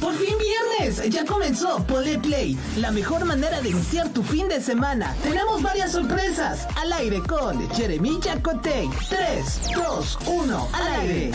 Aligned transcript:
¡Por 0.00 0.14
fin 0.14 0.34
viernes! 0.38 1.10
¡Ya 1.10 1.26
comenzó 1.26 1.84
Pole 1.86 2.18
Play! 2.18 2.58
La 2.78 2.90
mejor 2.90 3.26
manera 3.26 3.60
de 3.60 3.68
iniciar 3.68 4.08
tu 4.08 4.22
fin 4.22 4.48
de 4.48 4.62
semana. 4.62 5.14
Tenemos 5.22 5.60
varias 5.60 5.92
sorpresas. 5.92 6.66
Al 6.80 6.90
aire 6.94 7.20
con 7.20 7.68
Jeremy 7.72 8.18
Jacotey. 8.22 8.88
3, 9.10 9.72
2, 9.74 10.18
1, 10.26 10.68
al 10.72 10.86
aire. 11.00 11.32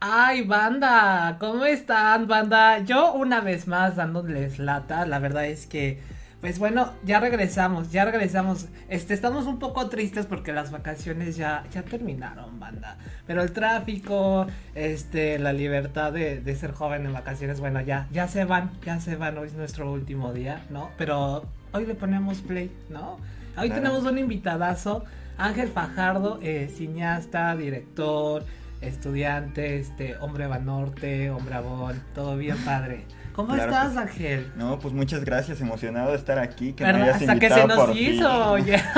Ay, 0.00 0.42
banda, 0.42 1.36
¿cómo 1.38 1.64
están, 1.64 2.26
banda? 2.26 2.80
Yo 2.80 3.12
una 3.12 3.40
vez 3.40 3.68
más 3.68 3.94
dándoles 3.94 4.58
lata, 4.58 5.06
la 5.06 5.20
verdad 5.20 5.46
es 5.46 5.66
que, 5.66 6.02
pues 6.42 6.58
bueno, 6.58 6.92
ya 7.04 7.20
regresamos, 7.20 7.92
ya 7.92 8.04
regresamos. 8.04 8.66
Este, 8.88 9.14
estamos 9.14 9.46
un 9.46 9.58
poco 9.60 9.88
tristes 9.88 10.26
porque 10.26 10.52
las 10.52 10.72
vacaciones 10.72 11.36
ya, 11.36 11.62
ya 11.72 11.82
terminaron, 11.84 12.58
banda. 12.58 12.98
Pero 13.28 13.42
el 13.42 13.52
tráfico, 13.52 14.48
este, 14.74 15.38
la 15.38 15.52
libertad 15.52 16.12
de, 16.12 16.40
de 16.40 16.56
ser 16.56 16.72
joven 16.72 17.06
en 17.06 17.12
vacaciones, 17.12 17.60
bueno, 17.60 17.80
ya, 17.80 18.08
ya 18.12 18.26
se 18.26 18.44
van, 18.44 18.72
ya 18.84 18.98
se 19.00 19.14
van, 19.14 19.38
hoy 19.38 19.46
es 19.46 19.54
nuestro 19.54 19.90
último 19.90 20.32
día, 20.34 20.66
¿no? 20.68 20.90
Pero 20.98 21.44
hoy 21.72 21.86
le 21.86 21.94
ponemos 21.94 22.40
play, 22.40 22.70
¿no? 22.90 23.18
Hoy 23.56 23.68
Claro. 23.68 23.74
tenemos 23.82 24.02
un 24.04 24.18
invitadazo, 24.18 25.04
Ángel 25.38 25.68
Fajardo, 25.68 26.40
eh, 26.42 26.68
cineasta, 26.76 27.54
director, 27.54 28.44
estudiante, 28.80 29.78
este, 29.78 30.16
hombre 30.18 30.48
Banorte, 30.48 31.30
hombre 31.30 31.54
Avon, 31.54 32.02
todo 32.16 32.36
bien 32.36 32.56
padre. 32.64 33.04
¿Cómo 33.34 33.54
Claro 33.54 33.72
estás, 33.72 33.92
que. 33.92 33.98
Ángel? 33.98 34.52
No, 34.56 34.78
pues 34.78 34.92
muchas 34.94 35.24
gracias, 35.24 35.60
emocionado 35.60 36.10
de 36.10 36.16
estar 36.16 36.38
aquí, 36.38 36.72
que 36.74 36.84
me 36.84 36.92
¿Verdad? 36.92 37.08
hayas 37.16 37.22
Hasta 37.22 37.38
que 37.38 37.48
se 37.48 37.66
nos 37.66 37.76
por 37.78 37.96
hizo, 37.96 38.50
oye. 38.52 38.76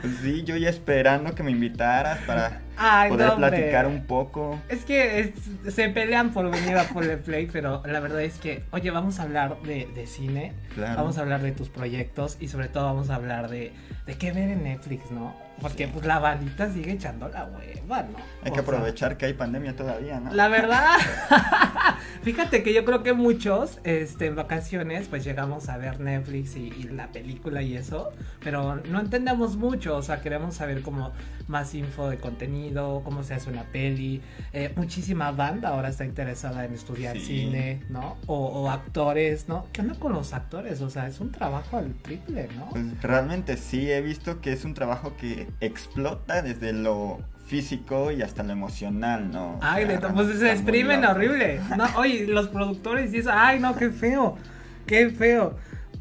Pues 0.00 0.16
sí, 0.20 0.42
yo 0.42 0.56
ya 0.56 0.68
esperando 0.68 1.32
que 1.34 1.44
me 1.44 1.52
invitaras 1.52 2.18
para 2.26 2.60
Ay, 2.76 3.10
poder 3.10 3.28
no, 3.28 3.36
platicar 3.36 3.86
un 3.86 4.04
poco. 4.04 4.58
Es 4.68 4.84
que 4.84 5.20
es- 5.20 5.74
se 5.74 5.88
pelean 5.90 6.32
por 6.32 6.50
venir 6.50 6.76
a 6.76 6.84
Play, 7.24 7.48
pero 7.52 7.82
la 7.86 8.00
verdad 8.00 8.22
es 8.22 8.38
que, 8.38 8.64
oye, 8.72 8.90
vamos 8.90 9.20
a 9.20 9.22
hablar 9.22 9.58
de, 9.62 9.88
de 9.94 10.06
cine, 10.08 10.54
Claro. 10.74 10.96
vamos 10.96 11.18
a 11.18 11.20
hablar 11.20 11.40
de 11.42 11.52
tus 11.52 11.68
proyectos 11.68 12.36
y 12.40 12.48
sobre 12.48 12.66
todo 12.68 12.84
vamos 12.86 13.10
a 13.10 13.14
hablar 13.14 13.48
de, 13.48 13.72
de 14.06 14.14
qué 14.18 14.32
ver 14.32 14.48
en 14.50 14.64
Netflix, 14.64 15.08
¿no? 15.12 15.36
Porque 15.60 15.86
pues 15.86 16.04
la 16.04 16.18
bandita 16.18 16.72
sigue 16.72 16.92
echando 16.92 17.28
la 17.28 17.44
hueva, 17.44 18.02
¿no? 18.02 18.16
Hay 18.42 18.50
O 18.50 18.54
que 18.54 18.60
sea, 18.60 18.62
aprovechar 18.62 19.16
que 19.16 19.26
hay 19.26 19.34
pandemia 19.34 19.76
todavía, 19.76 20.18
¿no? 20.18 20.32
La 20.32 20.48
verdad, 20.48 20.96
fíjate 22.22 22.62
que 22.62 22.72
yo 22.72 22.84
creo 22.84 23.02
que 23.02 23.12
muchos, 23.12 23.78
este, 23.84 24.26
en 24.26 24.36
vacaciones, 24.36 25.08
pues 25.08 25.24
llegamos 25.24 25.68
a 25.68 25.76
ver 25.76 26.00
Netflix 26.00 26.56
y, 26.56 26.68
y 26.68 26.82
la 26.84 27.08
película 27.08 27.62
y 27.62 27.76
eso, 27.76 28.10
pero 28.42 28.76
no 28.76 29.00
entendemos 29.00 29.56
mucho, 29.56 29.96
o 29.96 30.02
sea, 30.02 30.20
queremos 30.20 30.56
saber 30.56 30.82
como 30.82 31.12
más 31.48 31.74
info 31.74 32.08
de 32.08 32.18
contenido, 32.18 33.02
cómo 33.04 33.22
se 33.22 33.34
hace 33.34 33.50
una 33.50 33.64
peli, 33.64 34.20
eh, 34.52 34.72
muchísima 34.76 35.30
banda 35.32 35.68
ahora 35.70 35.88
está 35.88 36.04
interesada 36.04 36.64
en 36.64 36.74
estudiar 36.74 37.16
Sí. 37.18 37.26
cine, 37.42 37.82
¿no? 37.88 38.16
O, 38.26 38.36
o 38.46 38.70
actores, 38.70 39.48
¿no? 39.48 39.66
¿Qué 39.72 39.80
onda 39.82 39.94
con 39.94 40.12
los 40.12 40.32
actores? 40.32 40.80
O 40.80 40.90
sea, 40.90 41.06
es 41.06 41.20
un 41.20 41.30
trabajo 41.30 41.76
al 41.76 41.92
triple, 42.02 42.48
¿no? 42.56 42.68
Pues 42.70 43.00
realmente 43.02 43.56
sí, 43.56 43.90
he 43.90 44.00
visto 44.00 44.40
que 44.40 44.52
es 44.52 44.64
un 44.64 44.74
trabajo 44.74 45.16
que 45.16 45.48
explota 45.60 46.42
desde 46.42 46.72
lo 46.72 47.20
físico 47.46 48.10
y 48.10 48.22
hasta 48.22 48.42
lo 48.42 48.52
emocional, 48.52 49.30
¿no? 49.30 49.58
Ay, 49.60 49.84
neta, 49.84 50.12
pues 50.14 50.38
se 50.38 50.50
exprimen 50.52 51.04
horrible. 51.04 51.60
No, 51.76 51.84
oye, 51.96 52.26
los 52.26 52.48
productores 52.48 53.12
y 53.12 53.18
eso, 53.18 53.30
ay, 53.32 53.60
no, 53.60 53.76
qué 53.76 53.90
feo, 53.90 54.38
qué 54.86 55.10
feo. 55.10 55.56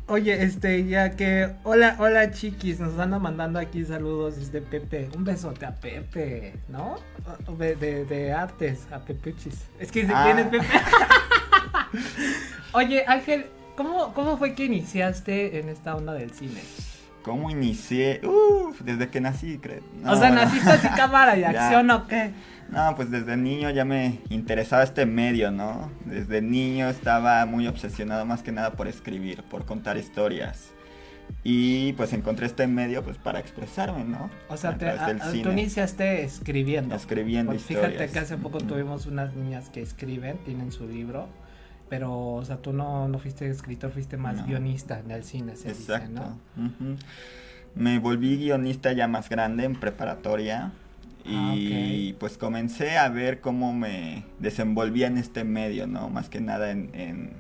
Oye, 0.08 0.43
este, 0.43 0.85
ya 0.88 1.11
que, 1.16 1.49
hola, 1.63 1.95
hola 1.99 2.31
chiquis, 2.31 2.80
nos 2.80 2.97
andan 2.99 3.21
mandando 3.21 3.59
aquí 3.59 3.85
saludos 3.85 4.35
desde 4.38 4.61
Pepe. 4.61 5.09
Un 5.16 5.23
besote 5.23 5.65
a 5.65 5.75
Pepe, 5.75 6.53
¿no? 6.67 6.95
De, 7.58 7.75
de, 7.75 8.05
de 8.05 8.33
artes, 8.33 8.88
a 8.91 8.99
Pepuchis. 8.99 9.65
Es 9.80 9.91
que 9.91 10.08
Ah. 10.11 10.23
quién 10.25 10.39
es 10.39 10.47
Pepe. 10.47 10.65
Oye, 12.73 13.03
Ángel, 13.08 13.45
¿cómo, 13.77 14.14
¿cómo 14.14 14.37
fue 14.37 14.53
que 14.55 14.65
iniciaste 14.65 15.59
en 15.59 15.70
esta 15.70 15.95
onda 15.95 16.14
del 16.14 16.31
cine? 16.31 16.61
¿Cómo 17.23 17.52
inicié? 17.52 18.21
Uf, 18.26 18.82
desde 18.82 19.09
que 19.09 19.21
nací, 19.21 19.58
creo. 19.59 19.82
o 20.05 20.15
sea, 20.15 20.32
¿naciste 20.32 20.70
así 20.70 20.87
cámara 20.89 21.36
de 21.36 21.45
acción 21.45 21.89
o 21.92 22.08
qué? 22.08 22.32
No, 22.70 22.95
pues 22.95 23.11
desde 23.11 23.36
niño 23.37 23.70
ya 23.70 23.83
me 23.86 24.20
interesaba 24.30 24.83
este 24.83 25.05
medio, 25.05 25.52
¿no? 25.52 25.92
Desde 26.05 26.42
niño 26.42 26.89
estaba 26.89 27.45
muy 27.45 27.67
obsesionado 27.67 28.26
más 28.26 28.42
que 28.43 28.52
nada 28.52 28.71
por 28.73 28.87
escribir, 28.87 29.43
por 29.43 29.65
contar 29.65 29.98
historias. 29.98 30.71
Y 31.43 31.93
pues 31.93 32.11
encontré 32.14 32.45
este 32.45 32.67
medio 32.67 33.04
pues 33.04 33.17
para 33.17 33.39
expresarme, 33.39 34.03
¿no? 34.03 34.30
O 34.49 34.58
sea, 34.58 34.77
te, 34.77 34.89
a- 34.89 35.17
cine. 35.32 35.43
tú 35.43 35.52
iniciaste 35.52 36.23
escribiendo. 36.23 36.93
Escribiendo 36.95 37.52
Pues 37.52 37.64
fíjate 37.64 37.88
historias. 37.88 38.11
que 38.11 38.20
hace 38.20 38.38
poco 38.38 38.58
tuvimos 38.59 39.05
unas 39.05 39.33
niñas 39.36 39.70
que 39.70 39.82
escriben, 39.82 40.38
tienen 40.45 40.71
su 40.71 40.88
libro, 40.88 41.27
pero, 41.91 42.35
o 42.35 42.45
sea, 42.45 42.55
tú 42.55 42.71
no, 42.71 43.09
no 43.09 43.19
fuiste 43.19 43.49
escritor, 43.49 43.91
fuiste 43.91 44.15
más 44.15 44.37
No. 44.37 44.45
guionista 44.45 44.97
en 45.02 45.11
el 45.11 45.25
cine, 45.25 45.57
se 45.57 45.67
dice, 45.73 45.93
Exacto. 45.93 46.37
¿no? 46.55 46.65
ujú. 46.67 46.95
Me 47.75 47.99
volví 47.99 48.37
guionista 48.37 48.93
ya 48.93 49.09
más 49.09 49.27
grande 49.27 49.65
en 49.65 49.77
preparatoria. 49.77 50.71
Ah, 51.25 51.53
Y 51.53 52.13
pues 52.13 52.37
comencé 52.37 52.97
a 52.97 53.09
ver 53.09 53.41
cómo 53.41 53.73
me 53.73 54.23
desenvolvía 54.39 55.07
en 55.07 55.17
este 55.17 55.43
medio, 55.43 55.85
¿no? 55.85 56.09
Más 56.09 56.29
que 56.29 56.39
nada 56.39 56.71
en, 56.71 56.89
en- 56.95 57.33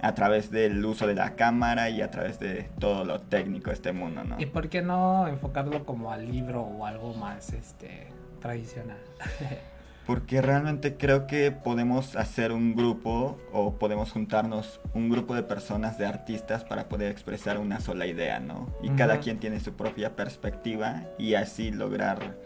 a 0.00 0.14
través 0.14 0.52
del 0.52 0.84
uso 0.84 1.08
de 1.08 1.16
la 1.16 1.34
cámara 1.34 1.90
y 1.90 2.00
a 2.02 2.10
través 2.12 2.38
de 2.38 2.68
todo 2.78 3.04
lo 3.04 3.20
técnico 3.20 3.70
de 3.70 3.74
este 3.74 3.90
mundo, 3.90 4.22
¿no? 4.22 4.36
¿Y 4.38 4.46
por 4.46 4.68
qué 4.68 4.80
no 4.80 5.26
enfocarlo 5.26 5.84
como 5.84 6.12
al 6.12 6.30
libro 6.30 6.62
o 6.62 6.86
algo 6.86 7.14
más, 7.14 7.52
este, 7.52 8.06
tradicional? 8.40 8.98
Porque 10.08 10.40
realmente 10.40 10.96
creo 10.96 11.26
que 11.26 11.52
podemos 11.52 12.16
hacer 12.16 12.52
un 12.52 12.74
grupo 12.74 13.38
o 13.52 13.74
podemos 13.74 14.10
juntarnos 14.10 14.80
un 14.94 15.10
grupo 15.10 15.34
de 15.34 15.42
personas, 15.42 15.98
de 15.98 16.06
artistas, 16.06 16.64
para 16.64 16.88
poder 16.88 17.10
expresar 17.12 17.58
una 17.58 17.78
sola 17.78 18.06
idea, 18.06 18.40
¿no? 18.40 18.74
Y 18.82 18.88
cada 18.92 19.20
quien 19.20 19.38
tiene 19.38 19.60
su 19.60 19.74
propia 19.74 20.16
perspectiva 20.16 21.02
y 21.18 21.34
así 21.34 21.70
lograr 21.70 22.38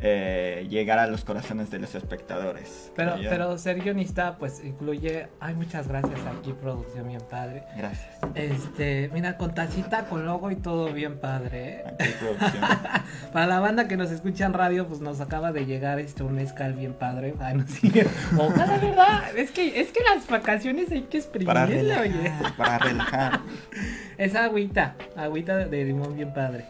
eh, 0.00 0.66
llegar 0.68 0.98
a 0.98 1.06
los 1.06 1.24
corazones 1.24 1.70
de 1.70 1.78
los 1.78 1.94
espectadores. 1.94 2.92
Pero, 2.94 3.16
yo. 3.16 3.30
pero 3.30 3.58
ser 3.58 3.80
guionista, 3.80 4.36
pues, 4.38 4.62
incluye, 4.64 5.28
ay, 5.40 5.54
muchas 5.54 5.88
gracias 5.88 6.20
aquí, 6.26 6.52
producción 6.52 7.08
bien 7.08 7.22
padre. 7.30 7.64
Gracias. 7.76 8.18
Este, 8.34 9.10
mira, 9.12 9.36
con 9.36 9.54
tacita, 9.54 10.04
con 10.06 10.26
logo 10.26 10.50
y 10.50 10.56
todo 10.56 10.92
bien 10.92 11.18
padre, 11.18 11.80
¿eh? 11.80 11.84
Aquí 11.86 12.10
producción. 12.20 12.64
Para 13.32 13.46
la 13.46 13.60
banda 13.60 13.88
que 13.88 13.96
nos 13.96 14.10
escucha 14.10 14.46
en 14.46 14.52
radio, 14.52 14.86
pues 14.86 15.00
nos 15.00 15.20
acaba 15.20 15.52
de 15.52 15.66
llegar 15.66 15.98
este 15.98 16.22
un 16.22 16.34
mezcal 16.34 16.74
bien 16.74 16.92
padre. 16.92 17.34
Ay, 17.40 17.56
no 17.56 17.66
sí. 17.66 17.90
Ojalá, 18.38 18.78
¿verdad? 18.78 19.36
Es 19.36 19.50
que, 19.50 19.80
es 19.80 19.92
que 19.92 20.00
las 20.02 20.26
vacaciones 20.26 20.90
hay 20.90 21.02
que 21.02 21.20
para 21.44 21.64
exprimirle, 21.64 21.98
oye. 21.98 22.12
relajar, 22.12 22.56
para 22.56 22.78
relajar. 22.78 23.40
Esa 24.18 24.44
agüita, 24.44 24.96
agüita 25.16 25.56
de 25.56 25.84
limón 25.84 26.16
bien 26.16 26.32
padre. 26.32 26.64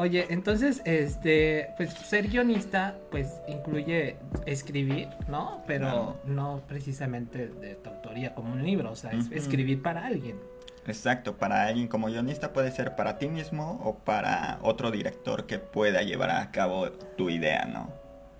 Oye, 0.00 0.28
entonces, 0.30 0.80
este, 0.86 1.74
pues 1.76 1.92
ser 1.92 2.28
guionista, 2.28 2.96
pues 3.10 3.42
incluye 3.46 4.16
escribir, 4.46 5.08
¿no? 5.28 5.62
Pero 5.66 5.84
Claro. 5.88 6.20
no 6.24 6.62
precisamente 6.66 7.48
de 7.48 7.74
tu 7.74 7.90
autoría 7.90 8.34
como 8.34 8.54
un 8.54 8.64
libro, 8.64 8.92
o 8.92 8.96
sea, 8.96 9.10
es 9.10 9.30
escribir 9.30 9.82
para 9.82 10.06
alguien. 10.06 10.40
Exacto, 10.86 11.36
para 11.36 11.66
alguien 11.66 11.86
como 11.86 12.06
guionista 12.06 12.54
puede 12.54 12.70
ser 12.72 12.96
para 12.96 13.18
ti 13.18 13.28
mismo 13.28 13.78
o 13.84 13.98
para 13.98 14.58
otro 14.62 14.90
director 14.90 15.44
que 15.44 15.58
pueda 15.58 16.00
llevar 16.00 16.30
a 16.30 16.50
cabo 16.50 16.90
tu 17.18 17.28
idea, 17.28 17.66
¿no? 17.66 17.92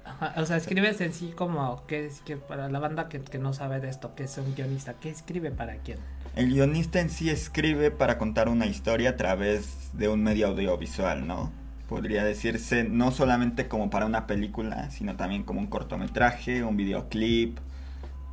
Ajá, 0.03 0.32
o 0.38 0.47
sea, 0.47 0.56
escribes 0.56 0.98
en 1.03 1.12
sí 1.12 1.34
como 1.37 1.87
que 1.87 2.06
es 2.06 2.22
que 2.22 2.38
para 2.38 2.71
la 2.71 2.78
banda 2.78 3.10
que, 3.10 3.21
que 3.21 3.38
no 3.38 3.53
sabe 3.53 3.81
de 3.81 3.91
esto, 3.91 4.15
que 4.15 4.25
es 4.25 4.38
un 4.38 4.54
guionista, 4.54 4.94
¿qué 4.94 5.10
escribe 5.10 5.50
para 5.50 5.77
quién? 5.77 5.98
El 6.36 6.48
guionista 6.48 7.00
en 7.00 7.10
sí 7.10 7.28
escribe 7.28 7.91
para 7.91 8.16
contar 8.16 8.48
una 8.48 8.66
historia 8.66 9.10
a 9.10 9.16
través 9.16 9.91
de 9.94 10.08
un 10.08 10.22
medio 10.22 10.46
audiovisual, 10.48 11.26
¿no? 11.26 11.50
Podría 11.88 12.24
decirse 12.24 12.84
no 12.84 13.10
solamente 13.10 13.66
como 13.66 13.91
para 13.91 14.06
una 14.06 14.28
película, 14.28 14.91
sino 14.91 15.16
también 15.16 15.42
como 15.42 15.59
un 15.59 15.66
cortometraje, 15.66 16.62
un 16.62 16.77
videoclip, 16.77 17.59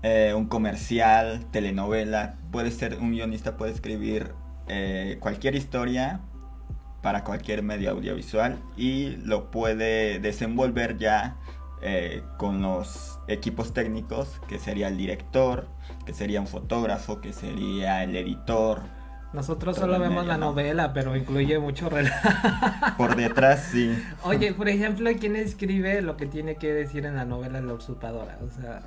eh, 0.03 0.33
un 0.35 0.45
comercial, 0.45 1.47
telenovela. 1.51 2.35
Puede 2.51 2.69
ser, 2.69 2.99
un 2.99 3.11
guionista 3.11 3.57
puede 3.57 3.71
escribir 3.71 4.31
eh, 4.67 5.17
cualquier 5.19 5.55
historia 5.55 6.19
para 7.01 7.23
cualquier 7.23 7.63
medio 7.63 7.91
audiovisual 7.91 8.59
y 8.75 9.15
lo 9.23 9.49
puede 9.49 10.19
desenvolver 10.19 10.97
ya 10.99 11.37
eh, 11.81 12.23
con 12.37 12.61
los 12.61 13.19
equipos 13.27 13.73
técnicos, 13.73 14.41
que 14.47 14.59
sería 14.59 14.87
el 14.87 14.97
director, 14.97 15.67
que 16.05 16.13
sería 16.13 16.41
un 16.41 16.47
fotógrafo, 16.47 17.21
que 17.21 17.33
sería 17.33 18.03
el 18.03 18.15
editor. 18.15 18.81
Nosotros 19.33 19.75
solo 19.75 19.99
vemos 19.99 20.25
la 20.25 20.37
¿no? 20.37 20.47
novela, 20.47 20.93
pero 20.93 21.15
incluye 21.15 21.59
mucho 21.59 21.89
relato. 21.89 22.29
Por 22.97 23.15
detrás, 23.15 23.67
sí. 23.71 23.97
Oye, 24.23 24.53
por 24.53 24.69
ejemplo, 24.69 25.09
¿quién 25.19 25.35
escribe 25.35 26.01
lo 26.01 26.17
que 26.17 26.25
tiene 26.25 26.55
que 26.55 26.73
decir 26.73 27.05
en 27.05 27.15
la 27.15 27.25
novela 27.25 27.59
La 27.61 27.73
usurpadora? 27.73 28.39
O 28.41 28.49
sea, 28.49 28.81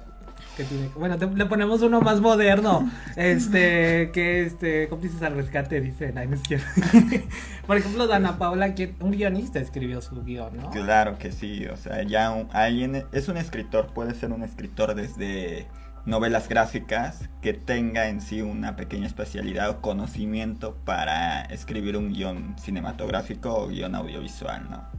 Bueno, 0.98 1.16
le 1.34 1.46
ponemos 1.46 1.82
uno 1.82 2.00
más 2.00 2.20
moderno. 2.20 2.90
Este, 3.16 4.10
que 4.12 4.42
este, 4.44 4.88
cómplices 4.88 5.22
al 5.22 5.34
rescate, 5.36 5.80
dice. 5.80 6.12
Por 7.66 7.76
ejemplo, 7.76 8.06
Dana 8.06 8.38
Paula, 8.38 8.74
que 8.74 8.94
un 9.00 9.12
guionista 9.12 9.58
escribió 9.60 10.00
su 10.00 10.22
guion, 10.24 10.56
¿no? 10.56 10.70
Claro 10.70 11.18
que 11.18 11.32
sí, 11.32 11.66
o 11.66 11.76
sea, 11.76 12.02
ya 12.02 12.30
un- 12.32 12.48
alguien 12.52 13.04
es 13.12 13.28
un 13.28 13.36
escritor, 13.36 13.88
puede 13.92 14.14
ser 14.14 14.32
un 14.32 14.42
escritor 14.42 14.94
desde 14.94 15.66
novelas 16.06 16.48
gráficas 16.48 17.28
que 17.42 17.52
tenga 17.52 18.08
en 18.08 18.20
sí 18.22 18.40
una 18.40 18.74
pequeña 18.74 19.06
especialidad 19.06 19.68
o 19.70 19.80
conocimiento 19.82 20.74
para 20.84 21.42
escribir 21.42 21.96
un 21.96 22.12
guion 22.12 22.56
cinematográfico 22.58 23.54
o 23.54 23.68
guion 23.68 23.94
audiovisual, 23.94 24.66
¿no? 24.70 24.89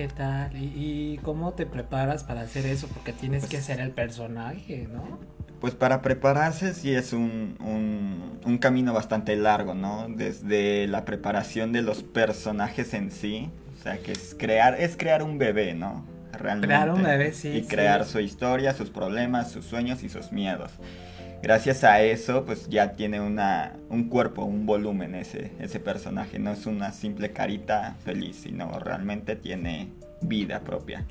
¿Qué 0.00 0.08
tal? 0.08 0.56
¿Y, 0.56 1.12
y 1.14 1.18
cómo 1.18 1.52
te 1.52 1.66
preparas 1.66 2.24
para 2.24 2.40
hacer 2.40 2.64
eso? 2.64 2.88
Porque 2.88 3.12
tienes 3.12 3.42
Pues 3.42 3.50
que 3.50 3.60
ser 3.60 3.80
el 3.80 3.90
personaje, 3.90 4.88
¿no? 4.90 5.18
Pues 5.60 5.74
para 5.74 6.00
prepararse 6.00 6.72
sí 6.72 6.94
es 6.94 7.12
un, 7.12 7.58
un, 7.60 8.40
un 8.46 8.56
camino 8.56 8.94
bastante 8.94 9.36
largo, 9.36 9.74
¿no? 9.74 10.06
Desde 10.08 10.86
la 10.86 11.04
preparación 11.04 11.72
de 11.72 11.82
los 11.82 12.02
personajes 12.02 12.94
en 12.94 13.10
sí, 13.10 13.50
o 13.78 13.82
sea, 13.82 13.98
que 13.98 14.12
es 14.12 14.34
crear, 14.38 14.80
es 14.80 14.96
crear 14.96 15.22
un 15.22 15.36
bebé, 15.36 15.74
¿no? 15.74 16.06
Realmente. 16.32 16.68
Crear 16.68 16.90
un 16.90 17.02
bebé, 17.02 17.34
sí, 17.34 17.48
Y 17.48 17.64
sí. 17.64 17.68
crear 17.68 18.06
su 18.06 18.20
historia, 18.20 18.72
sus 18.72 18.88
problemas, 18.88 19.50
sus 19.50 19.66
sueños 19.66 20.02
y 20.02 20.08
sus 20.08 20.32
miedos. 20.32 20.72
Gracias 21.42 21.84
a 21.84 22.02
eso, 22.02 22.44
pues 22.44 22.68
ya 22.68 22.92
tiene 22.92 23.20
una, 23.20 23.76
un 23.88 24.08
cuerpo, 24.08 24.44
un 24.44 24.66
volumen 24.66 25.14
ese, 25.14 25.52
ese 25.58 25.80
personaje. 25.80 26.38
No 26.38 26.52
es 26.52 26.66
una 26.66 26.92
simple 26.92 27.32
carita 27.32 27.96
feliz, 28.04 28.36
sino 28.42 28.78
realmente 28.78 29.36
tiene 29.36 29.90
vida 30.20 30.60
propia. 30.60 31.06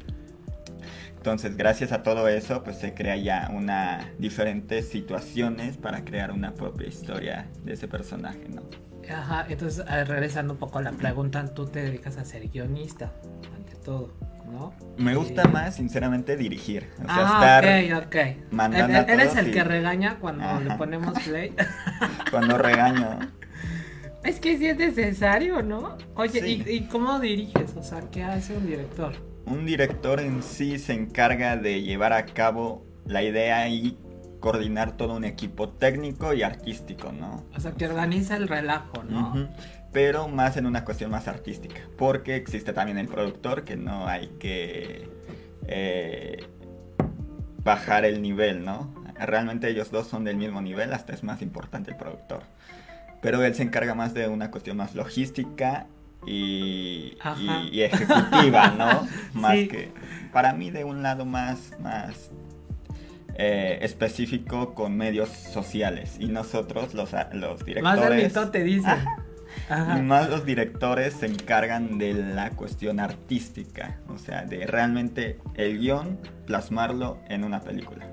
Entonces, 1.18 1.58
gracias 1.58 1.92
a 1.92 2.04
todo 2.04 2.28
eso, 2.28 2.64
pues 2.64 2.78
se 2.78 2.94
crea 2.94 3.18
ya 3.18 3.52
una 3.54 4.14
diferentes 4.20 4.88
situaciones 4.88 5.78
para 5.78 6.06
crear 6.06 6.32
una 6.32 6.54
propia 6.54 6.88
historia 6.88 7.50
de 7.64 7.74
ese 7.74 7.88
personaje, 7.88 8.48
¿no? 8.48 8.62
Ajá, 9.10 9.46
entonces 9.50 9.84
eh, 9.90 10.04
regresando 10.06 10.54
un 10.54 10.60
poco 10.60 10.78
a 10.78 10.84
la 10.84 10.92
pregunta, 10.92 11.44
tú 11.54 11.66
te 11.66 11.82
dedicas 11.82 12.18
a 12.18 12.26
ser 12.26 12.48
guionista, 12.48 13.12
ante 13.56 13.76
todo, 13.84 14.14
¿no? 14.52 14.74
Me 14.98 15.16
gusta 15.16 15.46
más, 15.48 15.76
sinceramente, 15.76 16.36
dirigir. 16.38 16.90
O 17.02 17.06
sea, 17.06 17.16
Ah, 17.18 17.60
estar 17.60 17.98
ok, 18.02 18.06
ok. 18.08 18.52
mandando 18.52 18.98
E- 18.98 19.02
e- 19.02 19.14
Eres 19.14 19.36
el 19.38 19.48
y- 19.50 19.52
que 19.52 19.64
regaña 19.64 20.18
cuando 20.20 20.60
le 20.62 20.76
ponemos 20.76 21.18
play. 21.20 21.54
cuando 22.32 22.58
regaño. 22.58 23.20
es 24.24 24.40
que 24.40 24.58
sí 24.58 24.68
es 24.68 24.78
necesario, 24.78 25.62
¿no? 25.62 25.98
Oye, 26.16 26.42
Sí. 26.42 26.64
¿y, 26.68 26.70
y 26.72 26.82
cómo 26.88 27.20
diriges? 27.20 27.76
O 27.78 27.84
sea, 27.84 28.02
¿qué 28.12 28.24
hace 28.24 28.58
un 28.58 28.66
director? 28.66 29.14
Un 29.46 29.66
director 29.66 30.20
en 30.20 30.44
sí 30.44 30.78
se 30.78 30.94
encarga 30.94 31.56
de 31.58 31.82
llevar 31.82 32.14
a 32.14 32.26
cabo 32.26 32.86
la 33.06 33.24
idea 33.24 33.68
y 33.70 33.98
coordinar 34.40 34.96
todo 34.96 35.16
un 35.18 35.26
equipo 35.26 35.70
técnico 35.70 36.34
y 36.34 36.44
artístico, 36.44 37.12
¿no? 37.12 37.46
O 37.56 37.60
sea, 37.60 37.72
que 37.72 37.88
organiza 37.88 38.38
el 38.38 38.48
relajo, 38.48 39.04
¿no? 39.04 39.30
Ujú. 39.32 39.48
Pero 39.92 40.28
más 40.28 40.56
en 40.58 40.66
una 40.66 40.86
cuestión 40.86 41.10
más 41.12 41.28
artística. 41.28 41.82
Porque 41.98 42.36
existe 42.36 42.74
también 42.74 42.98
el 42.98 43.08
productor 43.08 43.64
que 43.64 43.76
no 43.76 44.08
hay 44.08 44.28
que 44.40 45.10
eh, 45.68 46.46
bajar 47.64 48.06
el 48.06 48.22
nivel, 48.22 48.64
¿no? 48.64 48.94
Realmente 49.20 49.68
ellos 49.70 49.92
dos 49.92 50.08
son 50.08 50.24
del 50.24 50.38
mismo 50.38 50.62
nivel, 50.62 50.94
hasta 50.94 51.14
es 51.14 51.24
más 51.24 51.42
importante 51.42 51.92
el 51.92 51.98
productor. 51.98 52.44
Pero 53.22 53.44
él 53.44 53.54
se 53.56 53.64
encarga 53.64 53.96
más 53.96 54.14
de 54.14 54.28
una 54.28 54.50
cuestión 54.52 54.78
más 54.78 54.96
logística 54.96 55.88
y, 56.26 57.18
y- 57.38 57.70
y 57.72 57.82
ejecutiva, 57.82 58.70
¿no? 58.72 59.08
Más 59.34 59.54
Sí. 59.58 59.68
que 59.68 59.92
para 60.32 60.54
mí 60.54 60.70
de 60.70 60.84
un 60.84 61.02
lado 61.02 61.26
más, 61.26 61.74
más 61.82 62.30
eh, 63.36 63.80
específico 63.82 64.74
con 64.74 64.96
medios 64.98 65.30
sociales. 65.30 66.18
Y 66.20 66.28
nosotros, 66.28 66.94
los, 66.94 67.12
los 67.34 67.66
directores... 67.66 68.00
Más 68.10 68.16
mitote, 68.24 68.64
dice. 68.64 68.88
Ajá. 68.88 69.18
Y 69.98 70.02
más 70.02 70.30
los 70.30 70.46
directores 70.46 71.14
se 71.14 71.26
encargan 71.28 71.98
de 71.98 72.14
la 72.14 72.52
cuestión 72.52 73.00
artística, 73.00 74.00
o 74.08 74.18
sea, 74.18 74.44
de 74.46 74.66
realmente 74.66 75.40
el 75.56 75.80
guion 75.80 76.20
plasmarlo 76.46 77.20
en 77.30 77.44
una 77.44 77.62
película. 77.62 78.06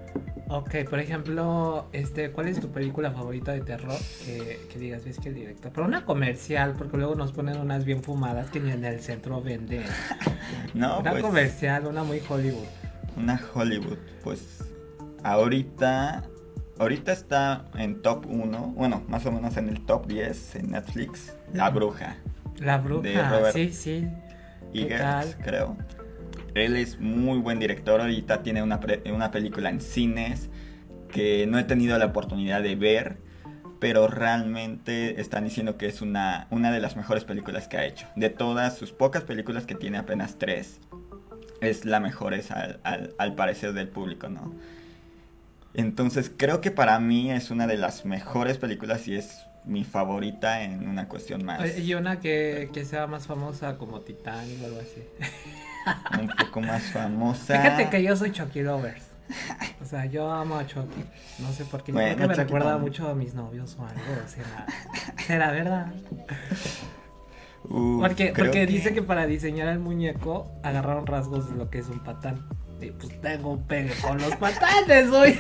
Ok, 0.49 0.89
por 0.89 1.01
ejemplo, 1.01 1.89
este, 1.93 2.31
¿cuál 2.31 2.47
es 2.47 2.61
tu 2.61 2.71
película 2.71 3.11
favorita 3.11 3.53
de 3.53 3.63
terror? 3.63 3.99
Que, 4.25 4.61
que 4.73 4.79
digas, 4.79 5.05
ves 5.05 5.19
que 5.19 5.31
el 5.31 5.35
director. 5.35 5.73
Pero 5.75 5.87
una 5.87 6.05
comercial, 6.05 6.75
porque 6.79 6.97
luego 6.97 7.17
nos 7.17 7.33
ponen 7.33 7.57
unas 7.59 7.85
bien 7.85 8.01
fumadas 8.03 8.51
que 8.51 8.61
ni 8.61 8.71
en 8.71 8.85
el 8.85 9.01
centro 9.01 9.41
venden. 9.43 9.83
No, 10.75 11.01
una 11.01 11.11
pues 11.11 11.23
comercial, 11.25 11.87
una 11.87 12.05
muy 12.05 12.21
Hollywood. 12.29 12.67
una 13.17 13.41
Hollywood, 13.55 13.97
pues 14.23 14.63
ahorita 15.25 16.23
ahorita 16.79 17.13
está 17.13 17.65
en 17.77 18.03
top 18.03 18.27
1, 18.29 18.75
bueno, 18.77 19.03
más 19.09 19.25
o 19.27 19.33
menos 19.33 19.57
en 19.57 19.69
el 19.69 19.85
top 19.85 20.07
10 20.07 20.57
en 20.57 20.71
Netflix, 20.73 21.35
La 21.53 21.71
Bruja, 21.71 22.17
La 22.61 22.79
De 22.79 22.85
bruja, 22.85 23.31
Robert 23.31 23.55
sí, 23.55 23.73
sí. 23.73 24.09
¿Qué 24.73 24.83
Eggers, 24.83 25.37
creo. 25.43 25.77
Él 26.55 26.77
es 26.77 26.99
muy 27.01 27.39
buen 27.39 27.59
director, 27.59 28.01
ahorita 28.01 28.43
tiene 28.43 28.63
una, 28.63 28.81
pre- 28.81 29.03
una 29.13 29.31
película 29.31 29.69
en 29.71 29.81
cines 29.81 30.49
que 31.11 31.47
no 31.47 31.59
he 31.59 31.65
tenido 31.65 31.97
la 31.99 32.07
oportunidad 32.07 32.63
de 32.63 32.77
ver, 32.77 33.19
pero 33.79 34.09
realmente 34.09 35.21
están 35.21 35.45
diciendo 35.45 35.77
que 35.77 35.87
es 35.87 36.01
una, 36.03 36.47
una 36.51 36.73
de 36.73 36.81
las 36.81 36.97
mejores 36.97 37.25
películas 37.25 37.69
que 37.69 37.77
ha 37.77 37.85
hecho. 37.85 38.07
De 38.17 38.31
todas 38.31 38.77
sus 38.77 38.93
pocas 38.93 39.23
películas 39.25 39.67
que 39.67 39.75
tiene 39.75 39.99
apenas 39.99 40.37
tres, 40.39 40.81
es 41.61 41.85
la 41.85 42.01
mejor 42.01 42.35
es 42.35 42.51
al, 42.51 42.81
al- 42.85 43.15
al 43.19 43.35
parecer 43.35 43.73
del 43.73 43.89
público, 43.89 44.29
¿no? 44.29 44.55
Entonces 45.77 46.33
creo 46.35 46.61
que 46.61 46.71
para 46.71 46.99
mí 47.01 47.31
es 47.31 47.51
una 47.51 47.67
de 47.67 47.77
las 47.77 48.05
mejores 48.05 48.57
películas 48.57 49.07
y 49.09 49.17
es 49.17 49.47
mi 49.65 49.85
favorita 49.85 50.63
en 50.63 50.89
una 50.89 51.07
cuestión 51.09 51.45
más, 51.45 51.79
Y 51.79 51.95
una 51.95 52.21
que, 52.21 52.71
que 52.73 52.85
sea 52.85 53.07
más 53.07 53.27
famosa 53.27 53.77
como 53.77 54.01
Titanic 54.01 54.63
o 54.63 54.67
algo 54.67 54.81
así. 54.81 55.03
un 56.21 56.29
poco 56.29 56.61
más 56.61 56.83
famosa. 56.85 57.61
Fíjate 57.61 57.91
que 57.91 58.03
yo 58.03 58.17
soy 58.17 58.33
Chucky 58.33 58.63
Lovers. 58.63 59.05
O 59.83 59.85
sea, 59.85 60.07
yo 60.07 60.31
amo 60.31 60.57
a 60.57 60.67
Chucky. 60.67 61.05
No 61.41 61.53
sé 61.53 61.65
por 61.65 61.83
qué. 61.83 61.93
Bueno, 61.93 62.15
creo 62.15 62.17
que 62.17 62.29
me 62.29 62.35
Chucky 62.35 62.45
recuerda 62.45 62.79
mucho 62.79 63.09
a 63.09 63.15
mis 63.15 63.35
novios 63.35 63.77
o 63.79 63.85
algo. 63.85 64.01
¿Será, 64.27 64.67
será 65.27 65.51
verdad? 65.51 65.93
Uf, 67.65 68.01
Porque, 68.01 68.33
porque 68.37 68.67
dice 68.67 68.95
que 68.95 69.03
para 69.03 69.27
diseñar 69.27 69.69
el 69.69 69.81
muñeco 69.81 70.53
agarraron 70.63 71.07
rasgos 71.07 71.51
de 71.51 71.57
lo 71.57 71.71
que 71.71 71.81
es 71.81 71.89
un 71.89 72.03
patán. 72.03 72.49
Y 72.81 72.91
pues 72.91 73.21
tengo 73.21 73.53
un 73.53 73.63
pegue 73.67 73.93
con 74.03 74.19
los 74.21 74.35
patanes 74.37 75.11
hoy. 75.11 75.39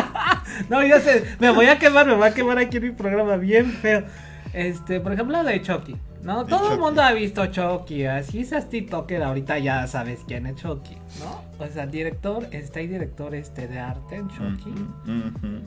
no, 0.68 0.84
ya 0.84 1.00
sé, 1.00 1.24
me 1.38 1.50
voy 1.50 1.66
a 1.66 1.78
quemar, 1.78 2.06
me 2.06 2.14
voy 2.14 2.28
a 2.28 2.34
quemar 2.34 2.58
aquí 2.58 2.76
en 2.76 2.82
mi 2.84 2.90
programa 2.90 3.36
bien 3.36 3.70
feo. 3.72 4.04
Este, 4.52 5.00
por 5.00 5.12
ejemplo, 5.12 5.42
de 5.42 5.62
Chucky. 5.62 5.96
¿no? 6.22 6.44
De 6.44 6.50
Todo 6.50 6.72
el 6.74 6.80
mundo 6.80 7.02
ha 7.02 7.12
visto 7.12 7.46
Chucky, 7.46 8.04
así 8.06 8.40
es 8.40 8.68
TikToker, 8.68 9.22
ahorita 9.22 9.58
ya 9.58 9.86
sabes 9.86 10.20
quién 10.26 10.46
es 10.46 10.56
Chucky, 10.56 10.96
¿no? 11.20 11.42
O 11.64 11.68
sea, 11.68 11.86
director, 11.86 12.46
está 12.50 12.80
ahí 12.80 12.88
director 12.88 13.34
este 13.34 13.68
de 13.68 13.78
arte 13.78 14.16
en 14.16 14.28
Chucky. 14.28 14.70
Ujú. 14.70 15.60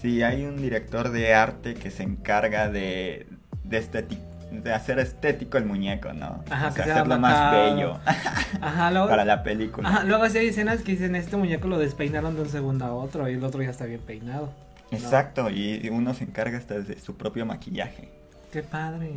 Sí, 0.00 0.22
hay 0.22 0.44
un 0.44 0.56
director 0.60 1.10
de 1.10 1.32
arte 1.32 1.74
que 1.74 1.90
se 1.90 2.02
encarga 2.02 2.68
de, 2.68 3.26
de, 3.64 3.78
esteti- 3.82 4.18
de 4.52 4.72
hacer 4.72 4.98
estético 4.98 5.56
el 5.58 5.64
muñeco, 5.64 6.12
¿no? 6.12 6.44
Ajá, 6.50 6.68
o 6.68 6.74
que 6.74 6.82
sea, 6.82 6.94
hacerlo 6.94 7.18
más 7.18 7.52
bello 7.52 7.98
Ajá, 8.60 8.90
luego, 8.90 9.08
para 9.08 9.24
la 9.24 9.42
película. 9.42 9.88
ajá, 9.88 10.04
luego 10.04 10.28
sí 10.28 10.38
hay 10.38 10.48
escenas 10.48 10.82
que 10.82 10.92
dicen 10.92 11.16
este 11.16 11.36
muñeco 11.36 11.68
lo 11.68 11.78
despeinaron 11.78 12.34
de 12.36 12.42
un 12.42 12.48
segundo 12.48 12.84
a 12.84 12.92
otro 12.94 13.28
y 13.28 13.34
el 13.34 13.44
otro 13.44 13.62
ya 13.62 13.70
está 13.70 13.84
bien 13.86 14.00
peinado. 14.00 14.52
¿no? 14.90 14.98
Exacto, 14.98 15.48
y 15.50 15.88
uno 15.90 16.12
se 16.14 16.24
encarga 16.24 16.58
hasta 16.58 16.78
de 16.80 16.98
su 16.98 17.16
propio 17.16 17.46
maquillaje. 17.46 18.08
Qué 18.52 18.62
padre. 18.62 19.10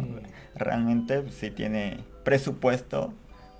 Realmente 0.55 1.19
pues, 1.21 1.35
sí 1.35 1.51
tiene 1.51 1.99
presupuesto 2.23 3.13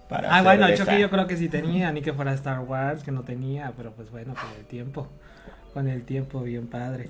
para 0.08 0.30
Ah, 0.30 0.36
hacer 0.36 0.44
bueno, 0.46 0.68
esa- 0.68 0.86
Chucky 0.86 1.00
yo 1.02 1.10
creo 1.10 1.28
que 1.28 1.36
sí 1.36 1.50
tenía, 1.50 1.92
ni 1.92 2.02
que 2.02 2.14
fuera 2.14 2.34
Star 2.34 2.60
Wars, 2.62 3.04
que 3.04 3.12
no 3.12 3.24
tenía, 3.24 3.74
pero 3.76 3.92
pues 3.92 4.10
bueno, 4.12 4.34
con 4.34 4.50
el 4.58 4.66
tiempo. 4.66 5.08
Con 5.74 5.90
el 5.90 6.04
tiempo, 6.04 6.42
bien 6.42 6.68
padre. 6.68 7.10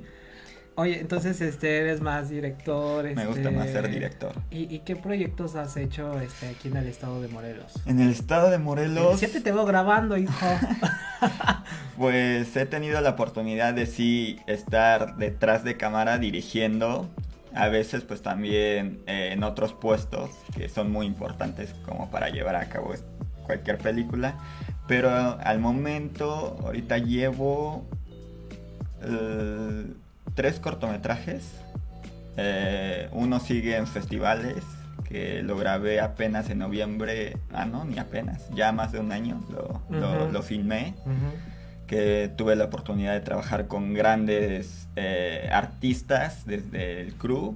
Oye, 0.77 0.99
entonces 0.99 1.39
este 1.39 1.77
eres 1.79 2.01
más 2.01 2.29
director. 2.29 3.05
Me 3.05 3.11
este, 3.11 3.25
gusta 3.25 3.51
más 3.51 3.69
ser 3.69 3.89
director. 3.89 4.33
¿Y, 4.51 4.73
y 4.73 4.79
qué 4.79 4.97
proyectos 4.97 5.55
has 5.55 5.77
hecho 5.77 6.19
este, 6.19 6.49
aquí 6.49 6.67
en 6.67 6.75
el 6.75 6.87
estado 6.87 7.21
de 7.21 7.29
Morelos? 7.29 7.73
En 7.85 8.01
el 8.01 8.09
estado 8.09 8.49
de 8.49 8.57
Morelos, 8.57 9.19
Sí 9.21 9.27
te 9.27 9.51
veo 9.53 9.65
grabando, 9.65 10.17
hijo. 10.17 10.45
pues 11.97 12.55
he 12.57 12.65
tenido 12.65 12.99
la 12.99 13.11
oportunidad 13.11 13.73
de 13.73 13.85
sí 13.85 14.39
estar 14.47 15.15
detrás 15.15 15.63
de 15.63 15.77
cámara 15.77 16.17
dirigiendo. 16.17 17.09
A 17.53 17.69
veces 17.69 18.03
pues 18.03 18.21
también 18.21 19.01
eh, 19.07 19.29
en 19.31 19.43
otros 19.43 19.71
puestos 19.71 20.29
que 20.57 20.67
son 20.67 20.91
muy 20.91 21.05
importantes 21.05 21.73
como 21.85 22.11
para 22.11 22.27
llevar 22.27 22.57
a 22.57 22.67
cabo 22.67 22.93
cualquier 23.45 23.77
película. 23.77 24.37
Pero 24.89 25.09
al 25.09 25.59
momento, 25.59 26.57
ahorita 26.63 26.97
llevo 26.97 27.87
eh, 29.01 29.85
tres 30.33 30.59
cortometrajes. 30.59 31.43
Eh, 32.37 33.07
uno 33.11 33.39
sigue 33.39 33.77
en 33.77 33.87
festivales, 33.87 34.63
que 35.07 35.41
lo 35.43 35.55
grabé 35.57 36.01
apenas 36.01 36.49
en 36.49 36.59
noviembre. 36.59 37.37
Ah, 37.53 37.65
no, 37.65 37.85
ni 37.85 37.97
apenas, 37.99 38.49
ya 38.53 38.71
más 38.71 38.91
de 38.91 38.99
un 38.99 39.11
año 39.11 39.41
lo, 39.89 40.31
lo- 40.31 40.41
filmé. 40.43 40.95
Que 41.87 42.31
tuve 42.35 42.55
la 42.55 42.65
oportunidad 42.65 43.13
de 43.13 43.19
trabajar 43.19 43.67
con 43.67 43.93
grandes 43.93 44.87
eh, 44.95 45.47
artistas 45.51 46.43
desde 46.47 47.01
el 47.01 47.13
crew, 47.13 47.55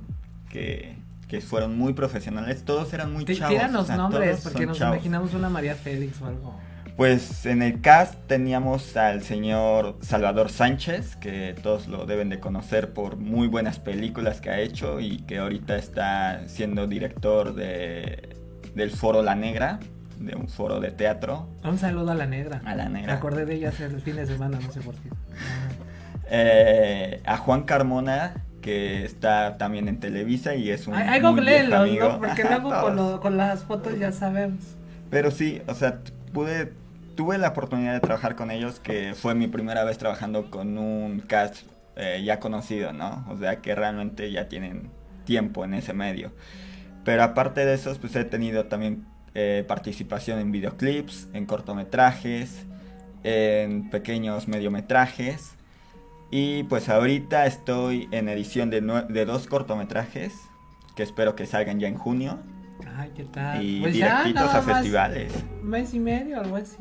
que, 0.52 0.96
que 1.28 1.42
fueron 1.42 1.76
muy 1.78 1.94
profesionales, 1.94 2.64
todos 2.64 2.94
eran 2.94 3.12
muy 3.12 3.26
Te- 3.26 3.36
chavos. 3.36 3.56
Tiran 3.56 3.74
los 3.74 3.84
o 3.84 3.88
sea, 3.88 3.98
nombres, 3.98 4.42
porque 4.44 4.68
nos 4.68 4.78
chavos. 4.78 4.98
imaginamos 4.98 5.34
una 5.34 5.50
María 5.50 5.74
Félix 5.74 6.22
o 6.22 6.28
algo. 6.28 6.60
Pues 7.00 7.46
en 7.46 7.62
el 7.62 7.80
cast 7.80 8.16
teníamos 8.28 8.98
al 8.98 9.24
señor 9.24 9.96
Salvador 10.02 10.50
Sánchez, 10.50 11.16
que 11.16 11.56
todos 11.64 11.88
lo 11.88 12.06
deben 12.06 12.28
de 12.28 12.42
conocer 12.42 12.92
por 12.92 13.16
muy 13.16 13.48
buenas 13.48 13.80
películas 13.80 14.42
que 14.42 14.50
ha 14.50 14.60
hecho 14.60 15.00
y 15.00 15.20
que 15.20 15.38
ahorita 15.38 15.78
está 15.78 16.46
siendo 16.50 16.88
director 16.88 17.56
de, 17.56 18.36
del 18.76 18.92
Foro 18.92 19.24
La 19.24 19.34
Negra, 19.36 19.80
de 20.20 20.36
un 20.36 20.50
foro 20.50 20.82
de 20.82 20.92
teatro. 20.92 21.48
Un 21.64 21.78
saludo 21.78 22.12
a 22.12 22.16
la 22.16 22.26
negra. 22.26 22.62
A 22.66 22.76
la 22.76 22.90
negra. 22.90 23.14
Me 23.14 23.18
acordé 23.18 23.46
de 23.46 23.56
ella 23.56 23.70
hace 23.70 23.86
el 23.86 24.02
fin 24.02 24.18
de 24.18 24.26
semana, 24.26 24.60
no 24.62 24.70
sé 24.70 24.82
por 24.82 24.96
qué. 24.96 25.08
Eh, 26.32 27.22
a 27.26 27.38
Juan 27.38 27.64
Carmona, 27.64 28.44
que 28.62 29.04
está 29.06 29.58
también 29.58 29.88
en 29.88 30.00
Televisa 30.02 30.54
y 30.54 30.70
es 30.70 30.86
un 30.86 30.94
Ay, 30.96 31.08
ay 31.10 31.22
muy 31.22 31.30
googleenlos, 31.32 31.90
viejo 31.90 32.06
amigo. 32.08 32.20
¿no? 32.20 32.28
Porque 32.28 32.44
luego 32.44 32.70
con, 32.82 32.96
lo- 32.98 33.20
con 33.22 33.38
las 33.38 33.64
fotos 33.64 33.98
ya 33.98 34.12
sabemos. 34.12 34.60
Pero 35.10 35.32
sí, 35.32 35.62
o 35.66 35.74
sea, 35.74 36.02
pude, 36.32 36.74
tuve 37.20 37.38
la 37.38 37.50
oportunidad 37.50 37.92
de 37.92 38.00
trabajar 38.00 38.38
con 38.38 38.50
ellos, 38.50 38.80
que 38.80 39.14
fue 39.14 39.36
mi 39.36 39.48
primera 39.48 39.84
vez 39.84 39.98
trabajando 39.98 40.50
con 40.50 40.78
un 40.78 41.20
cast 41.20 41.68
eh, 41.98 42.22
ya 42.24 42.40
conocido, 42.40 42.94
¿no? 42.94 43.26
O 43.28 43.36
sea, 43.36 43.58
que 43.58 43.76
realmente 43.76 44.32
ya 44.32 44.48
tienen 44.48 44.90
tiempo 45.26 45.66
en 45.66 45.74
ese 45.74 45.92
medio. 45.92 46.32
Pero 47.04 47.24
aparte 47.24 47.66
de 47.66 47.74
esos, 47.74 48.00
pues 48.00 48.16
he 48.16 48.24
tenido 48.24 48.68
también 48.68 49.06
eh, 49.36 49.66
participación 49.68 50.40
en 50.40 50.54
videoclips, 50.54 51.28
en 51.34 51.46
cortometrajes, 51.46 52.66
en 53.26 53.90
pequeños 53.90 54.48
mediometrajes. 54.48 55.56
Y 56.32 56.64
pues 56.64 56.88
ahorita 56.88 57.48
estoy 57.48 58.08
en 58.12 58.30
edición 58.30 58.70
de, 58.70 58.80
de 58.80 59.26
dos 59.26 59.48
cortometrajes, 59.48 60.36
que 60.96 61.04
espero 61.04 61.36
que 61.36 61.46
salgan 61.46 61.82
ya 61.82 61.90
en 61.90 61.98
junio. 61.98 62.40
Ay, 63.00 63.12
¿qué 63.16 63.24
tal? 63.24 63.64
Y 63.64 63.80
Pues 63.80 63.96
ya, 63.96 64.24
directitos 64.24 64.50
a 64.50 64.62
más 64.62 64.66
festivales. 64.66 65.32
Un 65.62 65.70
mes 65.70 65.94
y 65.94 66.00
medio, 66.00 66.42
algo 66.42 66.58
así. 66.58 66.78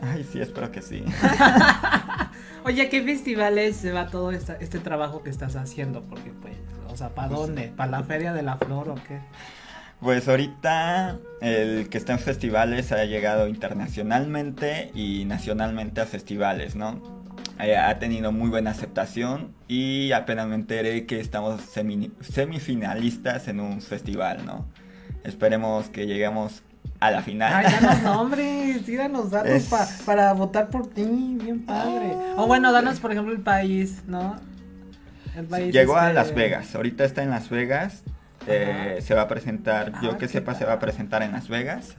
Ay, 0.00 0.26
sí, 0.30 0.40
espero 0.40 0.72
que 0.72 0.82
sí. 0.82 1.04
Oye, 2.64 2.82
¿a 2.82 2.88
qué 2.90 3.02
festivales 3.02 3.76
se 3.76 3.92
va 3.92 4.08
todo 4.08 4.32
esta- 4.32 4.56
este 4.56 4.80
trabajo 4.80 5.22
que 5.22 5.30
estás 5.30 5.54
haciendo? 5.56 6.02
Porque, 6.02 6.32
pues, 6.42 6.56
o 6.88 6.96
sea, 6.96 7.10
¿para 7.14 7.28
Pues, 7.28 7.40
dónde? 7.40 7.72
¿Para 7.76 7.90
la 7.92 8.02
Feria 8.02 8.32
de 8.32 8.42
la 8.42 8.56
Flor 8.56 8.88
o 8.88 8.94
qué? 9.06 9.20
Pues 10.00 10.26
ahorita 10.28 11.18
el 11.40 11.88
que 11.88 11.98
está 11.98 12.14
en 12.14 12.18
festivales 12.18 12.90
ha 12.90 13.04
llegado 13.04 13.46
internacionalmente 13.48 14.90
y 14.94 15.24
nacionalmente 15.26 16.00
a 16.00 16.06
festivales, 16.06 16.74
¿no? 16.74 17.00
Eh, 17.60 17.76
ha 17.76 17.98
tenido 17.98 18.32
muy 18.32 18.48
buena 18.48 18.70
aceptación 18.70 19.54
y 19.68 20.12
apenas 20.12 20.48
me 20.48 20.54
enteré 20.54 21.04
que 21.06 21.20
estamos 21.20 21.60
semi- 21.60 22.10
semifinalistas 22.20 23.46
en 23.48 23.60
un 23.60 23.82
festival, 23.82 24.44
¿no? 24.46 24.66
Esperemos 25.24 25.88
que 25.88 26.06
lleguemos 26.06 26.62
a 26.98 27.10
la 27.10 27.22
final. 27.22 27.52
Ay, 27.66 27.72
danos 27.80 28.02
nombres, 28.02 28.86
díganos 28.86 29.30
datos 29.30 29.50
Es- 29.50 29.66
pa- 29.66 29.88
para 30.06 30.32
votar 30.32 30.68
por 30.68 30.86
ti, 30.88 31.36
bien 31.42 31.64
padre. 31.64 32.14
O 32.36 32.46
bueno, 32.46 32.72
danos, 32.72 33.00
por 33.00 33.12
ejemplo, 33.12 33.32
el 33.32 33.40
país, 33.40 34.02
¿no? 34.06 34.36
El 35.36 35.46
país. 35.46 35.72
Llegó 35.72 35.96
a 35.96 36.04
este, 36.08 36.14
Las 36.14 36.34
Vegas, 36.34 36.74
ahorita 36.74 37.04
está 37.04 37.22
en 37.22 37.30
Las 37.30 37.48
Vegas. 37.50 38.02
eh, 38.46 38.98
se 39.02 39.14
va 39.14 39.22
a 39.22 39.28
presentar, 39.28 39.92
yo 40.02 40.10
Ah, 40.12 40.18
que 40.18 40.26
¿qué 40.26 40.28
sepa, 40.28 40.54
se 40.54 40.64
va 40.64 40.72
a 40.74 40.78
presentar 40.78 41.22
en 41.22 41.32
Las 41.32 41.48
Vegas. 41.48 41.94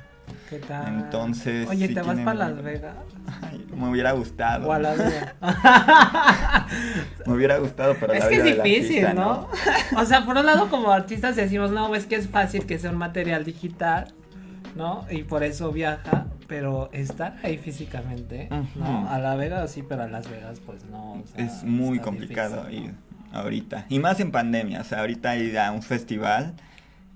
¿Qué 0.50 0.59
tal? 0.59 0.88
Entonces, 0.88 1.67
Oye, 1.69 1.88
¿te 1.89 2.01
vas 2.01 2.19
para 2.19 2.33
Las 2.33 2.61
Vegas? 2.63 2.95
Ay, 3.41 3.65
me 3.75 3.89
hubiera 3.89 4.11
gustado. 4.13 4.67
O 4.67 4.73
a 4.73 4.79
la 4.79 4.93
Vegas. 4.93 5.33
Me 7.25 7.33
hubiera 7.33 7.57
gustado, 7.57 7.95
pero 8.00 8.13
es 8.13 8.23
la 8.23 8.29
que 8.29 8.35
es 8.35 8.43
difícil, 8.43 9.05
artista, 9.05 9.13
¿no? 9.13 9.47
O 9.97 10.05
sea, 10.05 10.25
por 10.25 10.38
un 10.38 10.45
lado, 10.45 10.69
como 10.69 10.91
artistas 10.91 11.35
decimos, 11.35 11.71
no, 11.71 11.93
es 11.95 12.05
que 12.05 12.15
es 12.15 12.27
fácil 12.27 12.65
que 12.65 12.79
sea 12.79 12.91
un 12.91 12.97
material 12.97 13.45
digital, 13.45 14.13
¿no? 14.75 15.05
Y 15.09 15.23
por 15.23 15.43
eso 15.43 15.71
viaja, 15.71 16.27
pero 16.47 16.89
estar 16.91 17.38
ahí 17.43 17.57
físicamente, 17.57 18.50
¿no? 18.75 19.09
A 19.09 19.19
La 19.19 19.35
Vegas 19.35 19.71
sí, 19.71 19.83
pero 19.88 20.03
a 20.03 20.07
Las 20.07 20.29
Vegas, 20.29 20.59
pues 20.65 20.83
no. 20.85 21.13
o 21.13 21.23
sea, 21.25 21.45
Es 21.45 21.63
muy 21.63 22.00
complicado 22.00 22.63
difícil, 22.65 22.85
ir 22.85 22.93
ahorita. 23.33 23.85
Y 23.89 24.00
más 24.00 24.19
en 24.19 24.31
pandemia, 24.31 24.81
o 24.81 24.83
sea, 24.83 25.00
ahorita 25.00 25.35
ir 25.38 25.57
a 25.59 25.71
un 25.71 25.81
festival, 25.83 26.55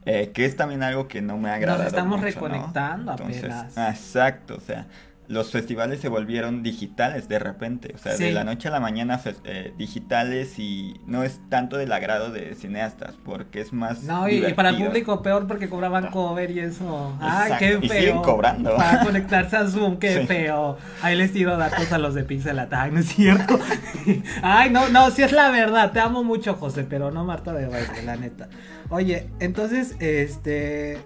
eh, 0.05 0.31
que 0.33 0.45
es 0.45 0.55
también 0.55 0.83
algo 0.83 1.07
que 1.07 1.21
no 1.21 1.37
me 1.37 1.49
ha 1.49 1.55
agradado 1.55 1.87
estamos 1.87 2.19
mucho, 2.19 2.39
¿no? 2.39 2.47
reconectando 2.47 3.11
Entonces, 3.11 3.43
apenas. 3.43 3.77
ah, 3.77 3.89
exacto, 3.89 4.55
o 4.55 4.59
sea, 4.59 4.85
los 5.27 5.51
festivales 5.51 5.99
se 6.01 6.07
volvieron 6.09 6.61
digitales 6.63 7.27
de 7.27 7.39
repente, 7.39 7.93
o 7.95 7.97
sea, 7.97 8.13
Sí. 8.13 8.25
de 8.25 8.31
la 8.31 8.43
noche 8.43 8.67
a 8.67 8.71
la 8.71 8.79
mañana 8.79 9.19
eh, 9.43 9.73
digitales 9.77 10.59
y 10.59 10.99
no 11.05 11.23
es 11.23 11.39
tanto 11.49 11.77
del 11.77 11.91
agrado 11.91 12.31
de 12.31 12.53
cineastas, 12.55 13.15
porque 13.23 13.61
es 13.61 13.73
más 13.73 14.03
No, 14.03 14.29
y, 14.29 14.45
y 14.45 14.53
para 14.53 14.69
el 14.69 14.77
público 14.77 15.21
peor 15.21 15.47
porque 15.47 15.69
cobraban 15.69 16.11
cover 16.11 16.51
y 16.51 16.59
eso. 16.59 17.17
Ay, 17.19 17.51
Exacto, 17.53 17.79
qué 17.79 17.85
y 17.85 17.89
feo. 17.89 17.99
siguen 17.99 18.21
cobrando. 18.21 18.75
Para 18.75 18.99
conectarse 19.03 19.57
a 19.57 19.67
Zoom, 19.67 19.97
qué 19.97 20.21
Sí. 20.21 20.27
feo. 20.27 20.77
Ahí 21.01 21.15
les 21.15 21.33
tiro 21.33 21.57
datos 21.57 21.91
a 21.91 21.97
los 21.97 22.13
de 22.13 22.23
Pixel 22.23 22.59
Attack, 22.59 22.91
¿no 22.91 22.99
es 22.99 23.07
cierto? 23.07 23.59
Ay, 24.41 24.69
no, 24.69 24.89
no, 24.89 25.09
sí 25.11 25.23
es 25.23 25.31
la 25.31 25.49
verdad. 25.51 25.91
Te 25.91 25.99
amo 25.99 26.23
mucho, 26.23 26.53
José, 26.55 26.83
pero 26.87 27.11
no 27.11 27.23
Marta 27.25 27.53
de 27.53 27.67
baile, 27.67 28.03
la 28.05 28.15
neta. 28.15 28.47
Oye, 28.89 29.29
entonces, 29.39 29.95
este. 29.99 30.99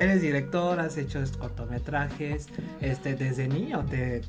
Eres 0.00 0.22
director, 0.22 0.80
has 0.80 0.96
hecho 0.96 1.22
cortometrajes, 1.38 2.48
este, 2.80 3.14
desde 3.16 3.48
niño 3.48 3.84
te, 3.84 4.22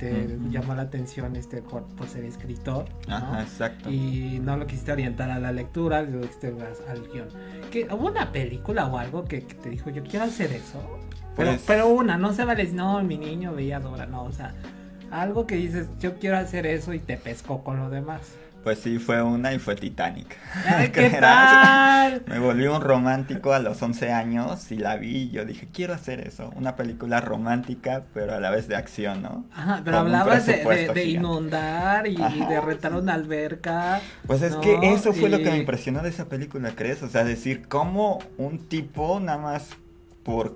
llamó 0.49 0.75
la 0.75 0.81
atención 0.83 1.35
este 1.37 1.61
por, 1.61 1.83
por 1.95 2.09
ser 2.09 2.25
escritor, 2.25 2.85
¿no? 3.07 3.15
Ajá, 3.15 3.41
exacto. 3.43 3.89
y 3.89 4.39
no 4.43 4.57
lo 4.57 4.67
quisiste 4.67 4.91
orientar 4.91 5.31
a 5.31 5.39
la 5.39 5.53
lectura, 5.53 6.01
lo 6.01 6.19
quisiste 6.21 6.51
más 6.51 6.81
al 6.89 7.07
guion. 7.07 7.29
¿Qué, 7.71 7.87
¿Hubo 7.89 8.07
una 8.07 8.33
película 8.33 8.85
o 8.87 8.97
algo 8.97 9.23
que, 9.23 9.43
que 9.45 9.53
te 9.55 9.69
dijo, 9.69 9.89
yo 9.89 10.03
quiero 10.03 10.25
hacer 10.25 10.51
eso? 10.51 10.81
Pero, 11.37 11.51
Pues- 11.51 11.63
pero 11.65 11.87
una, 11.87 12.17
no 12.17 12.33
se 12.33 12.43
vale, 12.43 12.65
no, 12.73 13.01
mi 13.03 13.17
niño 13.17 13.53
veía 13.53 13.79
Dora, 13.79 14.05
no, 14.05 14.23
o 14.25 14.31
sea, 14.33 14.53
algo 15.09 15.47
que 15.47 15.55
dices, 15.55 15.87
yo 16.01 16.15
quiero 16.19 16.37
hacer 16.37 16.65
eso 16.65 16.93
y 16.93 16.99
te 16.99 17.15
pescó 17.15 17.63
con 17.63 17.77
lo 17.79 17.89
demás. 17.89 18.33
Pues 18.63 18.77
sí, 18.77 18.99
fue 18.99 19.23
una 19.23 19.53
y 19.53 19.59
fue 19.59 19.75
Titanic. 19.75 20.37
Ay, 20.67 20.89
¿Qué 20.93 21.09
tal? 21.09 22.23
Me 22.27 22.37
volví 22.37 22.67
un 22.67 22.81
romántico 22.81 23.53
a 23.53 23.59
los 23.59 23.81
11 23.81 24.11
años 24.11 24.71
y 24.71 24.77
la 24.77 24.97
vi 24.97 25.17
y 25.17 25.29
yo 25.31 25.45
dije, 25.45 25.67
quiero 25.73 25.95
hacer 25.95 26.19
eso. 26.27 26.51
Una 26.55 26.75
película 26.75 27.21
romántica, 27.21 28.03
pero 28.13 28.35
a 28.35 28.39
la 28.39 28.51
vez 28.51 28.67
de 28.67 28.75
acción, 28.75 29.23
¿no? 29.23 29.45
Ajá, 29.51 29.81
pero 29.83 29.97
Con 29.97 30.07
hablabas 30.07 30.45
de, 30.45 31.05
inundar 31.05 32.05
y, 32.05 32.21
Ajá. 32.21 32.45
de 32.47 32.61
retar 32.61 32.93
una 32.93 33.15
alberca. 33.15 33.99
Pues 34.27 34.43
es 34.43 34.53
¿no? 34.53 34.61
que 34.61 34.79
eso 34.93 35.11
fue 35.13 35.29
lo 35.29 35.39
que 35.39 35.49
me 35.49 35.57
impresionó 35.57 36.03
de 36.03 36.09
esa 36.09 36.25
película, 36.25 36.71
¿crees? 36.75 37.01
O 37.01 37.09
sea, 37.09 37.23
decir 37.23 37.67
cómo 37.67 38.19
un 38.37 38.59
tipo 38.59 39.19
nada 39.19 39.39
más 39.39 39.69
por 40.23 40.55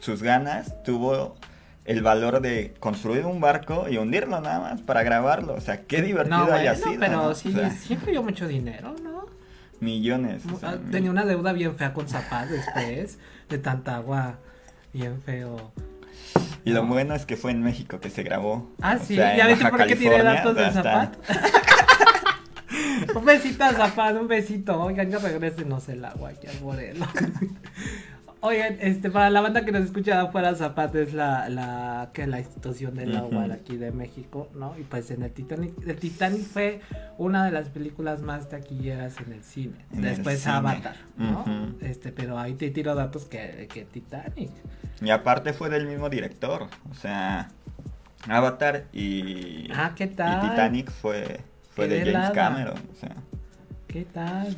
sus 0.00 0.22
ganas 0.22 0.82
tuvo 0.82 1.36
el 1.84 2.02
valor 2.02 2.40
de 2.40 2.74
construir 2.78 3.24
un 3.26 3.40
barco 3.40 3.88
y 3.88 3.96
hundirlo 3.98 4.40
nada 4.40 4.60
más 4.60 4.80
para 4.82 5.02
grabarlo. 5.02 5.54
O 5.54 5.60
sea, 5.60 5.82
qué 5.82 6.02
divertido 6.02 6.46
No, 6.46 6.52
haya 6.52 6.72
bueno, 6.74 6.86
sido. 6.88 7.00
pero 7.00 7.12
¿no? 7.16 7.24
O 7.28 7.34
sí, 7.34 7.52
sea, 7.52 7.70
siempre 7.70 8.12
dio 8.12 8.22
mucho 8.22 8.46
dinero, 8.46 8.94
¿no? 9.02 9.26
millones. 9.80 10.42
o 10.52 10.58
sea, 10.58 10.70
Ah, 10.72 10.78
Tenía 10.90 11.10
una 11.10 11.24
deuda 11.24 11.52
bien 11.54 11.74
fea 11.76 11.94
con 11.94 12.06
Zapata 12.06 12.46
después 12.46 13.18
de 13.48 13.58
tanta 13.58 13.96
agua. 13.96 14.38
Bien 14.92 15.22
feo. 15.22 15.72
Y 16.64 16.72
lo 16.72 16.84
bueno 16.84 17.14
es 17.14 17.24
que 17.24 17.36
fue 17.36 17.50
en 17.52 17.62
México 17.62 17.98
que 17.98 18.10
se 18.10 18.22
grabó. 18.22 18.70
Ah, 18.82 18.98
sí, 18.98 19.14
sea, 19.16 19.34
ya 19.36 19.46
viste 19.46 19.66
por 19.70 19.86
qué 19.86 19.96
tiene 19.96 20.22
datos 20.22 20.54
de 20.54 20.70
Zapata. 20.70 21.12
un 23.14 23.24
besito 23.24 23.64
a 23.64 23.72
Zapata, 23.72 24.20
un 24.20 24.28
besito. 24.28 24.78
Oigan, 24.82 25.10
ya 25.10 25.18
regresenos 25.18 25.88
el 25.88 26.04
agua 26.04 26.28
aquí 26.30 26.46
al 26.46 26.60
Morelo. 26.60 27.06
Oigan, 28.42 28.78
este, 28.80 29.10
para 29.10 29.28
la 29.28 29.42
banda 29.42 29.66
que 29.66 29.72
nos 29.72 29.84
escucha 29.84 30.22
afuera, 30.22 30.54
Zapata 30.54 30.98
es 30.98 31.12
la, 31.12 31.50
la, 31.50 32.08
que 32.14 32.26
la 32.26 32.38
institución 32.38 32.94
del 32.94 33.14
agua 33.14 33.46
de 33.46 33.52
aquí 33.52 33.76
de 33.76 33.92
México, 33.92 34.48
¿no? 34.54 34.74
Y 34.78 34.82
pues 34.82 35.10
en 35.10 35.22
el 35.22 35.30
Titanic, 35.30 35.74
el 35.86 35.96
Titanic 35.96 36.42
fue 36.44 36.80
una 37.18 37.44
de 37.44 37.50
las 37.50 37.68
películas 37.68 38.22
más 38.22 38.48
taquilleras 38.48 39.20
en 39.20 39.32
el 39.34 39.44
cine. 39.44 39.84
En 39.92 39.98
el 39.98 40.16
Después 40.16 40.40
cine. 40.40 40.54
Avatar, 40.54 40.96
¿no? 41.18 41.44
Este, 41.82 42.12
pero 42.12 42.38
ahí 42.38 42.54
te 42.54 42.70
tiro 42.70 42.94
datos 42.94 43.26
que, 43.26 43.68
que 43.70 43.84
Titanic. 43.84 44.50
Y 45.02 45.10
aparte 45.10 45.52
fue 45.52 45.68
del 45.68 45.86
mismo 45.86 46.08
director. 46.08 46.66
O 46.90 46.94
sea, 46.94 47.50
Avatar 48.26 48.84
y, 48.92 49.68
Ah, 49.74 49.92
¿qué 49.94 50.04
y 50.04 50.08
tal? 50.08 50.48
Titanic 50.48 50.90
fue, 50.90 51.40
fue 51.74 51.88
Qué 51.88 52.04
de. 52.04 52.12
James 52.12 52.30
Cameron. 52.30 52.78
O 52.90 52.94
sea, 52.98 53.16
¿Qué 53.86 54.06
tal? 54.06 54.56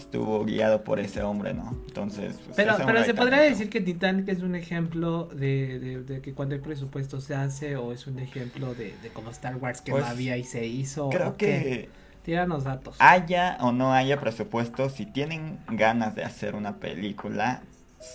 Estuvo 0.00 0.44
guiado 0.44 0.84
por 0.84 1.00
ese 1.00 1.22
hombre, 1.22 1.54
¿no? 1.54 1.82
Entonces, 1.86 2.40
pues, 2.44 2.56
Pero, 2.56 2.82
pero 2.84 3.04
se 3.04 3.14
podría 3.14 3.40
decir 3.40 3.70
que 3.70 3.80
Titanic 3.80 4.28
es 4.28 4.42
un 4.42 4.54
ejemplo 4.54 5.26
de, 5.26 5.78
de, 5.78 6.02
de 6.02 6.20
que 6.20 6.34
cuando 6.34 6.54
el 6.54 6.60
presupuesto 6.60 7.20
se 7.20 7.34
hace 7.34 7.76
o 7.76 7.92
es 7.92 8.06
un 8.06 8.18
ejemplo 8.18 8.74
de, 8.74 8.98
de 8.98 9.12
como 9.12 9.30
Star 9.30 9.56
Wars 9.56 9.80
que 9.82 9.92
Pues, 9.92 10.04
no 10.04 10.06
había 10.06 10.36
y 10.36 10.44
se 10.44 10.66
hizo. 10.66 11.08
Creo 11.08 11.28
¿o 11.28 11.36
qué? 11.36 11.62
que 11.62 11.90
Tíranos 12.22 12.64
datos. 12.64 12.98
haya 12.98 13.58
o 13.60 13.72
no 13.72 13.92
haya 13.94 14.20
presupuesto, 14.20 14.90
si 14.90 15.06
tienen 15.06 15.64
ganas 15.68 16.14
de 16.14 16.24
hacer 16.24 16.54
una 16.54 16.78
película, 16.78 17.62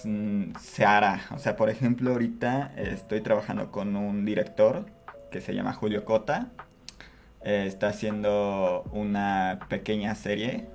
mm, 0.04 0.54
se 0.60 0.86
hará. 0.86 1.22
O 1.32 1.40
sea, 1.40 1.56
por 1.56 1.70
ejemplo, 1.70 2.12
ahorita 2.12 2.74
estoy 2.78 3.22
trabajando 3.22 3.72
con 3.72 3.96
un 3.96 4.26
director 4.26 4.86
que 5.32 5.42
se 5.42 5.54
llama 5.56 5.74
Julio 5.74 6.06
Cota. 6.06 6.52
eh, 7.44 7.66
está 7.68 7.90
haciendo 7.90 8.84
una 8.92 9.60
pequeña 9.70 10.16
serie. 10.16 10.68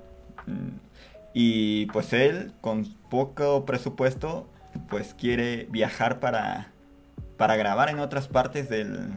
Y 1.33 1.85
pues 1.87 2.13
él, 2.13 2.53
con 2.61 2.85
poco 3.09 3.65
presupuesto, 3.65 4.49
pues 4.89 5.13
quiere 5.13 5.67
viajar 5.69 6.19
para, 6.19 6.71
para 7.37 7.55
grabar 7.55 7.89
en 7.89 7.99
otras 7.99 8.27
partes 8.27 8.69
del, 8.69 9.11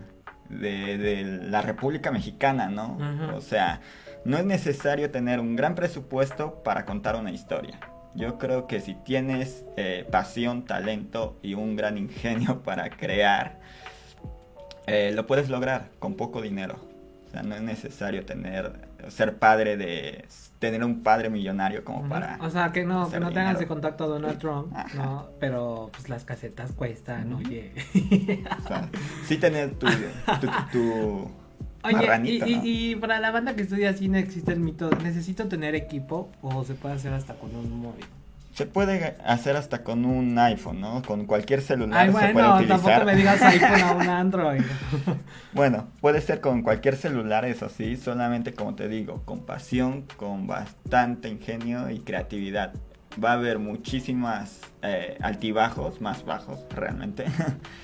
de, 0.49 0.99
de 0.99 1.25
la 1.25 1.63
República 1.63 2.11
Mexicana, 2.11 2.69
¿no? 2.69 2.99
O 3.35 3.41
sea, 3.41 3.81
no 4.25 4.39
es 4.39 4.45
necesario 4.45 5.11
tener 5.11 5.41
un 5.41 5.57
gran 5.57 5.75
presupuesto 5.75 6.63
para 6.63 6.85
contar 6.85 7.17
una 7.17 7.31
historia. 7.31 7.79
Yo 8.15 8.39
creo 8.39 8.67
que 8.67 8.81
si 8.81 8.95
tienes 8.95 9.65
eh, 9.77 10.07
pasión, 10.11 10.65
talento 10.65 11.37
y 11.43 11.55
un 11.55 11.77
gran 11.77 11.99
ingenio 11.99 12.63
para 12.65 12.91
crear, 12.91 13.59
eh, 14.87 15.13
lo 15.15 15.27
puedes 15.27 15.49
lograr 15.49 15.91
con 15.99 16.15
poco 16.15 16.41
dinero. 16.41 16.77
O 17.27 17.31
sea, 17.31 17.43
no 17.43 17.57
es 17.57 17.63
necesario 17.63 18.25
tener 18.25 18.73
ser 19.11 19.39
padre 19.39 19.77
de 19.77 20.27
tener 20.59 20.83
un 20.83 21.03
padre 21.03 21.29
millonario 21.29 21.85
como 21.85 22.09
para 22.09 22.39
O 22.41 22.49
sea, 22.49 22.73
que 22.73 22.85
no, 22.85 23.11
que 23.11 23.21
no 23.21 23.33
tengas 23.33 23.59
de 23.59 23.67
contacto 23.67 24.05
a 24.05 24.07
Donald 24.07 24.39
Trump, 24.39 24.75
Ajá. 24.75 24.97
¿no? 24.97 25.29
Pero 25.41 25.91
pues 25.93 26.09
las 26.09 26.25
casetas 26.25 26.73
cuestan, 26.73 27.33
oye. 27.35 27.73
o 28.65 28.69
sea, 28.69 28.89
sí 29.27 29.37
tener 29.37 29.75
tu, 29.75 29.87
tu, 30.41 30.47
tu 30.73 31.31
Oye, 31.85 31.97
marranito, 31.97 32.47
y, 32.47 32.93
y 32.93 32.97
para 32.97 33.21
la 33.21 33.31
banda 33.31 33.55
que 33.55 33.63
estudia 33.63 33.93
cine 33.93 34.19
existe 34.19 34.53
el 34.53 34.61
mito, 34.61 34.89
¿necesito 35.03 35.49
tener 35.49 35.75
equipo 35.75 36.31
o 36.41 36.65
se 36.65 36.75
puede 36.75 36.95
hacer 36.95 37.13
hasta 37.13 37.35
con 37.35 37.55
un 37.55 37.79
móvil? 37.79 38.07
Se 38.55 38.67
puede 38.67 39.17
hacer 39.25 39.57
hasta 39.57 39.83
con 39.83 40.05
un 40.05 40.39
iPhone, 40.39 40.81
¿no? 40.81 41.03
Con 41.03 41.27
cualquier 41.27 41.61
celular 41.61 42.03
Ay, 42.03 42.07
se 42.07 42.13
puede 42.13 42.33
bueno, 42.33 42.55
utilizar. 42.55 42.81
tampoco 42.81 43.05
me 43.05 43.17
digas 43.17 43.43
iPhone 43.43 43.81
a 43.83 43.93
un 43.93 44.03
Android. 44.09 44.63
Bueno, 45.53 45.89
puede 46.01 46.21
ser 46.21 46.41
con 46.41 46.63
cualquier 46.63 46.95
celular, 46.95 47.45
eso 47.45 47.69
sí, 47.69 47.97
solamente 47.97 48.53
como 48.55 48.77
te 48.77 48.89
digo, 48.89 49.23
con 49.25 49.41
pasión, 49.45 50.05
con 50.17 50.47
bastante 50.47 51.29
ingenio 51.29 51.91
y 51.91 51.99
creatividad. 51.99 52.73
Va 53.23 53.31
a 53.31 53.35
haber 53.35 53.59
muchísimas 53.59 54.61
eh, 54.83 55.19
altibajos, 55.21 56.01
más 56.01 56.25
bajos 56.25 56.61
realmente. 56.71 57.25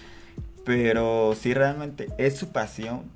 Pero 0.64 1.34
si 1.34 1.52
realmente 1.52 2.06
es 2.16 2.36
su 2.36 2.52
pasión, 2.52 3.10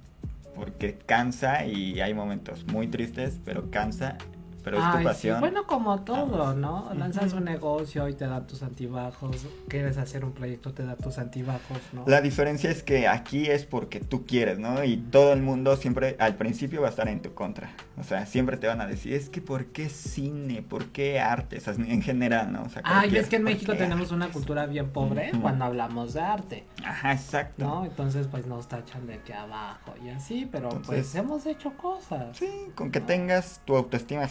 porque 0.57 0.99
cansa 1.07 1.67
y 1.67 2.01
hay 2.01 2.15
momentos 2.15 2.65
muy 2.67 2.89
tristes, 2.89 3.41
pero 3.45 3.71
cansa, 3.71 4.17
pero 4.65 4.79
es 4.79 4.85
Ay, 4.85 4.93
tu 4.93 4.99
sí, 4.99 5.05
pasión. 5.05 5.41
Bueno, 5.41 5.67
como 5.67 6.01
todo, 6.01 6.55
¿no? 6.55 6.91
Lanzas 6.97 7.35
un 7.35 7.45
negocio 7.45 8.09
y 8.09 8.15
te 8.15 8.27
dan 8.27 8.47
tus 8.47 8.63
antibajos. 8.63 9.47
Quieres 9.69 9.99
hacer 9.99 10.25
un 10.25 10.33
proyecto, 10.33 10.73
te 10.73 10.85
da 10.85 10.97
tus 10.97 11.19
antibajos, 11.19 11.79
¿no? 11.93 12.05
La 12.07 12.23
diferencia 12.23 12.71
es 12.71 12.83
que 12.83 13.07
aquí 13.07 13.47
es 13.47 13.67
porque 13.67 14.01
tú 14.01 14.25
quieres, 14.25 14.59
¿no? 14.59 14.83
Y 14.83 14.97
todo 14.97 15.35
el 15.35 15.43
mundo 15.43 15.77
siempre 15.77 16.17
al 16.19 16.37
principio 16.37 16.81
va 16.81 16.87
a 16.89 16.91
estar 16.91 17.09
en 17.09 17.21
tu 17.21 17.35
contra. 17.35 17.73
O 17.99 18.03
sea, 18.03 18.25
siempre 18.25 18.57
te 18.57 18.67
van 18.67 18.81
a 18.81 18.87
decir, 18.87 19.13
es 19.13 19.29
que 19.29 19.43
¿por 19.43 19.67
qué 19.67 19.91
cine? 19.91 20.63
¿Por 20.63 20.87
qué 20.87 21.21
arte? 21.21 21.59
O 21.59 21.61
sea, 21.61 21.75
en 21.75 22.03
general, 22.03 22.51
¿no? 22.51 22.63
O 22.63 22.69
sea, 22.71 22.81
Ay, 22.85 23.15
es 23.17 23.29
que 23.29 23.37
en 23.37 23.43
¿por 23.43 23.53
México 23.53 23.75
tenemos 23.75 24.13
una 24.13 24.29
cultura 24.29 24.65
bien 24.65 24.91
pobre 24.91 25.31
cuando 25.43 25.67
hablamos 25.67 26.15
de 26.15 26.21
arte, 26.21 26.65
Ajá, 26.83 27.13
exacto. 27.13 27.65
¿no? 27.65 27.85
Entonces, 27.85 28.29
pues 28.29 28.47
nos 28.47 28.67
tachan 28.69 29.07
de 29.07 29.21
que 29.21 29.35
abajo 29.35 29.95
y 30.03 30.09
así, 30.09 30.49
pero 30.51 30.71
pues 30.87 31.15
hemos 31.15 31.45
hecho 31.45 31.77
cosas. 31.77 32.37
Sí, 32.39 32.49
con 32.75 32.91
que 32.91 33.01
tengas 33.01 33.61
tu 33.67 33.77
autoestima 33.77 34.23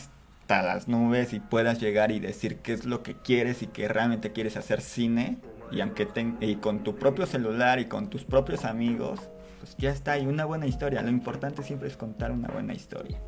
hasta 0.44 0.62
las 0.62 0.88
nubes 0.90 1.32
y 1.34 1.40
puedas 1.40 1.80
llegar 1.80 2.12
y 2.12 2.20
decir 2.20 2.58
qué 2.58 2.74
es 2.74 2.86
lo 2.86 3.02
que 3.02 3.16
quieres 3.16 3.62
y 3.64 3.68
que 3.68 3.88
realmente 3.88 4.34
quieres 4.34 4.58
hacer 4.58 4.82
cine 4.82 5.38
y 5.72 5.80
aunque 5.80 6.06
ten- 6.06 6.38
y 6.42 6.56
con 6.56 6.84
tu 6.84 6.98
propio 6.98 7.26
celular 7.26 7.80
y 7.80 7.86
con 7.86 8.10
tus 8.10 8.26
propios 8.26 8.66
amigos, 8.66 9.22
pues 9.62 9.76
ya 9.78 9.90
está, 9.92 10.18
y 10.18 10.28
una 10.28 10.44
buena 10.44 10.68
historia. 10.68 11.02
Lo 11.02 11.10
importante 11.10 11.64
siempre 11.64 11.88
es 11.88 11.96
contar 11.96 12.32
una 12.32 12.50
buena 12.50 12.74
historia. 12.74 13.20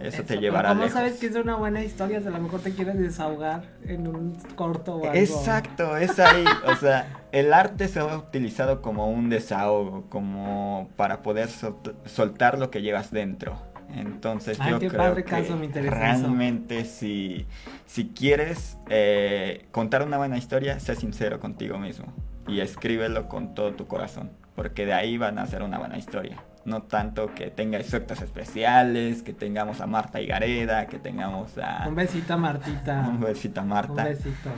Eso, 0.00 0.22
te 0.22 0.36
llevará 0.38 0.68
¿Cómo 0.68 0.82
lejos. 0.82 0.94
sabes 0.94 1.18
que 1.18 1.26
es 1.26 1.34
una 1.34 1.56
buena 1.56 1.82
historia? 1.82 2.20
Si 2.20 2.28
a 2.28 2.30
lo 2.30 2.38
mejor 2.38 2.60
te 2.60 2.70
quieres 2.72 2.96
desahogar 3.00 3.64
en 3.84 4.06
un 4.06 4.34
corto 4.54 4.94
o 4.94 5.04
algo. 5.04 5.16
Exacto, 5.16 5.96
es 5.96 6.20
ahí. 6.20 6.44
O 6.66 6.76
sea, 6.76 7.24
el 7.32 7.52
arte 7.52 7.88
se 7.88 7.98
ha 7.98 8.16
utilizado 8.16 8.80
como 8.80 9.10
un 9.10 9.28
desahogo, 9.28 10.04
como 10.08 10.88
para 10.94 11.20
poder 11.22 11.48
sol- 11.48 11.80
soltar 12.06 12.60
lo 12.60 12.70
que 12.70 12.80
llevas 12.80 13.10
dentro. 13.10 13.58
Entonces 13.94 14.58
Ay, 14.60 14.72
yo 14.72 14.78
qué 14.78 14.88
creo 14.88 14.98
padre 15.00 15.24
que 15.24 15.30
caso, 15.30 15.56
me 15.56 15.68
realmente 15.68 16.84
si, 16.84 17.46
si 17.86 18.08
quieres 18.08 18.76
eh, 18.90 19.66
contar 19.70 20.02
una 20.02 20.18
buena 20.18 20.36
historia, 20.36 20.78
sé 20.80 20.94
sincero 20.96 21.40
contigo 21.40 21.78
mismo 21.78 22.12
y 22.46 22.60
escríbelo 22.60 23.28
con 23.28 23.54
todo 23.54 23.72
tu 23.74 23.86
corazón, 23.86 24.30
porque 24.54 24.86
de 24.86 24.92
ahí 24.92 25.16
van 25.18 25.38
a 25.38 25.46
ser 25.46 25.62
una 25.62 25.78
buena 25.78 25.96
historia. 25.98 26.42
No 26.64 26.82
tanto 26.82 27.34
que 27.34 27.50
tenga 27.50 27.78
efectos 27.78 28.20
especiales, 28.20 29.22
que 29.22 29.32
tengamos 29.32 29.80
a 29.80 29.86
Marta 29.86 30.20
Higareda, 30.20 30.86
que 30.86 30.98
tengamos 30.98 31.56
a... 31.56 31.88
Un 31.88 31.94
besito 31.94 32.34
a 32.34 32.36
Martita. 32.36 33.00
Un 33.08 33.20
besito 33.20 33.60
a 33.60 33.64
Marta. 33.64 34.02
Un 34.02 34.08
besito. 34.08 34.50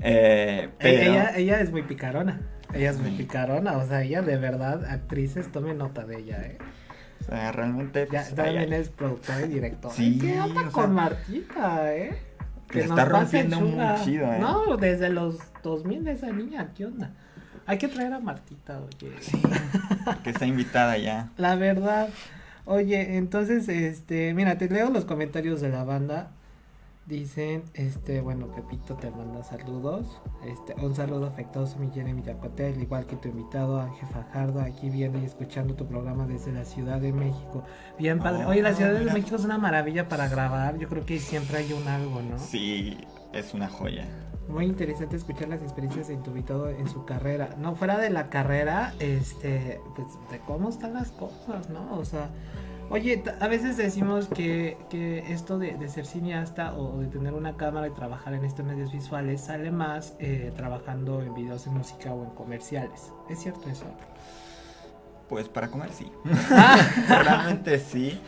Eh, 0.00 0.68
E- 0.68 0.70
pero... 0.78 1.12
Ella, 1.12 1.36
ella 1.36 1.60
es 1.60 1.72
muy 1.72 1.82
picarona. 1.82 2.40
Ella 2.72 2.90
es 2.90 2.98
muy 2.98 3.10
Sí. 3.10 3.16
picarona. 3.16 3.76
O 3.78 3.86
sea, 3.86 4.02
ella 4.02 4.22
de 4.22 4.36
verdad, 4.36 4.84
actrices, 4.84 5.50
tomen 5.50 5.78
nota 5.78 6.04
de 6.04 6.18
ella, 6.18 6.42
¿eh? 6.42 6.58
O 7.20 7.24
sea, 7.24 7.52
realmente. 7.52 8.08
Ya 8.10 8.22
pues, 8.22 8.34
también 8.34 8.72
ay, 8.72 8.80
es 8.80 8.88
productora 8.88 9.42
y 9.42 9.48
directora. 9.48 9.94
Sí, 9.94 10.18
¿Qué 10.18 10.40
onda 10.40 10.62
sea, 10.62 10.70
con 10.70 10.94
Martita, 10.94 11.94
eh? 11.94 12.18
nos 12.74 12.84
está 12.84 13.04
rompiendo 13.04 13.60
muy 13.60 13.70
chunga. 13.70 14.04
chido, 14.04 14.32
¿eh? 14.32 14.38
No, 14.38 14.76
desde 14.76 15.08
los 15.10 15.38
2000 15.62 16.04
de 16.04 16.12
esa 16.12 16.30
niña, 16.30 16.72
¿qué 16.76 16.86
onda? 16.86 17.12
Hay 17.66 17.78
que 17.78 17.88
traer 17.88 18.12
a 18.12 18.20
Martita, 18.20 18.80
oye. 18.80 19.12
Sí, 19.20 19.42
que 20.24 20.30
está 20.30 20.46
invitada 20.46 20.96
ya. 20.96 21.30
La 21.36 21.54
verdad. 21.56 22.08
Oye, 22.64 23.16
entonces, 23.16 23.68
este, 23.68 24.34
mira, 24.34 24.58
te 24.58 24.68
leo 24.68 24.90
los 24.90 25.04
comentarios 25.04 25.60
de 25.60 25.70
la 25.70 25.84
banda. 25.84 26.30
Dicen, 27.08 27.62
este, 27.72 28.20
bueno, 28.20 28.48
Pepito 28.48 28.94
te 28.94 29.10
manda 29.10 29.42
saludos. 29.42 30.20
Este, 30.44 30.74
un 30.84 30.94
saludo 30.94 31.24
afectuoso, 31.24 31.78
mi 31.78 31.90
Jeremy 31.90 32.22
Yacote, 32.22 32.66
al 32.66 32.82
igual 32.82 33.06
que 33.06 33.16
tu 33.16 33.28
invitado 33.28 33.80
Ángel 33.80 34.06
Fajardo, 34.10 34.60
aquí 34.60 34.90
viendo 34.90 35.18
y 35.18 35.24
escuchando 35.24 35.74
tu 35.74 35.86
programa 35.86 36.26
desde 36.26 36.52
la 36.52 36.66
Ciudad 36.66 37.00
de 37.00 37.14
México. 37.14 37.64
Bien 37.98 38.18
padre. 38.18 38.44
Oh, 38.44 38.50
Oye, 38.50 38.60
la 38.60 38.74
Ciudad 38.74 38.92
de. 38.92 39.06
México 39.06 39.36
es 39.36 39.44
una 39.46 39.56
maravilla 39.56 40.06
para 40.06 40.28
grabar. 40.28 40.76
Yo 40.76 40.90
creo 40.90 41.06
que 41.06 41.18
siempre 41.18 41.56
hay 41.56 41.72
un 41.72 41.88
algo, 41.88 42.20
¿no? 42.20 42.38
Sí, 42.38 42.98
es 43.32 43.54
una 43.54 43.68
joya. 43.68 44.06
Muy 44.46 44.66
interesante 44.66 45.16
escuchar 45.16 45.48
las 45.48 45.62
experiencias 45.62 46.08
de 46.08 46.16
tu 46.18 46.28
invitado 46.28 46.68
en 46.68 46.88
su 46.88 47.06
carrera. 47.06 47.56
No, 47.56 47.74
fuera 47.74 47.96
de 47.96 48.10
la 48.10 48.28
carrera, 48.28 48.92
este, 48.98 49.80
pues, 49.96 50.08
de 50.30 50.40
cómo 50.40 50.68
están 50.68 50.92
las 50.92 51.10
cosas, 51.12 51.70
¿no? 51.70 51.98
O 51.98 52.04
sea, 52.04 52.28
oye, 52.90 53.22
a 53.40 53.48
veces 53.48 53.76
decimos 53.76 54.28
que, 54.28 54.76
que 54.90 55.32
esto 55.32 55.58
de, 55.58 55.76
de 55.76 55.88
ser 55.88 56.06
cineasta 56.06 56.74
o 56.74 56.98
de 56.98 57.06
tener 57.06 57.34
una 57.34 57.56
cámara 57.56 57.88
y 57.88 57.90
trabajar 57.90 58.34
en 58.34 58.44
estos 58.44 58.64
medios 58.64 58.92
visuales 58.92 59.42
sale 59.42 59.70
más 59.70 60.14
eh, 60.18 60.52
trabajando 60.56 61.22
en 61.22 61.34
videos 61.34 61.64
de 61.64 61.70
música 61.70 62.12
o 62.12 62.24
en 62.24 62.30
comerciales. 62.30 63.12
¿Es 63.28 63.40
cierto 63.40 63.68
eso? 63.68 63.86
Pues 65.28 65.48
para 65.48 65.68
comer 65.68 65.90
sí. 65.92 66.10
Ah. 66.50 66.78
Realmente 67.08 67.78
sí. 67.78 68.20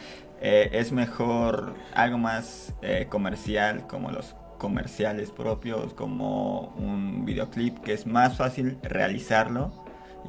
Eh, 0.42 0.70
es 0.72 0.90
mejor 0.90 1.74
algo 1.94 2.16
más 2.16 2.74
eh, 2.80 3.06
comercial, 3.10 3.86
como 3.86 4.10
los 4.10 4.34
comerciales 4.58 5.30
propios, 5.30 5.92
como 5.94 6.74
un 6.76 7.24
videoclip, 7.24 7.78
que 7.80 7.92
es 7.92 8.06
más 8.06 8.36
fácil 8.36 8.78
realizarlo 8.82 9.72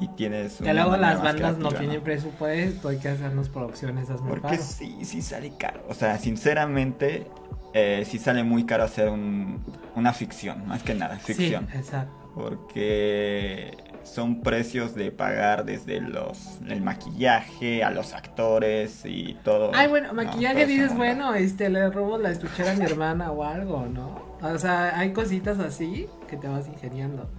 y 0.00 0.08
tienes 0.08 0.60
una 0.60 0.72
luego 0.72 0.96
las 0.96 1.22
bandas 1.22 1.58
no 1.58 1.70
tienen 1.70 2.02
presupuesto, 2.02 2.88
hay 2.88 2.98
que 2.98 3.08
hacernos 3.08 3.48
producciones, 3.48 4.08
Porque 4.28 4.58
sí, 4.58 5.04
sí 5.04 5.22
sale 5.22 5.52
caro. 5.56 5.82
O 5.88 5.94
sea, 5.94 6.18
sinceramente, 6.18 7.26
eh, 7.74 8.04
sí 8.06 8.18
sale 8.18 8.42
muy 8.44 8.64
caro 8.64 8.84
hacer 8.84 9.08
un- 9.08 9.62
una 9.94 10.12
ficción, 10.12 10.66
más 10.66 10.82
que 10.82 10.94
nada, 10.94 11.16
ficción. 11.18 11.68
Sí, 11.70 11.78
exacto. 11.78 12.12
Porque 12.34 13.76
son 14.04 14.40
precios 14.40 14.94
de 14.94 15.12
pagar 15.12 15.64
desde 15.64 16.00
los 16.00 16.58
el 16.68 16.80
maquillaje 16.82 17.84
a 17.84 17.90
los 17.90 18.14
actores 18.14 19.02
y 19.04 19.36
todo. 19.44 19.70
Ay, 19.74 19.88
bueno, 19.88 20.08
No, 20.08 20.14
maquillaje 20.14 20.66
dices, 20.66 20.96
bueno, 20.96 21.34
este, 21.34 21.68
le 21.70 21.88
robo 21.90 22.18
la 22.18 22.30
estuchera 22.30 22.72
a 22.72 22.74
mi 22.74 22.84
hermana 22.84 23.30
o 23.30 23.44
algo, 23.44 23.86
¿no? 23.86 24.20
O 24.42 24.58
sea, 24.58 24.98
hay 24.98 25.12
cositas 25.12 25.58
así 25.60 26.08
que 26.28 26.36
te 26.36 26.48
vas 26.48 26.66
ingeniando. 26.66 27.30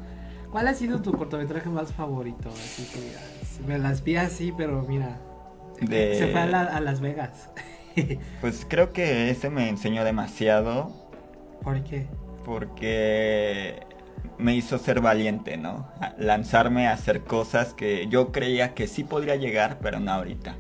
¿Cuál 0.53 0.67
ha 0.67 0.73
sido 0.75 1.01
tu 1.01 1.11
cortometraje 1.11 1.67
más 1.69 1.91
favorito? 1.91 2.49
Así 2.49 2.83
que 2.93 3.67
me 3.67 3.79
las 3.79 4.03
vi 4.03 4.17
así, 4.17 4.53
pero 4.55 4.83
mira, 4.87 5.19
De- 5.81 6.15
se 6.15 6.27
fue 6.27 6.41
a, 6.41 6.45
la- 6.45 6.61
a 6.63 6.79
Las 6.79 7.01
Vegas. 7.01 7.49
Pues 8.41 8.65
creo 8.69 8.93
que 8.93 9.29
ese 9.29 9.49
me 9.51 9.69
enseñó 9.69 10.03
demasiado 10.03 10.91
¿Por 11.63 11.83
qué? 11.83 12.07
porque 12.45 13.81
me 14.37 14.55
hizo 14.55 14.77
ser 14.79 15.01
valiente, 15.01 15.57
¿no? 15.57 15.87
A- 15.99 16.13
lanzarme 16.17 16.87
a 16.87 16.93
hacer 16.93 17.21
cosas 17.23 17.73
que 17.73 18.07
yo 18.07 18.31
creía 18.31 18.73
que 18.75 18.87
sí 18.87 19.03
podría 19.03 19.35
llegar, 19.35 19.79
pero 19.81 19.99
no 19.99 20.11
ahorita. 20.11 20.55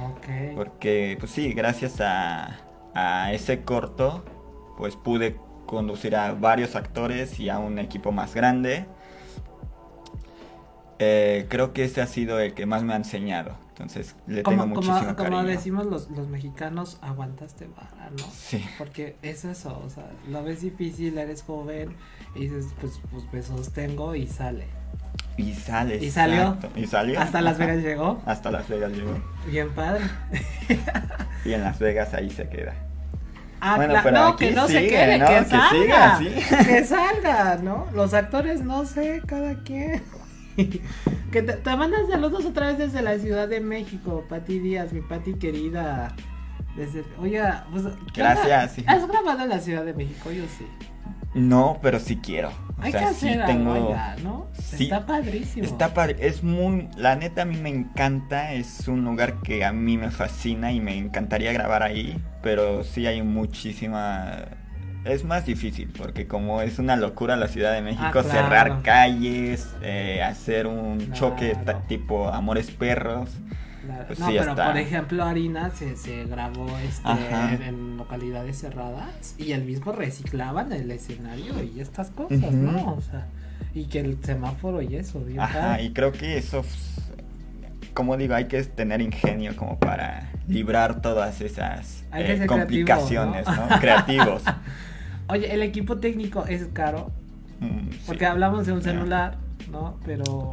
Ok. 0.00 0.56
Porque, 0.56 1.16
pues 1.20 1.32
sí, 1.32 1.52
gracias 1.52 2.00
a, 2.00 2.58
a 2.94 3.32
ese 3.32 3.62
corto, 3.62 4.24
pues 4.76 4.96
pude 4.96 5.36
conducir 5.66 6.14
a 6.16 6.32
varios 6.34 6.76
actores 6.76 7.40
y 7.40 7.48
a 7.50 7.58
un 7.58 7.78
equipo 7.78 8.12
más 8.12 8.34
grande. 8.34 8.86
Eh, 11.06 11.46
creo 11.48 11.72
que 11.72 11.84
ese 11.84 12.00
ha 12.00 12.06
sido 12.06 12.40
el 12.40 12.54
que 12.54 12.66
más 12.66 12.82
me 12.82 12.92
ha 12.94 12.96
enseñado. 12.96 13.56
Entonces 13.70 14.14
le 14.28 14.42
tengo 14.42 14.62
como, 14.62 14.74
muchísimo 14.76 14.98
como, 14.98 15.16
como 15.16 15.30
cariño. 15.38 15.42
decimos 15.44 15.86
los, 15.86 16.08
los 16.10 16.28
mexicanos, 16.28 16.98
aguantaste 17.02 17.66
vara, 17.76 18.10
¿no? 18.16 18.24
Sí. 18.32 18.64
Porque 18.78 19.16
es 19.22 19.44
eso, 19.44 19.82
o 19.84 19.90
sea, 19.90 20.04
lo 20.28 20.44
ves 20.44 20.60
difícil, 20.62 21.18
eres 21.18 21.42
joven 21.42 21.94
y 22.36 22.40
dices, 22.46 22.66
pues, 22.80 23.00
pues 23.10 23.24
me 23.32 23.42
sostengo 23.42 24.14
y 24.14 24.26
sale. 24.28 24.66
Y 25.36 25.52
sale. 25.54 25.96
¿Y 25.96 26.10
salió? 26.10 26.56
Y 26.76 26.86
salió. 26.86 27.20
Hasta 27.20 27.40
Las 27.42 27.56
Ajá. 27.56 27.66
Vegas 27.66 27.82
llegó. 27.84 28.22
Hasta 28.26 28.50
Las 28.52 28.68
Vegas 28.68 28.92
llegó. 28.92 29.18
Bien 29.50 29.70
padre. 29.70 30.04
Y 31.44 31.52
en 31.52 31.62
Las 31.62 31.78
Vegas 31.78 32.14
ahí 32.14 32.30
se 32.30 32.48
queda. 32.48 32.74
Ah, 33.60 33.76
Bueno, 33.76 33.94
pero 34.02 34.16
no, 34.16 34.28
aquí 34.28 34.46
que 34.46 34.52
no 34.52 34.66
se 34.66 34.86
quede, 34.86 35.18
¿no? 35.18 35.26
que, 35.26 35.34
Que 35.34 35.44
salga. 35.50 36.18
siga, 36.18 36.18
sí. 36.18 36.64
Que 36.64 36.84
salga, 36.84 37.56
¿no? 37.56 37.86
Los 37.92 38.14
actores, 38.14 38.62
no 38.62 38.84
sé, 38.86 39.20
cada 39.26 39.54
quien. 39.62 40.02
que 41.32 41.42
te, 41.42 41.52
te 41.54 41.76
mandan 41.76 42.06
saludos 42.08 42.44
otra 42.44 42.68
vez 42.68 42.78
desde 42.78 43.02
la 43.02 43.18
Ciudad 43.18 43.48
de 43.48 43.60
México, 43.60 44.24
Pati 44.28 44.58
Díaz, 44.58 44.92
mi 44.92 45.00
Pati 45.00 45.34
querida. 45.34 46.14
Desde, 46.76 47.04
oye, 47.20 47.40
pues, 47.70 47.84
¿qué 48.12 48.20
Gracias, 48.20 48.72
sí. 48.72 48.84
¿Has 48.86 49.06
grabado 49.06 49.42
en 49.42 49.48
la 49.48 49.60
Ciudad 49.60 49.84
de 49.84 49.94
México? 49.94 50.30
Yo 50.32 50.44
sí. 50.58 50.66
No, 51.34 51.78
pero 51.82 51.98
sí 51.98 52.16
quiero. 52.16 52.50
O 52.78 52.82
Hay 52.82 52.92
sea, 52.92 53.08
que 53.08 53.14
sí 53.14 53.28
tengo. 53.46 53.72
algo 53.72 53.92
allá, 53.92 54.16
¿no? 54.22 54.46
Sí. 54.52 54.84
Está 54.84 55.06
padrísimo. 55.06 55.64
Está 55.64 55.94
padre, 55.94 56.16
es 56.20 56.42
muy, 56.42 56.88
la 56.96 57.16
neta 57.16 57.42
a 57.42 57.44
mí 57.44 57.56
me 57.56 57.68
encanta, 57.70 58.52
es 58.52 58.86
un 58.88 59.04
lugar 59.04 59.40
que 59.42 59.64
a 59.64 59.72
mí 59.72 59.96
me 59.98 60.10
fascina 60.10 60.72
y 60.72 60.80
me 60.80 60.96
encantaría 60.96 61.52
grabar 61.52 61.82
ahí, 61.82 62.20
pero 62.42 62.82
sí 62.84 63.06
hay 63.06 63.22
muchísima, 63.22 64.44
es 65.04 65.24
más 65.24 65.46
difícil 65.46 65.92
porque 65.96 66.26
como 66.26 66.60
es 66.62 66.78
una 66.78 66.96
locura 66.96 67.36
la 67.36 67.48
Ciudad 67.48 67.72
de 67.72 67.82
México, 67.82 68.04
Ah, 68.06 68.10
claro. 68.12 68.28
cerrar 68.28 68.82
calles, 68.82 69.68
eh, 69.82 70.22
hacer 70.22 70.66
un 70.66 71.12
choque 71.12 71.56
tipo 71.88 72.28
Amores 72.28 72.70
Perros, 72.70 73.30
Claro. 73.84 74.04
Pues 74.06 74.18
no, 74.18 74.26
sí, 74.28 74.36
pero 74.38 74.50
está. 74.50 74.66
por 74.66 74.76
ejemplo, 74.78 75.24
Harina 75.24 75.70
se, 75.70 75.96
se 75.96 76.24
grabó 76.24 76.66
este, 76.78 77.68
en, 77.68 77.98
localidades 77.98 78.58
cerradas 78.58 79.34
y 79.36 79.52
el 79.52 79.64
mismo 79.64 79.92
reciclaban 79.92 80.72
el 80.72 80.90
escenario 80.90 81.62
y 81.62 81.80
estas 81.80 82.08
cosas. 82.08 82.50
¿no? 82.52 82.94
O 82.94 83.00
sea, 83.02 83.26
y 83.74 83.84
que 83.84 84.00
el 84.00 84.18
semáforo 84.24 84.80
y 84.80 84.96
eso, 84.96 85.20
bien 85.20 85.40
ajá, 85.40 85.80
y 85.82 85.92
creo 85.92 86.12
que 86.12 86.38
eso, 86.38 86.64
como 87.92 88.16
digo, 88.16 88.34
hay 88.34 88.46
que 88.46 88.62
tener 88.64 89.00
ingenio 89.00 89.54
como 89.56 89.78
para 89.78 90.30
librar 90.48 91.02
todas 91.02 91.40
esas 91.40 92.04
eh, 92.14 92.46
complicaciones, 92.46 93.44
creativo, 93.44 93.68
¿no? 93.68 93.80
Creativos. 93.80 94.42
Oye, 95.28 95.52
el 95.54 95.62
equipo 95.62 95.96
técnico 95.98 96.44
es 96.46 96.66
caro, 96.72 97.10
Mm, 97.60 97.90
sí. 97.92 97.98
porque 98.06 98.26
hablamos 98.26 98.66
de 98.66 98.72
un 98.72 98.82
celular, 98.82 99.36
¿no? 99.70 99.96
Pero, 100.04 100.50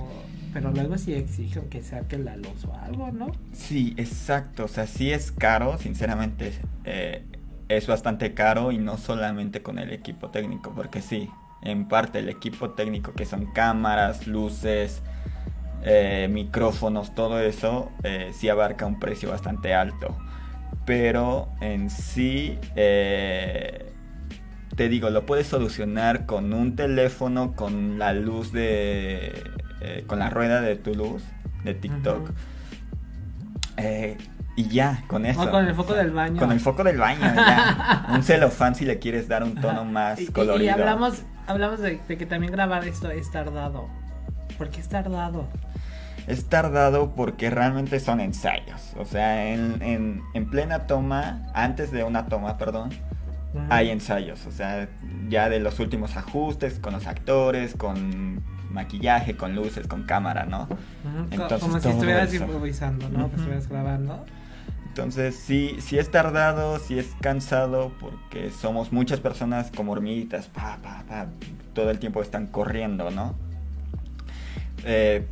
pero 0.53 0.71
luego 0.71 0.97
sí 0.97 1.13
exigen 1.13 1.67
que 1.69 1.81
saque 1.81 2.17
la 2.17 2.37
luz 2.37 2.63
o 2.65 2.73
algo, 2.75 3.11
¿no? 3.11 3.31
Sí, 3.53 3.93
exacto. 3.97 4.65
O 4.65 4.67
sea, 4.67 4.87
sí 4.87 5.11
es 5.11 5.31
caro, 5.31 5.77
sinceramente. 5.77 6.53
eh, 6.85 7.23
es 7.69 7.87
bastante 7.87 8.33
caro 8.33 8.71
y 8.73 8.77
no 8.77 8.97
solamente 8.97 9.61
con 9.61 9.79
el 9.79 9.91
equipo 9.93 10.29
técnico, 10.29 10.73
porque 10.75 11.01
sí, 11.01 11.29
en 11.63 11.87
parte 11.87 12.19
el 12.19 12.27
equipo 12.27 12.71
técnico 12.71 13.13
que 13.13 13.25
son 13.25 13.45
cámaras, 13.53 14.27
luces, 14.27 15.01
eh, 15.83 16.27
micrófonos, 16.29 17.15
todo 17.15 17.39
eso, 17.39 17.89
eh, 18.03 18.31
sí 18.33 18.49
abarca 18.49 18.85
un 18.85 18.99
precio 18.99 19.29
bastante 19.29 19.73
alto. 19.73 20.17
Pero 20.85 21.47
en 21.61 21.89
sí, 21.89 22.57
eh, 22.75 23.90
te 24.81 24.89
digo, 24.89 25.11
lo 25.11 25.27
puedes 25.27 25.45
solucionar 25.45 26.25
con 26.25 26.53
un 26.53 26.75
teléfono, 26.75 27.53
con 27.55 27.99
la 27.99 28.13
luz 28.13 28.51
de... 28.51 29.43
eh, 29.79 30.03
con 30.07 30.17
la 30.17 30.31
rueda 30.31 30.59
de 30.59 30.75
tu 30.75 30.95
luz, 30.95 31.21
de 31.63 31.75
TikTok. 31.75 32.31
Eh, 33.77 34.17
y 34.55 34.69
ya, 34.69 35.03
con 35.05 35.27
eso. 35.27 35.43
O 35.43 35.51
con 35.51 35.67
el 35.67 35.75
foco 35.75 35.93
del 35.93 36.09
baño. 36.09 36.39
Con 36.39 36.51
el 36.51 36.59
foco 36.59 36.83
del 36.83 36.97
baño, 36.97 37.21
ya. 37.21 38.07
Un 38.11 38.23
celofán 38.23 38.73
si 38.73 38.85
le 38.85 38.97
quieres 38.97 39.27
dar 39.27 39.43
un 39.43 39.53
tono 39.53 39.85
más 39.85 40.19
y- 40.19 40.25
colorido. 40.27 40.65
Y, 40.65 40.69
hablamos, 40.69 41.21
hablamos 41.45 41.79
de, 41.79 41.99
de 42.07 42.17
que 42.17 42.25
también 42.25 42.51
grabar 42.51 42.87
esto 42.87 43.11
es 43.11 43.29
tardado. 43.31 43.87
¿Por 44.57 44.69
qué 44.69 44.81
es 44.81 44.89
tardado? 44.89 45.45
Es 46.25 46.45
tardado 46.49 47.11
porque 47.15 47.51
realmente 47.51 47.99
son 47.99 48.19
ensayos. 48.19 48.93
O 48.97 49.05
sea, 49.05 49.45
en, 49.53 49.79
en- 49.83 50.23
en 50.33 50.49
plena 50.49 50.87
toma, 50.87 51.43
antes 51.53 51.91
de 51.91 52.03
una 52.03 52.25
toma, 52.25 52.57
perdón, 52.57 52.89
Hay 53.69 53.89
ensayos. 53.89 54.45
O 54.47 54.51
sea, 54.51 54.87
ya 55.29 55.49
de 55.49 55.59
los 55.59 55.79
últimos 55.79 56.15
ajustes 56.17 56.79
con 56.79 56.93
los 56.93 57.07
actores, 57.07 57.75
con 57.75 58.41
maquillaje, 58.71 59.35
con 59.35 59.55
luces, 59.55 59.87
con 59.87 60.03
cámara, 60.03 60.45
¿no? 60.45 60.67
Entonces, 61.31 61.59
Como 61.59 61.79
si 61.79 61.89
estuvieras 61.89 62.33
improvisando, 62.33 63.09
¿no? 63.09 63.29
Que 63.29 63.35
estuvieras 63.35 63.67
grabando. 63.67 64.25
Entonces, 64.87 65.35
sí, 65.35 65.77
sí 65.79 65.97
es 65.97 66.11
tardado, 66.11 66.77
sí 66.79 66.99
es 66.99 67.07
cansado, 67.21 67.93
porque 67.99 68.49
somos 68.51 68.91
muchas 68.91 69.19
personas 69.21 69.71
como 69.75 69.93
hormiguitas, 69.93 70.47
pa, 70.47 70.79
pa, 70.83 71.03
pa, 71.07 71.27
todo 71.73 71.89
el 71.91 71.99
tiempo 71.99 72.21
están 72.21 72.47
corriendo, 72.47 73.09
¿no? 73.09 73.35
Eh, 74.85 75.25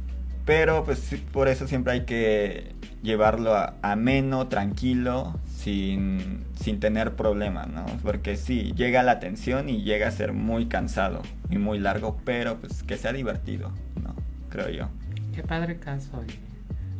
pero, 0.46 0.84
pues, 0.84 1.16
por 1.32 1.48
eso 1.48 1.68
siempre 1.68 1.94
hay 1.94 2.06
que 2.06 2.74
llevarlo 3.04 3.54
a- 3.56 3.74
ameno, 3.82 4.48
tranquilo, 4.48 5.36
sin, 5.64 6.46
sin 6.60 6.80
tener 6.80 7.16
problemas, 7.16 7.68
¿no? 7.68 7.86
Porque 8.02 8.36
sí, 8.38 8.74
llega 8.76 9.04
la 9.04 9.20
tensión 9.20 9.68
y 9.70 9.84
llega 9.84 10.08
a 10.08 10.12
ser 10.12 10.32
muy 10.34 10.68
cansado 10.68 11.22
y 11.50 11.58
muy 11.58 11.80
largo, 11.80 12.18
pero 12.24 12.58
pues 12.60 12.84
que 12.84 12.98
sea 12.98 13.12
divertido, 13.14 13.72
¿no? 14.02 14.16
Creo 14.50 14.70
yo. 14.70 14.90
Qué 15.36 15.44
padre 15.44 15.78
caso. 15.78 16.10
oye. 16.18 16.40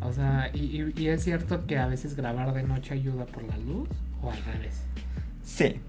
O 0.02 0.12
sea, 0.14 0.50
y, 0.54 0.60
y- 0.82 0.94
y 0.96 1.08
es 1.10 1.24
cierto 1.24 1.66
que 1.66 1.78
a 1.78 1.88
veces 1.88 2.16
grabar 2.16 2.54
de 2.54 2.64
noche 2.64 2.94
ayuda 2.94 3.26
por 3.26 3.44
la 3.44 3.58
luz 3.58 3.90
o 4.22 4.32
al 4.32 4.38
revés. 4.46 4.82
Sí, 5.44 5.80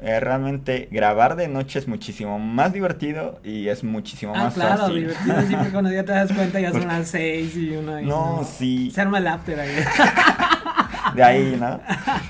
eh, 0.00 0.20
realmente 0.20 0.88
grabar 0.90 1.34
de 1.36 1.48
noche 1.48 1.78
es 1.78 1.88
muchísimo 1.88 2.38
más 2.38 2.72
divertido 2.72 3.40
y 3.44 3.68
es 3.68 3.82
muchísimo 3.84 4.32
Ah, 4.34 4.44
más 4.44 4.54
claro, 4.54 4.82
fácil. 4.82 5.00
divertido 5.00 5.42
siempre 5.42 5.70
cuando 5.70 5.90
ya 5.90 6.04
te 6.04 6.12
das 6.12 6.32
cuenta 6.32 6.60
ya 6.60 6.70
son 6.70 6.80
Porque- 6.82 6.94
las 6.94 7.08
seis 7.08 7.56
y 7.56 7.70
uno 7.76 7.94
ahí, 7.94 8.06
No, 8.06 8.42
sí. 8.44 8.90
Se 8.90 9.00
arma 9.00 9.18
el 9.18 9.26
after 9.26 9.58
ahí. 9.60 9.70
De 11.18 11.24
ahí, 11.24 11.56
¿no? 11.58 11.80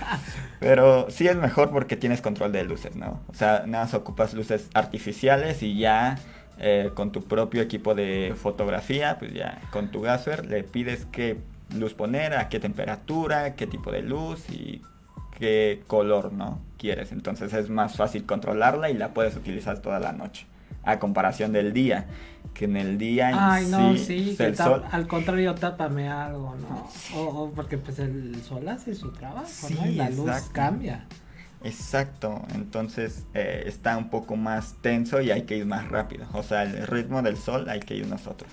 Pero 0.61 1.11
sí 1.11 1.29
es 1.29 1.37
mejor 1.37 1.70
porque 1.70 1.96
tienes 1.96 2.20
control 2.20 2.53
de 2.53 2.64
luces, 2.64 2.96
¿no? 2.96 3.20
O 3.29 3.35
sea, 3.35 3.64
nada 3.66 3.85
más 3.85 3.94
ocupas 3.94 4.35
luces 4.35 4.68
artificiales 4.74 5.62
y 5.62 5.79
ya 5.79 6.18
eh, 6.59 6.90
con 6.94 7.12
tu 7.12 7.22
propio 7.22 7.62
equipo 7.62 7.94
de 7.94 8.35
fotografía, 8.37 9.16
pues 9.18 9.33
ya 9.33 9.61
con 9.70 9.90
tu 9.90 10.01
gasser 10.01 10.46
le 10.46 10.64
pides 10.64 11.07
qué 11.12 11.38
luz 11.77 11.94
poner, 11.94 12.35
a 12.35 12.48
qué 12.48 12.59
temperatura, 12.59 13.55
qué 13.55 13.66
tipo 13.66 13.92
de 13.92 14.03
luz 14.03 14.51
y 14.51 14.83
qué 15.38 15.83
color, 15.87 16.33
¿no? 16.33 16.61
Quieres. 16.79 17.12
Entonces 17.12 17.53
es 17.53 17.68
más 17.68 17.96
fácil 17.96 18.24
controlarla 18.24 18.90
y 18.90 18.94
la 18.94 19.14
puedes 19.14 19.37
utilizar 19.37 19.81
toda 19.81 20.01
la 20.01 20.12
noche. 20.12 20.46
A 20.85 20.98
comparación 20.98 21.52
del 21.52 21.72
día, 21.72 22.07
que 22.54 22.64
en 22.64 22.76
el 22.76 22.96
día 22.98 23.31
en 23.31 23.37
Ay, 23.38 23.66
no, 23.66 23.96
sí, 23.96 24.35
que 24.37 24.46
el 24.46 24.57
sol- 24.57 24.85
al 24.90 25.07
contrario, 25.07 25.54
tápame 25.54 26.09
algo, 26.09 26.57
¿no? 26.57 26.88
O, 27.14 27.44
o 27.44 27.50
porque 27.50 27.76
pues 27.78 27.98
el 27.98 28.40
sol 28.42 28.66
hace 28.68 28.94
su 28.94 29.11
trabajo, 29.12 29.68
¿no? 29.70 29.87
Y 29.87 29.94
la 29.96 30.09
luz 30.11 30.31
cambia. 30.52 31.04
Exacto, 31.64 32.42
entonces 32.54 33.24
eh, 33.35 33.64
está 33.66 33.96
un 33.98 34.11
poco 34.11 34.37
más 34.37 34.76
tenso 34.81 35.20
y 35.20 35.31
hay 35.31 35.42
que 35.42 35.57
ir 35.57 35.66
más 35.66 35.88
rápido. 35.88 36.26
O 36.33 36.42
sea, 36.42 36.62
el 36.62 36.87
ritmo 36.87 37.20
del 37.22 37.37
sol 37.37 37.68
hay 37.68 37.81
que 37.81 37.96
ir 37.96 38.07
nosotros. 38.07 38.50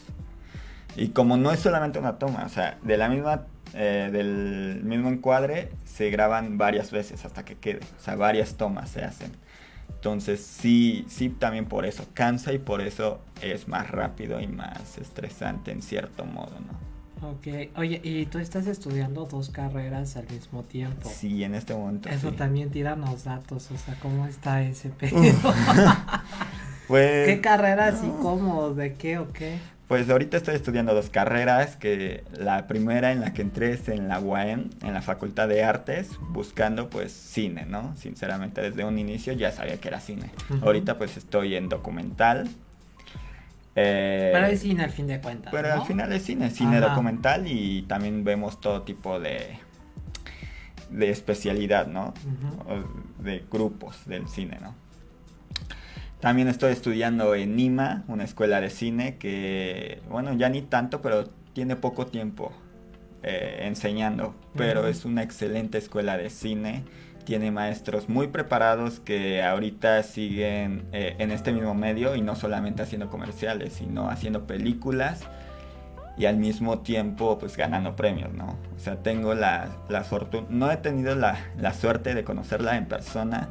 Y 0.95 1.09
como 1.09 1.37
no 1.37 1.51
es 1.51 1.59
solamente 1.59 1.99
una 1.99 2.17
toma, 2.17 2.43
o 2.45 2.49
sea, 2.49 2.77
de 2.81 2.97
la 2.97 3.07
misma, 3.07 3.43
eh, 3.73 4.09
del 4.11 4.81
mismo 4.83 5.09
encuadre 5.09 5.69
se 5.85 6.09
graban 6.09 6.57
varias 6.57 6.91
veces 6.91 7.23
hasta 7.25 7.45
que 7.45 7.55
quede. 7.55 7.81
O 7.99 8.03
sea, 8.03 8.15
varias 8.15 8.55
tomas 8.55 8.89
se 8.89 9.03
hacen. 9.03 9.31
Entonces 9.89 10.39
sí, 10.41 11.05
sí 11.07 11.29
también 11.29 11.65
por 11.65 11.85
eso 11.85 12.05
cansa 12.13 12.53
y 12.53 12.59
por 12.59 12.81
eso 12.81 13.19
es 13.41 13.67
más 13.67 13.89
rápido 13.89 14.39
y 14.39 14.47
más 14.47 14.97
estresante 14.97 15.71
en 15.71 15.81
cierto 15.81 16.25
modo, 16.25 16.51
¿no? 16.59 16.95
Ok, 17.29 17.47
oye, 17.77 18.01
y 18.03 18.25
tú 18.27 18.37
estás 18.39 18.67
estudiando 18.67 19.25
dos 19.25 19.49
carreras 19.49 20.15
al 20.15 20.29
mismo 20.29 20.63
tiempo. 20.63 21.09
Sí, 21.11 21.43
en 21.43 21.55
este 21.55 21.73
momento. 21.73 22.09
Eso 22.09 22.29
sí. 22.29 22.35
también 22.35 22.69
tíranos 22.69 23.23
datos, 23.23 23.71
o 23.71 23.77
sea, 23.77 23.97
¿cómo 23.99 24.27
está 24.27 24.61
ese 24.61 24.89
pedo? 24.99 25.15
Pues, 26.87 27.25
¿Qué 27.27 27.41
carreras 27.41 28.03
y 28.03 28.07
no. 28.07 28.19
cómo? 28.19 28.69
¿De 28.71 28.93
qué 28.93 29.17
o 29.17 29.31
qué? 29.33 29.57
Pues 29.87 30.09
ahorita 30.09 30.37
estoy 30.37 30.55
estudiando 30.55 30.95
dos 30.95 31.11
carreras, 31.11 31.75
que 31.75 32.23
la 32.35 32.65
primera 32.65 33.11
en 33.11 33.21
la 33.21 33.33
que 33.33 33.43
entré 33.43 33.73
es 33.73 33.87
en 33.87 34.07
la 34.07 34.19
UAM, 34.19 34.71
en 34.81 34.93
la 34.93 35.03
Facultad 35.03 35.47
de 35.47 35.63
Artes, 35.63 36.09
buscando 36.29 36.89
pues 36.89 37.11
cine, 37.11 37.67
¿no? 37.67 37.95
Sinceramente 37.95 38.61
desde 38.61 38.83
un 38.83 38.97
inicio 38.97 39.33
ya 39.33 39.51
sabía 39.51 39.79
que 39.79 39.87
era 39.89 39.99
cine. 39.99 40.31
Ahorita 40.63 40.97
pues 40.97 41.17
estoy 41.17 41.55
en 41.55 41.69
documental. 41.69 42.49
Eh, 43.75 44.31
Pero 44.33 44.47
es 44.47 44.61
cine 44.61 44.85
al 44.85 44.89
fin 44.91 45.05
de 45.05 45.19
cuentas, 45.19 45.51
pero 45.51 45.67
¿no? 45.67 45.81
al 45.81 45.85
final 45.87 46.11
es 46.13 46.23
cine, 46.23 46.49
cine 46.49 46.77
Ajá. 46.77 46.89
documental 46.89 47.45
y 47.45 47.81
también 47.83 48.23
vemos 48.23 48.61
todo 48.61 48.83
tipo 48.83 49.19
de, 49.19 49.59
de 50.89 51.09
especialidad, 51.09 51.85
¿no? 51.85 52.13
De 53.19 53.43
grupos 53.51 54.07
del 54.07 54.27
cine, 54.29 54.57
¿no? 54.61 54.73
También 56.25 56.47
estoy 56.47 56.71
estudiando 56.71 57.35
en 57.35 57.55
Nima, 57.55 58.03
una 58.07 58.23
escuela 58.23 58.59
de 58.59 58.71
cine 58.71 59.17
que, 59.17 60.01
bueno, 60.09 60.33
ya 60.33 60.49
ni 60.49 60.63
tanto, 60.63 60.99
pero 60.99 61.25
tiene 61.53 61.75
poco 61.75 62.07
tiempo 62.07 62.51
eh, 63.21 63.59
enseñando. 63.67 64.33
Pero 64.57 64.87
es 64.87 65.05
una 65.05 65.21
excelente 65.21 65.77
escuela 65.77 66.17
de 66.17 66.31
cine. 66.31 66.83
Tiene 67.25 67.51
maestros 67.51 68.09
muy 68.09 68.25
preparados 68.25 68.99
que 68.99 69.43
ahorita 69.43 70.01
siguen 70.01 70.87
eh, 70.93 71.15
en 71.19 71.29
este 71.29 71.51
mismo 71.51 71.75
medio 71.75 72.15
y 72.15 72.21
no 72.21 72.35
solamente 72.35 72.81
haciendo 72.81 73.11
comerciales, 73.11 73.73
sino 73.73 74.09
haciendo 74.09 74.47
películas 74.47 75.21
y 76.17 76.25
al 76.25 76.37
mismo 76.37 76.79
tiempo 76.79 77.37
pues 77.37 77.55
ganando 77.55 77.95
premios, 77.95 78.33
¿no? 78.33 78.57
O 78.75 78.79
sea, 78.79 78.95
tengo 79.03 79.35
la, 79.35 79.67
la 79.89 80.03
fortuna, 80.03 80.47
no 80.49 80.71
he 80.71 80.77
tenido 80.77 81.13
la, 81.13 81.37
la, 81.59 81.71
suerte 81.71 82.15
de 82.15 82.23
conocerla 82.23 82.77
en 82.77 82.87
persona, 82.87 83.49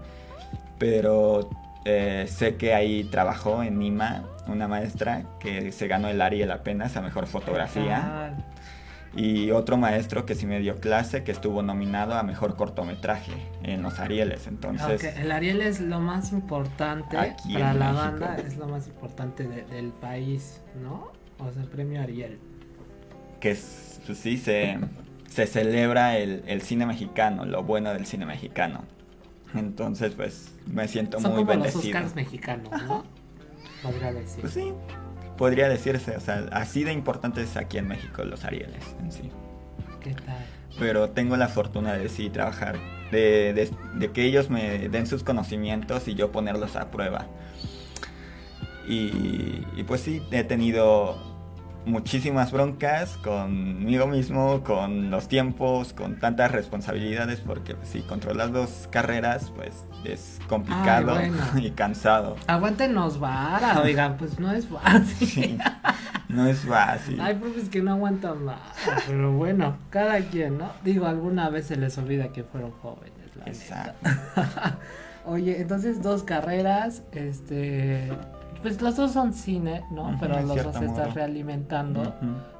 pero 0.81 1.49
eh, 1.85 2.27
sé 2.29 2.57
que 2.57 2.75
ahí 2.75 3.05
trabajó 3.05 3.63
en 3.63 3.79
Nima 3.79 4.25
una 4.47 4.69
maestra 4.69 5.25
que 5.41 5.73
se 5.73 5.89
ganó 5.89 6.09
el 6.09 6.21
Ariel 6.21 6.51
apenas 6.51 6.97
a 6.97 7.03
Mejor 7.03 7.27
Fotografía. 7.27 8.37
Y 9.17 9.53
otro 9.53 9.77
maestro 9.77 10.27
que 10.27 10.35
sí 10.35 10.45
me 10.45 10.59
dio 10.59 10.81
clase, 10.81 11.23
que 11.23 11.31
estuvo 11.31 11.63
nominado 11.63 12.15
a 12.15 12.25
Mejor 12.25 12.57
Cortometraje 12.57 13.33
en 13.63 13.81
los 13.81 14.01
Arieles. 14.01 14.49
Entonces, 14.49 15.05
el 15.17 15.31
Ariel 15.31 15.61
es 15.61 15.81
lo 15.81 16.01
más 16.01 16.33
importante 16.33 17.17
para 17.53 17.75
la 17.75 17.93
banda, 17.93 18.37
es 18.39 18.57
lo 18.57 18.67
más 18.67 18.89
importante 18.89 19.47
del 19.47 19.93
país, 19.93 20.61
¿no? 20.83 21.13
O 21.39 21.53
sea, 21.53 21.63
el 21.63 21.69
premio 21.69 22.03
Ariel 22.03 22.41
que 23.45 23.59
pues 24.07 24.19
sí 24.19 24.39
se, 24.39 24.79
se 25.29 25.47
celebra 25.47 26.17
el, 26.17 26.63
cine 26.63 26.87
mexicano, 26.87 27.45
lo 27.45 27.63
bueno 27.63 27.93
del 27.93 28.07
cine 28.07 28.25
mexicano. 28.25 28.85
Entonces, 29.55 30.13
pues 30.15 30.53
me 30.67 30.89
siento 30.89 31.21
Son 31.21 31.33
muy 31.33 31.41
como 31.41 31.51
bendecido. 31.51 31.83
Los 31.83 31.95
Oscars 31.95 32.15
mexicanos, 32.15 32.71
¿no? 32.87 33.05
Podría 33.83 34.13
decir. 34.13 34.41
Pues 34.41 34.53
sí, 34.53 34.73
podría 35.37 35.69
decirse, 35.69 36.17
o 36.17 36.21
sea, 36.21 36.47
así 36.53 36.85
de 36.85 36.93
importantes 36.93 37.57
aquí 37.57 37.79
en 37.79 37.89
México 37.89 38.25
los 38.25 38.45
Arieles 38.45 38.97
en 39.01 39.13
sí. 39.13 39.31
¿Qué 40.01 40.15
tal? 40.15 40.45
Pero 40.79 41.11
tengo 41.11 41.37
la 41.37 41.49
fortuna 41.49 41.95
de 41.95 42.09
sí 42.09 42.31
trabajar, 42.31 42.77
de, 43.13 43.71
de 43.95 44.11
que 44.11 44.25
ellos 44.25 44.51
me 44.51 44.89
den 44.89 45.07
sus 45.07 45.23
conocimientos 45.23 46.09
y 46.09 46.15
yo 46.15 46.33
ponerlos 46.33 46.77
a 46.77 46.91
prueba. 46.91 47.27
Y, 48.89 49.65
y, 49.77 49.85
pues 49.87 50.03
sí, 50.03 50.23
he 50.31 50.45
tenido 50.45 51.17
muchísimas 51.87 52.53
broncas 52.53 53.17
conmigo 53.19 54.07
mismo, 54.07 54.63
con 54.63 55.11
los 55.11 55.29
tiempos, 55.29 55.93
con 55.93 56.19
tantas 56.19 56.51
responsabilidades, 56.51 57.41
porque 57.41 57.75
pues, 57.75 57.89
si 57.89 58.01
controlas 58.03 58.53
dos 58.53 58.89
carreras, 58.91 59.53
pues 59.55 59.85
es 60.05 60.41
complicado 60.49 61.17
y 61.57 61.71
cansado. 61.71 62.37
Aguántenos 62.47 63.19
vara, 63.19 63.81
oigan, 63.81 64.17
pues 64.17 64.39
no 64.39 64.53
es 64.53 64.67
fácil. 64.67 65.59
no 66.29 66.47
es 66.47 66.61
fácil. 66.61 67.21
Hay 67.21 67.35
profes 67.35 67.69
que 67.69 67.83
no 67.83 67.93
aguantan 67.93 68.45
más, 68.45 68.59
pero 69.07 69.33
bueno, 69.33 69.77
cada 69.91 70.21
quien, 70.21 70.59
¿no? 70.59 70.71
Digo, 70.83 71.07
alguna 71.07 71.49
vez 71.51 71.67
se 71.67 71.77
les 71.77 71.97
olvida 71.99 72.29
que 72.29 72.45
fueron 72.45 72.71
jóvenes, 72.71 73.37
la 73.37 73.45
Exacto. 73.47 74.11
Oye, 75.27 75.61
entonces 75.61 76.03
dos 76.03 76.23
carreras, 76.23 77.03
este 77.13 78.13
pues 78.65 78.81
los 78.81 78.97
dos 78.97 79.13
son 79.13 79.35
cine, 79.35 79.85
¿no? 79.91 80.17
Pero 80.19 80.41
los 80.41 80.65
dos 80.65 80.75
se 80.75 80.87
estás 80.87 81.13
realimentando, 81.13 82.15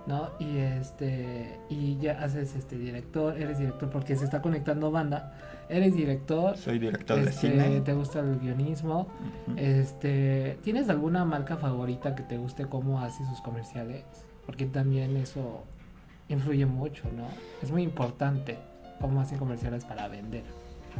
¿no? 0.07 0.29
Y 0.39 0.59
este, 0.59 1.59
y 1.71 1.97
ya 1.97 2.23
haces 2.23 2.55
este 2.57 2.77
director, 2.77 3.35
eres 3.41 3.59
director 3.59 3.89
porque 3.89 4.15
se 4.15 4.27
está 4.27 4.43
conectando 4.43 4.91
banda, 4.91 5.33
eres 5.71 5.97
director. 5.97 6.59
Soy 6.59 6.79
director 6.79 7.17
de 7.17 7.31
este, 7.31 7.53
cine. 7.53 7.81
Te 7.81 7.95
gusta 7.95 8.21
el 8.21 8.39
guionismo, 8.39 9.07
este, 9.57 10.59
¿tienes 10.63 10.91
alguna 10.91 11.25
marca 11.25 11.57
favorita 11.57 12.15
que 12.15 12.23
te 12.23 12.37
guste 12.37 12.67
cómo 12.67 13.01
hace 13.01 13.25
sus 13.25 13.41
comerciales? 13.41 14.05
Porque 14.45 14.67
también 14.67 15.17
eso 15.17 15.65
influye 16.29 16.67
mucho, 16.67 17.05
¿no? 17.17 17.25
Es 17.63 17.71
muy 17.71 17.83
importante 17.83 18.59
cómo 19.01 19.23
hacen 19.23 19.39
comerciales 19.39 19.87
para 19.87 20.09
vender. 20.09 20.45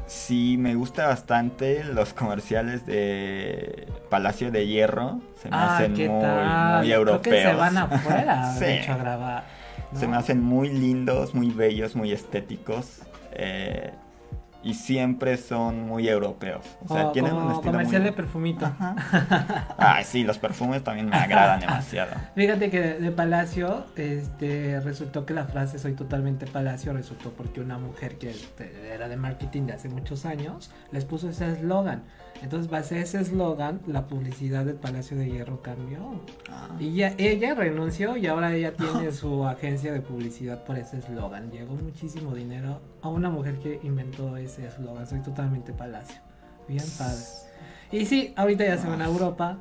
Sí, 0.07 0.57
me 0.59 0.75
gusta 0.75 1.07
bastante 1.07 1.83
los 1.85 2.13
comerciales 2.13 2.85
de 2.87 3.89
Palacio 4.11 4.51
de 4.51 4.67
Hierro. 4.67 5.21
Se 5.41 5.49
me 5.49 5.57
ah, 5.57 5.77
hacen 5.77 5.93
muy, 5.93 6.07
muy 6.07 6.93
europeos. 6.93 7.23
Creo 7.23 7.35
que 7.35 7.51
se 7.51 7.55
van 7.55 7.79
afuera, 7.79 8.55
de 8.59 8.79
hecho, 8.79 8.93
a 8.93 8.97
grabar. 8.97 9.45
Se 9.95 10.09
me 10.09 10.17
hacen 10.17 10.43
muy 10.43 10.69
lindos, 10.69 11.35
muy 11.35 11.51
bellos, 11.51 11.95
muy 11.95 12.13
estéticos. 12.13 13.03
Eh, 13.33 13.93
y 14.65 14.75
siempre 14.75 15.37
son 15.37 15.87
muy 15.87 16.09
europeos. 16.09 16.65
O 16.89 16.93
sea, 16.93 17.13
tienen 17.13 17.35
un 17.35 17.53
estilo 17.53 17.73
comercial 17.73 18.03
de 18.03 18.13
perfumito. 18.13 18.73
Ay, 19.79 20.05
sí, 20.05 20.25
los 20.25 20.39
perfumes 20.39 20.83
también 20.83 21.09
me 21.09 21.17
agradan 21.17 21.61
demasiado. 21.61 22.13
Fíjate 22.35 22.71
que 22.71 22.81
de, 22.81 23.11
Palacio, 23.11 23.85
este, 23.97 24.81
resultó 24.81 25.27
que 25.27 25.35
la 25.35 25.45
frase 25.45 25.79
soy 25.79 25.93
totalmente 25.93 26.47
Palacio 26.47 26.95
resultó 26.95 27.31
porque 27.31 27.61
una 27.61 27.79
mujer 27.79 28.17
que 28.17 28.31
este, 28.31 28.93
era 28.93 29.09
de 29.09 29.17
marketing 29.17 29.67
de 29.67 29.75
hace 29.75 29.89
muchos 29.91 30.25
años 30.25 30.71
les 30.91 31.05
puso 31.05 31.29
ese 31.29 31.53
eslogan. 31.53 32.05
Entonces, 32.45 32.71
base 32.71 33.01
ese 33.01 33.23
eslogan, 33.23 33.81
la 33.87 34.07
publicidad 34.07 34.67
del 34.67 34.77
Palacio 34.77 35.17
de 35.17 35.31
Hierro 35.31 35.63
cambió. 35.63 36.21
Ah. 36.51 36.69
Y 36.79 36.93
ya, 36.93 37.15
ella 37.17 37.55
renunció 37.55 38.19
y 38.19 38.27
ahora 38.27 38.55
ella 38.55 38.75
tiene 38.77 39.13
su 39.13 39.47
agencia 39.47 39.95
de 39.95 40.03
publicidad 40.03 40.63
por 40.65 40.77
ese 40.77 40.99
eslogan. 40.99 41.51
Llegó 41.51 41.75
muchísimo 41.75 42.35
dinero 42.35 42.83
a 43.01 43.09
una 43.09 43.31
mujer 43.31 43.59
que 43.61 43.81
inventó 43.83 44.37
ese 44.37 44.67
eslogan. 44.67 45.07
Soy 45.07 45.23
totalmente 45.23 45.73
Palacio. 45.73 46.21
Bien 46.69 46.85
padre. 46.99 47.23
Y 47.91 48.05
sí, 48.05 48.35
ahorita 48.37 48.67
ya 48.67 48.77
se 48.77 48.89
van 48.89 49.01
a 49.01 49.07
Europa. 49.07 49.57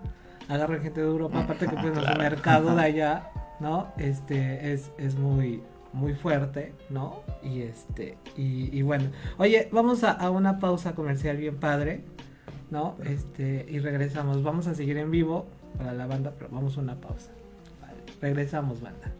Agarran 0.49 0.81
gente 0.81 0.99
de 0.99 1.07
Europa. 1.07 1.39
Aparte 1.39 1.67
que 1.67 1.77
pues 1.77 1.97
el 2.05 2.17
mercado 2.17 2.75
de 2.75 2.81
allá, 2.83 3.31
¿no? 3.61 3.93
Este 3.97 4.73
es, 4.73 4.91
es 4.97 5.15
muy 5.15 5.63
muy 5.93 6.15
fuerte, 6.15 6.73
¿no? 6.89 7.21
Y 7.43 7.61
este, 7.61 8.17
y, 8.35 8.81
bueno, 8.81 9.11
oye, 9.37 9.69
vamos 9.71 10.03
a, 10.03 10.11
a, 10.11 10.31
una 10.31 10.57
pausa 10.57 10.95
comercial 10.95 11.37
bien 11.37 11.57
padre. 11.57 12.03
¿No? 12.73 12.97
Este, 13.05 13.65
y 13.69 13.79
regresamos. 13.79 14.43
Vamos 14.43 14.67
a 14.67 14.73
seguir 14.73 14.97
en 14.97 15.11
vivo 15.11 15.45
para 15.77 15.93
la 15.93 16.07
banda, 16.07 16.33
pero 16.37 16.49
vamos 16.51 16.75
a 16.77 16.81
una 16.81 16.99
pausa. 16.99 17.31
regresamos, 18.19 18.81
banda. 18.81 19.11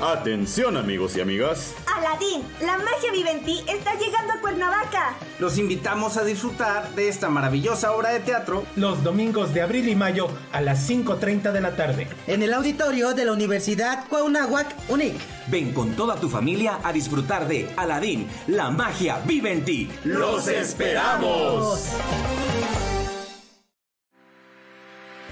Atención 0.00 0.78
amigos 0.78 1.14
y 1.16 1.20
amigas. 1.20 1.74
Aladín, 1.94 2.42
la 2.62 2.78
magia 2.78 3.12
vive 3.12 3.32
en 3.32 3.44
ti, 3.44 3.62
está 3.68 3.92
llegando 3.98 4.32
a 4.32 4.40
Cuernavaca. 4.40 5.14
Los 5.38 5.58
invitamos 5.58 6.16
a 6.16 6.24
disfrutar 6.24 6.94
de 6.94 7.08
esta 7.08 7.28
maravillosa 7.28 7.92
obra 7.92 8.10
de 8.10 8.20
teatro 8.20 8.64
los 8.76 9.04
domingos 9.04 9.52
de 9.52 9.60
abril 9.60 9.90
y 9.90 9.94
mayo 9.94 10.28
a 10.52 10.62
las 10.62 10.88
5.30 10.88 11.52
de 11.52 11.60
la 11.60 11.76
tarde. 11.76 12.08
En 12.26 12.42
el 12.42 12.54
auditorio 12.54 13.12
de 13.12 13.26
la 13.26 13.32
Universidad 13.32 14.08
Cuauhnáhuac 14.08 14.74
UNIC. 14.88 15.16
Ven 15.48 15.74
con 15.74 15.94
toda 15.94 16.16
tu 16.16 16.30
familia 16.30 16.78
a 16.82 16.94
disfrutar 16.94 17.46
de 17.46 17.70
Aladín, 17.76 18.26
la 18.46 18.70
magia 18.70 19.20
vive 19.26 19.52
en 19.52 19.64
ti. 19.66 19.90
¡Los 20.04 20.48
esperamos! 20.48 21.90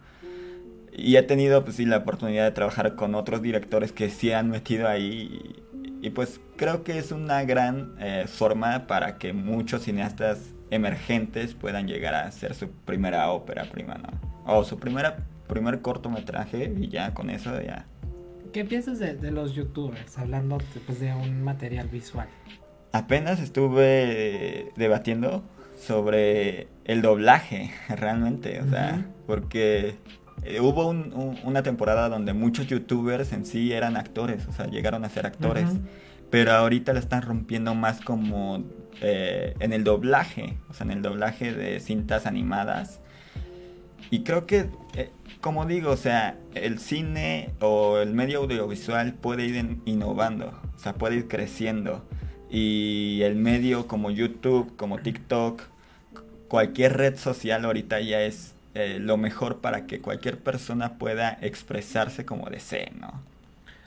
Y 0.97 1.15
he 1.15 1.21
tenido, 1.21 1.63
pues 1.63 1.75
sí, 1.75 1.85
la 1.85 1.97
oportunidad 1.97 2.45
de 2.45 2.51
trabajar 2.51 2.95
con 2.95 3.13
otros 3.13 3.43
directores 3.43 3.91
que 3.91 4.09
sí 4.09 4.31
han 4.31 4.49
metido 4.49 4.87
ahí. 4.87 5.63
Y, 6.01 6.09
pues 6.09 6.41
creo 6.55 6.83
que 6.83 6.97
es 6.97 7.11
una 7.11 7.43
gran 7.43 7.93
eh, 7.99 8.25
forma 8.27 8.87
para 8.87 9.19
que 9.19 9.31
muchos 9.31 9.83
cineastas 9.83 10.55
emergentes 10.71 11.53
puedan 11.53 11.87
llegar 11.87 12.15
a 12.15 12.25
hacer 12.25 12.55
su 12.55 12.71
primera 12.71 13.29
ópera 13.29 13.65
prima, 13.65 13.95
¿no? 13.95 14.09
O 14.45 14.63
su 14.63 14.79
primera, 14.79 15.17
primer 15.47 15.81
cortometraje 15.81 16.73
y 16.79 16.87
ya 16.87 17.13
con 17.13 17.29
eso 17.29 17.61
ya. 17.61 17.85
¿Qué 18.51 18.65
piensas 18.65 18.97
de, 18.97 19.13
de 19.13 19.29
los 19.29 19.53
youtubers 19.53 20.17
hablando 20.17 20.57
pues, 20.87 20.99
de 20.99 21.13
un 21.13 21.43
material 21.43 21.87
visual? 21.89 22.27
Apenas 22.91 23.39
estuve 23.39 24.71
debatiendo 24.77 25.43
sobre 25.77 26.67
el 26.85 27.03
doblaje, 27.03 27.71
realmente, 27.89 28.61
o 28.61 28.69
sea, 28.69 29.05
porque 29.27 29.95
eh, 30.43 30.59
hubo 30.59 30.89
una 30.89 31.63
temporada 31.63 32.09
donde 32.09 32.33
muchos 32.33 32.67
youtubers 32.67 33.33
en 33.33 33.45
sí 33.45 33.73
eran 33.73 33.97
actores, 33.97 34.47
o 34.47 34.51
sea, 34.51 34.67
llegaron 34.67 35.03
a 35.05 35.09
ser 35.09 35.25
actores. 35.25 35.69
Pero 36.29 36.51
ahorita 36.51 36.93
la 36.93 36.99
están 36.99 37.21
rompiendo 37.21 37.73
más 37.73 38.01
como 38.01 38.63
eh, 39.01 39.55
en 39.59 39.73
el 39.73 39.83
doblaje, 39.83 40.57
o 40.69 40.73
sea, 40.73 40.85
en 40.85 40.91
el 40.91 41.01
doblaje 41.01 41.53
de 41.53 41.79
cintas 41.79 42.25
animadas. 42.25 42.99
Y 44.09 44.23
creo 44.23 44.45
que, 44.45 44.69
eh, 44.95 45.11
como 45.41 45.65
digo, 45.65 45.91
o 45.91 45.97
sea, 45.97 46.37
el 46.53 46.79
cine 46.79 47.51
o 47.59 47.97
el 47.99 48.13
medio 48.13 48.39
audiovisual 48.39 49.13
puede 49.13 49.45
ir 49.45 49.79
innovando, 49.85 50.53
o 50.75 50.79
sea, 50.79 50.93
puede 50.93 51.17
ir 51.17 51.27
creciendo. 51.27 52.05
Y 52.49 53.21
el 53.23 53.35
medio 53.35 53.87
como 53.87 54.11
YouTube, 54.11 54.75
como 54.77 54.99
TikTok, 54.99 55.61
cualquier 56.47 56.97
red 56.97 57.17
social 57.17 57.65
ahorita 57.65 57.99
ya 57.99 58.21
es 58.21 58.53
eh, 58.79 58.99
lo 58.99 59.17
mejor 59.17 59.59
para 59.59 59.87
que 59.87 60.01
cualquier 60.01 60.37
persona 60.37 60.99
pueda 60.99 61.39
expresarse 61.41 62.25
como 62.25 62.47
desee, 62.51 62.91
¿no? 62.99 63.23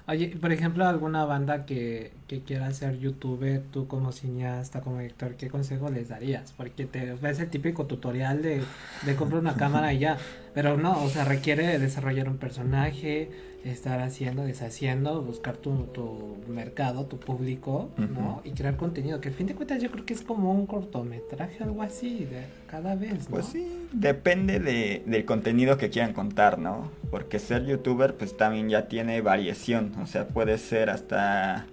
Oye, 0.08 0.36
por 0.40 0.50
ejemplo, 0.50 0.84
alguna 0.84 1.24
banda 1.24 1.64
que, 1.64 2.10
que 2.26 2.40
quiera 2.40 2.72
ser 2.72 2.98
youtuber, 2.98 3.62
tú 3.70 3.86
como 3.86 4.10
cineasta, 4.10 4.80
como 4.80 4.98
director, 4.98 5.36
¿qué 5.36 5.48
consejo 5.48 5.88
les 5.90 6.08
darías? 6.08 6.52
Porque 6.56 6.86
te 6.86 7.14
ves 7.14 7.38
el 7.38 7.48
típico 7.50 7.86
tutorial 7.86 8.42
de, 8.42 8.62
de 9.02 9.14
comprar 9.14 9.40
una 9.40 9.54
cámara 9.62 9.92
y 9.92 10.00
ya, 10.00 10.18
pero 10.54 10.76
no, 10.76 11.04
o 11.04 11.08
sea, 11.08 11.24
requiere 11.24 11.78
desarrollar 11.78 12.28
un 12.28 12.38
personaje, 12.38 13.30
estar 13.64 14.00
haciendo, 14.00 14.44
deshaciendo, 14.44 15.22
buscar 15.22 15.56
tu, 15.56 15.84
tu 15.92 16.36
mercado, 16.48 17.06
tu 17.06 17.18
público, 17.18 17.90
¿no? 17.96 18.40
Y 18.44 18.52
crear 18.52 18.76
contenido, 18.76 19.20
que 19.20 19.28
al 19.28 19.34
fin 19.34 19.46
de 19.46 19.54
cuentas 19.54 19.82
yo 19.82 19.90
creo 19.90 20.06
que 20.06 20.14
es 20.14 20.22
como 20.22 20.52
un 20.52 20.66
cortometraje, 20.66 21.62
algo 21.62 21.82
así, 21.82 22.24
de 22.24 22.44
cada 22.66 22.94
vez, 22.94 23.28
¿no? 23.28 23.36
Pues 23.36 23.46
sí, 23.46 23.86
depende 23.92 24.60
de, 24.60 25.02
del 25.06 25.24
contenido 25.24 25.76
que 25.76 25.90
quieran 25.90 26.14
contar, 26.14 26.58
¿no? 26.58 26.90
Porque 27.10 27.38
ser 27.38 27.66
youtuber 27.66 28.14
pues 28.14 28.36
también 28.36 28.68
ya 28.70 28.88
tiene 28.88 29.20
variación, 29.20 29.92
o 30.02 30.06
sea, 30.06 30.28
puede 30.28 30.56
ser 30.56 30.88
hasta 30.88 31.66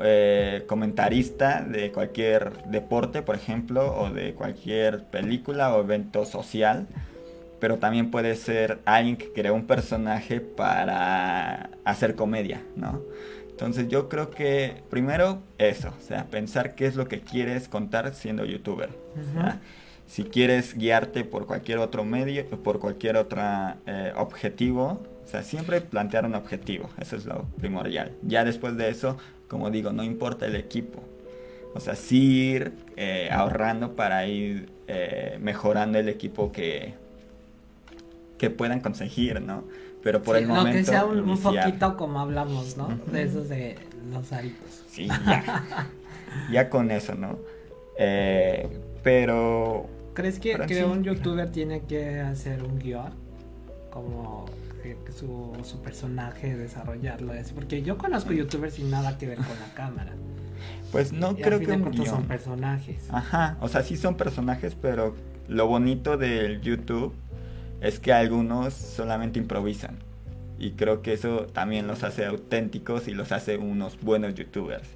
eh, 0.00 0.64
comentarista 0.68 1.62
de 1.62 1.90
cualquier 1.90 2.64
deporte, 2.66 3.22
por 3.22 3.34
ejemplo, 3.34 3.98
o 3.98 4.10
de 4.10 4.34
cualquier 4.34 5.04
película 5.04 5.74
o 5.74 5.80
evento 5.80 6.24
social 6.24 6.86
pero 7.60 7.78
también 7.78 8.10
puede 8.10 8.34
ser 8.36 8.80
alguien 8.84 9.16
que 9.16 9.32
crea 9.32 9.52
un 9.52 9.66
personaje 9.66 10.40
para 10.40 11.70
hacer 11.84 12.14
comedia, 12.14 12.62
¿no? 12.76 13.02
Entonces 13.50 13.88
yo 13.88 14.10
creo 14.10 14.30
que 14.30 14.82
primero 14.90 15.40
eso, 15.56 15.88
o 15.98 16.02
sea, 16.02 16.26
pensar 16.26 16.74
qué 16.74 16.86
es 16.86 16.94
lo 16.94 17.08
que 17.08 17.20
quieres 17.20 17.68
contar 17.68 18.14
siendo 18.14 18.44
youtuber. 18.44 18.90
si 20.06 20.24
quieres 20.24 20.76
guiarte 20.76 21.24
por 21.24 21.46
cualquier 21.46 21.78
otro 21.78 22.04
medio, 22.04 22.46
por 22.46 22.78
cualquier 22.78 23.16
otro 23.16 23.40
eh, 23.86 24.12
objetivo, 24.16 25.02
o 25.24 25.28
sea, 25.28 25.42
siempre 25.42 25.80
plantear 25.80 26.26
un 26.26 26.34
objetivo, 26.34 26.90
eso 27.00 27.16
es 27.16 27.24
lo 27.24 27.46
primordial. 27.58 28.12
Ya 28.22 28.44
después 28.44 28.76
de 28.76 28.90
eso, 28.90 29.16
como 29.48 29.70
digo, 29.70 29.90
no 29.90 30.04
importa 30.04 30.46
el 30.46 30.54
equipo. 30.54 31.02
O 31.74 31.80
sea, 31.80 31.94
sí 31.94 32.50
ir 32.50 32.72
eh, 32.96 33.28
ahorrando 33.32 33.96
para 33.96 34.26
ir 34.26 34.68
eh, 34.86 35.38
mejorando 35.40 35.98
el 35.98 36.08
equipo 36.08 36.52
que, 36.52 36.94
que 38.38 38.50
puedan 38.50 38.80
conseguir, 38.80 39.40
¿no? 39.40 39.64
Pero 40.02 40.22
por 40.22 40.36
el 40.36 40.46
momento. 40.46 40.78
Que 40.78 40.84
sea 40.84 41.04
un, 41.04 41.38
poquito 41.38 41.96
como 41.96 42.20
hablamos, 42.20 42.76
¿no? 42.76 42.88
De 43.10 43.22
esos 43.22 43.48
de 43.48 43.76
los 44.12 44.32
aritos. 44.32 44.82
Sí, 44.90 45.08
ya. 45.08 45.88
ya 46.52 46.70
con 46.70 46.90
eso, 46.90 47.14
¿no? 47.14 47.38
Eh, 47.98 48.68
pero. 49.02 49.88
¿Crees 50.14 50.38
que, 50.38 50.56
que 50.66 50.84
un 50.84 51.02
youtuber 51.02 51.50
tiene 51.50 51.82
que 51.82 52.20
hacer 52.20 52.62
un 52.62 52.78
guion? 52.78 53.12
Como 53.90 54.46
su, 55.18 55.52
su 55.64 55.80
personaje, 55.80 56.56
desarrollarlo. 56.56 57.34
Es 57.34 57.52
porque 57.52 57.82
yo 57.82 57.98
conozco 57.98 58.32
youtubers 58.32 58.74
sin 58.74 58.90
nada 58.90 59.18
que 59.18 59.26
ver 59.26 59.38
con 59.38 59.58
la 59.60 59.74
cámara. 59.74 60.12
Pues 60.92 61.12
no 61.12 61.36
creo 61.36 61.60
que 61.60 61.72
un 61.72 61.90
guion. 61.90 62.06
son 62.06 62.24
personajes. 62.24 63.08
Ajá, 63.10 63.56
o 63.60 63.68
sea, 63.68 63.82
sí 63.82 63.96
son 63.96 64.16
personajes, 64.16 64.76
pero 64.80 65.14
lo 65.48 65.66
bonito 65.66 66.16
del 66.16 66.60
YouTube 66.60 67.14
es 67.86 68.00
que 68.00 68.12
algunos 68.12 68.74
solamente 68.74 69.38
improvisan. 69.38 69.98
Y 70.58 70.72
creo 70.72 71.02
que 71.02 71.12
eso 71.12 71.46
también 71.46 71.86
los 71.86 72.02
hace 72.02 72.24
auténticos 72.24 73.06
y 73.06 73.14
los 73.14 73.30
hace 73.30 73.58
unos 73.58 74.00
buenos 74.00 74.34
youtubers. 74.34 74.88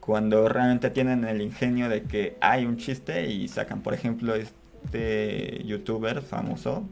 Cuando 0.00 0.48
realmente 0.48 0.90
tienen 0.90 1.24
el 1.24 1.40
ingenio 1.40 1.88
de 1.88 2.02
que 2.02 2.36
hay 2.40 2.66
un 2.66 2.76
chiste 2.76 3.30
y 3.30 3.48
sacan, 3.48 3.82
por 3.82 3.94
ejemplo, 3.94 4.34
este 4.34 5.62
youtuber 5.64 6.20
famoso, 6.20 6.86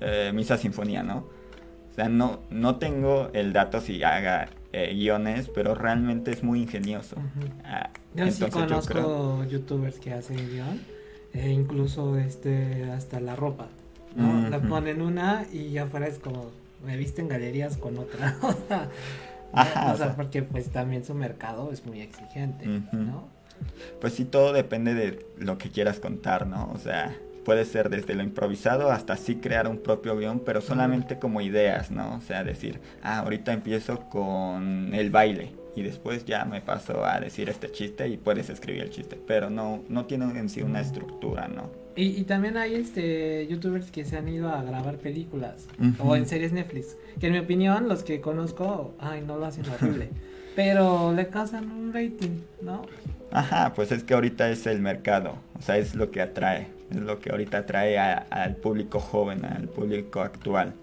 eh, 0.00 0.30
Misa 0.34 0.56
Sinfonía, 0.56 1.02
¿no? 1.02 1.26
O 1.90 1.94
sea, 1.94 2.08
no, 2.08 2.40
no 2.50 2.76
tengo 2.76 3.30
el 3.34 3.52
dato 3.52 3.80
si 3.80 4.02
haga 4.02 4.48
eh, 4.72 4.94
guiones, 4.94 5.50
pero 5.52 5.74
realmente 5.74 6.30
es 6.30 6.42
muy 6.42 6.62
ingenioso. 6.62 7.16
Ah, 7.64 7.90
yo 8.14 8.30
sí 8.30 8.44
conozco 8.46 9.44
youtubers 9.44 9.98
que 9.98 10.12
hacen 10.14 10.36
guion, 10.50 10.80
e 11.34 11.50
incluso 11.50 12.16
este, 12.16 12.84
hasta 12.84 13.20
la 13.20 13.36
ropa. 13.36 13.68
¿No? 14.16 14.48
La 14.48 14.60
ponen 14.60 15.02
una 15.02 15.44
y 15.52 15.70
ya 15.70 15.86
fuera 15.86 16.06
es 16.06 16.18
como, 16.18 16.50
me 16.84 16.96
viste 16.96 17.22
en 17.22 17.28
galerías 17.28 17.76
con 17.76 17.98
otra. 17.98 18.36
o 19.52 19.96
sea, 19.96 20.14
porque 20.16 20.42
pues 20.42 20.70
también 20.70 21.04
su 21.04 21.14
mercado 21.14 21.72
es 21.72 21.84
muy 21.84 22.00
exigente, 22.00 22.66
¿no? 22.92 23.28
Pues 24.00 24.14
sí, 24.14 24.24
todo 24.24 24.52
depende 24.52 24.94
de 24.94 25.26
lo 25.38 25.58
que 25.58 25.70
quieras 25.70 26.00
contar, 26.00 26.46
¿no? 26.46 26.70
O 26.72 26.78
sea, 26.78 27.14
puede 27.44 27.64
ser 27.64 27.90
desde 27.90 28.14
lo 28.14 28.22
improvisado 28.22 28.90
hasta 28.90 29.16
sí 29.16 29.36
crear 29.36 29.68
un 29.68 29.78
propio 29.78 30.16
guion, 30.16 30.40
pero 30.40 30.60
solamente 30.60 31.18
como 31.18 31.40
ideas, 31.40 31.90
¿no? 31.90 32.16
O 32.16 32.20
sea, 32.20 32.44
decir, 32.44 32.80
ah, 33.02 33.18
ahorita 33.18 33.52
empiezo 33.52 34.08
con 34.08 34.94
el 34.94 35.10
baile 35.10 35.52
y 35.76 35.82
después 35.82 36.24
ya 36.24 36.44
me 36.44 36.60
paso 36.60 37.04
a 37.04 37.20
decir 37.20 37.48
este 37.48 37.70
chiste 37.70 38.08
y 38.08 38.16
puedes 38.16 38.50
escribir 38.50 38.82
el 38.82 38.90
chiste, 38.90 39.18
pero 39.26 39.50
no, 39.50 39.82
no 39.88 40.06
tiene 40.06 40.26
en 40.38 40.48
sí 40.48 40.62
una 40.62 40.80
estructura, 40.80 41.48
¿no? 41.48 41.70
Y, 41.96 42.22
también 42.22 42.56
hay 42.56 42.76
este 42.76 43.46
youtubers 43.48 43.90
que 43.90 44.04
se 44.04 44.16
han 44.16 44.28
ido 44.28 44.48
a 44.48 44.62
grabar 44.62 44.96
películas 44.96 45.66
o 45.98 46.16
en 46.16 46.26
series 46.26 46.52
Netflix, 46.52 46.96
que 47.18 47.26
en 47.26 47.32
mi 47.32 47.38
opinión 47.40 47.88
los 47.88 48.04
que 48.04 48.20
conozco, 48.20 48.94
ay, 48.98 49.22
no 49.26 49.36
lo 49.36 49.46
hacen 49.46 49.64
horrible, 49.68 50.08
pero 50.56 51.12
le 51.12 51.28
causan 51.28 51.70
un 51.70 51.92
rating, 51.92 52.40
¿no? 52.62 52.82
Ajá, 53.32 53.72
pues 53.74 53.92
es 53.92 54.04
que 54.04 54.14
ahorita 54.14 54.50
es 54.50 54.66
el 54.66 54.80
mercado, 54.80 55.36
o 55.58 55.62
sea, 55.62 55.78
es 55.78 55.94
lo 55.94 56.10
que 56.10 56.20
atrae, 56.22 56.68
es 56.90 56.96
lo 56.96 57.18
que 57.18 57.30
ahorita 57.30 57.58
atrae 57.58 57.98
al 57.98 58.56
público 58.56 59.00
joven, 59.00 59.44
al 59.44 59.68
público 59.68 60.20
actual. 60.20 60.74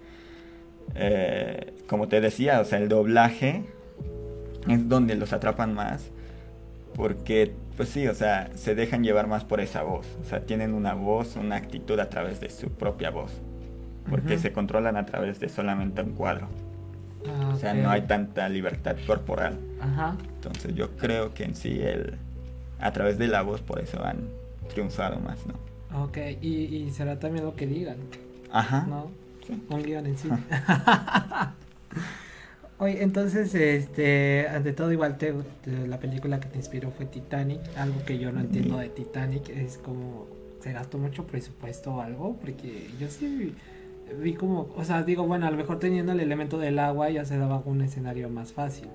Eh, 0.96 1.74
como 1.88 2.08
te 2.08 2.22
decía, 2.22 2.60
o 2.60 2.66
sea, 2.66 2.80
el 2.80 2.90
doblaje 2.90 3.64
es 4.68 4.90
donde 4.90 5.16
los 5.16 5.34
atrapan 5.34 5.74
más. 5.74 6.12
Porque, 6.98 7.54
pues 7.78 7.90
sí, 7.90 8.08
o 8.08 8.16
sea, 8.16 8.50
se 8.56 8.74
dejan 8.76 9.04
llevar 9.04 9.28
más 9.28 9.46
por 9.46 9.62
esa 9.62 9.84
voz. 9.84 10.06
O 10.20 10.26
sea, 10.26 10.42
tienen 10.42 10.74
una 10.74 10.96
voz, 10.96 11.36
una 11.36 11.56
actitud 11.56 11.98
a 12.00 12.10
través 12.10 12.42
de 12.42 12.50
su 12.50 12.70
propia 12.72 13.12
voz. 13.12 13.32
Porque 14.10 14.38
se 14.38 14.52
controlan 14.52 14.98
a 14.98 15.06
través 15.06 15.40
de 15.40 15.48
solamente 15.48 16.02
un 16.02 16.14
cuadro. 16.14 16.48
Ah, 17.28 17.52
O 17.54 17.58
sea, 17.58 17.74
no 17.74 17.90
hay 17.90 18.02
tanta 18.04 18.48
libertad 18.50 18.96
corporal. 19.06 19.60
Ajá. 19.82 20.16
Entonces 20.36 20.74
yo 20.76 20.92
creo 20.98 21.34
que 21.34 21.44
en 21.44 21.56
sí 21.56 21.82
el, 21.82 22.16
a 22.80 22.92
través 22.94 23.18
de 23.18 23.28
la 23.28 23.42
voz 23.44 23.62
por 23.62 23.80
eso 23.80 24.04
han 24.04 24.30
triunfado 24.70 25.20
más, 25.20 25.40
¿no? 25.46 26.04
Ok, 26.04 26.18
y, 26.42 26.48
y 26.78 26.90
será 26.92 27.20
también 27.20 27.46
lo 27.46 27.56
que 27.56 27.68
digan, 27.68 27.98
Ajá. 28.52 28.86
¿no? 28.88 29.12
Sí. 29.46 29.62
Un 29.70 29.84
guion 29.84 30.06
en 30.06 30.18
sí. 30.18 30.30
Oye, 32.80 33.02
entonces, 33.02 33.56
este, 33.56 34.48
ante 34.50 34.72
todo 34.72 34.92
igual 34.92 35.18
te, 35.18 35.34
te- 35.64 35.88
la 35.88 36.00
película 36.00 36.40
que 36.40 36.48
te 36.48 36.58
inspiró 36.58 36.92
fue 36.92 37.06
Titanic, 37.08 37.60
algo 37.76 38.06
que 38.06 38.20
yo 38.20 38.32
no 38.32 38.40
entiendo 38.40 38.78
de 38.78 38.90
Titanic 38.90 39.50
es 39.50 39.78
como 39.80 40.28
se 40.62 40.74
gastó 40.74 40.98
mucho 41.00 41.26
presupuesto 41.26 41.96
o 41.96 42.02
algo, 42.02 42.36
porque 42.40 42.92
yo 43.00 43.10
sí 43.10 43.54
vi 44.22 44.34
como, 44.36 44.70
o 44.76 44.84
sea, 44.84 45.02
digo, 45.04 45.26
bueno, 45.26 45.48
a 45.48 45.52
lo 45.52 45.58
mejor 45.58 45.80
teniendo 45.80 46.12
el 46.12 46.20
elemento 46.20 46.60
del 46.60 46.78
agua 46.80 47.10
ya 47.10 47.26
se 47.26 47.38
daba 47.38 47.62
un 47.66 47.82
escenario 47.82 48.30
más 48.30 48.54
fácil, 48.54 48.90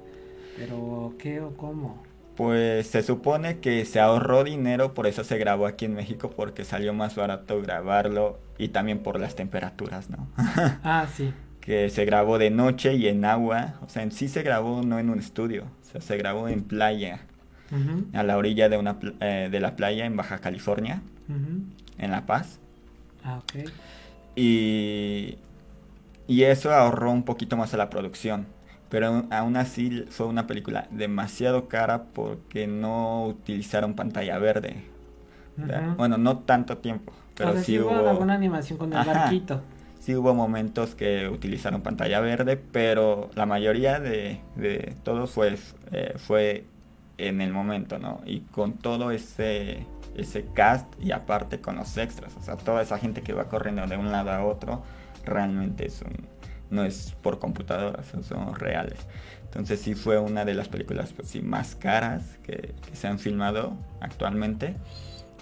pero 0.57 1.15
¿qué 1.19 1.41
o 1.41 1.57
cómo? 1.57 2.03
Pues 2.37 2.87
se 2.87 3.03
supone 3.03 3.59
que 3.59 3.85
se 3.85 4.01
ahorró 4.01 4.43
dinero, 4.45 4.95
por 4.95 5.07
eso 5.07 5.23
se 5.23 5.39
grabó 5.39 5.67
aquí 5.67 5.85
en 5.85 5.95
México, 5.95 6.31
porque 6.35 6.65
salió 6.65 6.95
más 6.95 7.15
barato 7.15 7.61
grabarlo 7.61 8.39
y 8.59 8.69
también 8.69 9.01
por 9.01 9.21
las 9.21 9.35
temperaturas, 9.35 10.09
¿no? 10.09 10.29
Ah, 10.85 11.07
sí. 11.15 11.33
Que 11.63 11.91
se 11.91 12.05
grabó 12.05 12.39
de 12.39 12.51
noche 12.51 12.95
y 12.95 13.09
en 13.09 13.25
agua, 13.25 13.75
o 13.87 13.89
sea, 13.89 14.03
en 14.05 14.13
sí 14.13 14.29
se 14.29 14.43
grabó 14.43 14.83
no 14.83 14.99
en 14.99 15.11
un 15.11 15.19
estudio, 15.21 15.65
o 15.83 15.93
sea, 15.93 16.01
se 16.03 16.17
grabó 16.19 16.49
en 16.49 16.63
playa, 16.65 17.21
Ujú, 17.73 18.05
a 18.15 18.23
la 18.23 18.37
orilla 18.37 18.69
de, 18.69 18.79
una, 18.79 18.99
eh, 19.21 19.49
de 19.51 19.61
la 19.61 19.77
playa 19.77 20.07
en 20.07 20.17
Baja 20.17 20.39
California, 20.41 21.03
ujú. 21.29 21.63
en 21.99 22.11
La 22.11 22.27
Paz. 22.27 22.59
Ah, 23.25 23.39
ok. 23.39 23.55
Y, 24.37 25.37
y 26.29 26.45
eso 26.45 26.73
ahorró 26.73 27.11
un 27.13 27.25
poquito 27.25 27.57
más 27.57 27.75
a 27.75 27.77
la 27.77 27.91
producción. 27.91 28.47
Pero 28.91 29.27
aún- 29.31 29.57
así 29.57 30.05
fue 30.11 30.27
una 30.27 30.47
película 30.47 30.87
demasiado 30.91 31.69
cara 31.69 32.05
porque 32.15 32.67
no 32.67 33.27
utilizaron 33.27 33.95
pantalla 33.95 34.39
verde. 34.39 34.85
Bueno, 35.97 36.19
no 36.19 36.39
tanto 36.41 36.79
tiempo, 36.79 37.13
pero 37.37 37.51
o 37.51 37.55
sea, 37.55 37.65
sí 37.65 37.73
sí 37.73 37.79
hubo... 37.79 38.09
alguna 38.09 38.35
animación 38.35 38.79
con 38.79 38.93
el 38.93 38.99
Ajá. 38.99 39.15
barquito. 39.15 39.61
Sí 40.03 40.17
hubo 40.17 40.35
momentos 40.35 40.97
que 40.97 41.29
utilizaron 41.29 41.81
pantalla 41.83 42.19
verde, 42.21 42.57
pero 42.57 43.31
la 43.37 43.47
mayoría 43.47 44.01
de, 44.01 44.41
de 44.57 44.95
todo 45.05 45.29
fue, 45.29 45.57
eh, 45.93 46.15
fue 46.17 46.65
en 47.19 47.41
el 47.41 47.53
momento, 47.53 48.01
¿no? 48.01 48.21
Y 48.27 48.41
con 48.41 48.73
todo 48.73 49.13
ese, 49.13 49.87
ese 50.17 50.45
cast 50.55 50.87
y 51.01 51.13
aparte 51.13 51.61
con 51.61 51.77
los 51.77 51.97
extras, 51.99 52.35
o 52.37 52.43
sea, 52.43 52.57
toda 52.57 52.83
esa 52.83 52.99
gente 52.99 53.23
que 53.23 53.33
va 53.33 53.45
corriendo 53.45 53.87
de 53.87 53.97
un 53.97 54.11
lado 54.11 54.33
a 54.33 54.45
otro, 54.45 54.83
realmente 55.25 55.87
es 55.87 56.03
no 56.71 56.85
es 56.85 57.15
por 57.23 57.39
computadoras, 57.39 58.07
son- 58.07 58.25
son 58.25 58.55
reales. 58.57 58.99
Entonces 59.45 59.81
sí 59.81 59.95
fue 59.95 60.19
una 60.19 60.45
de 60.45 60.55
las 60.55 60.69
películas 60.69 61.13
pues, 61.13 61.29
sí, 61.29 61.43
más 61.43 61.75
caras 61.77 62.39
que, 62.43 62.75
que 62.89 62.97
se 62.97 63.07
han 63.07 63.19
filmado 63.19 63.75
actualmente. 64.01 64.75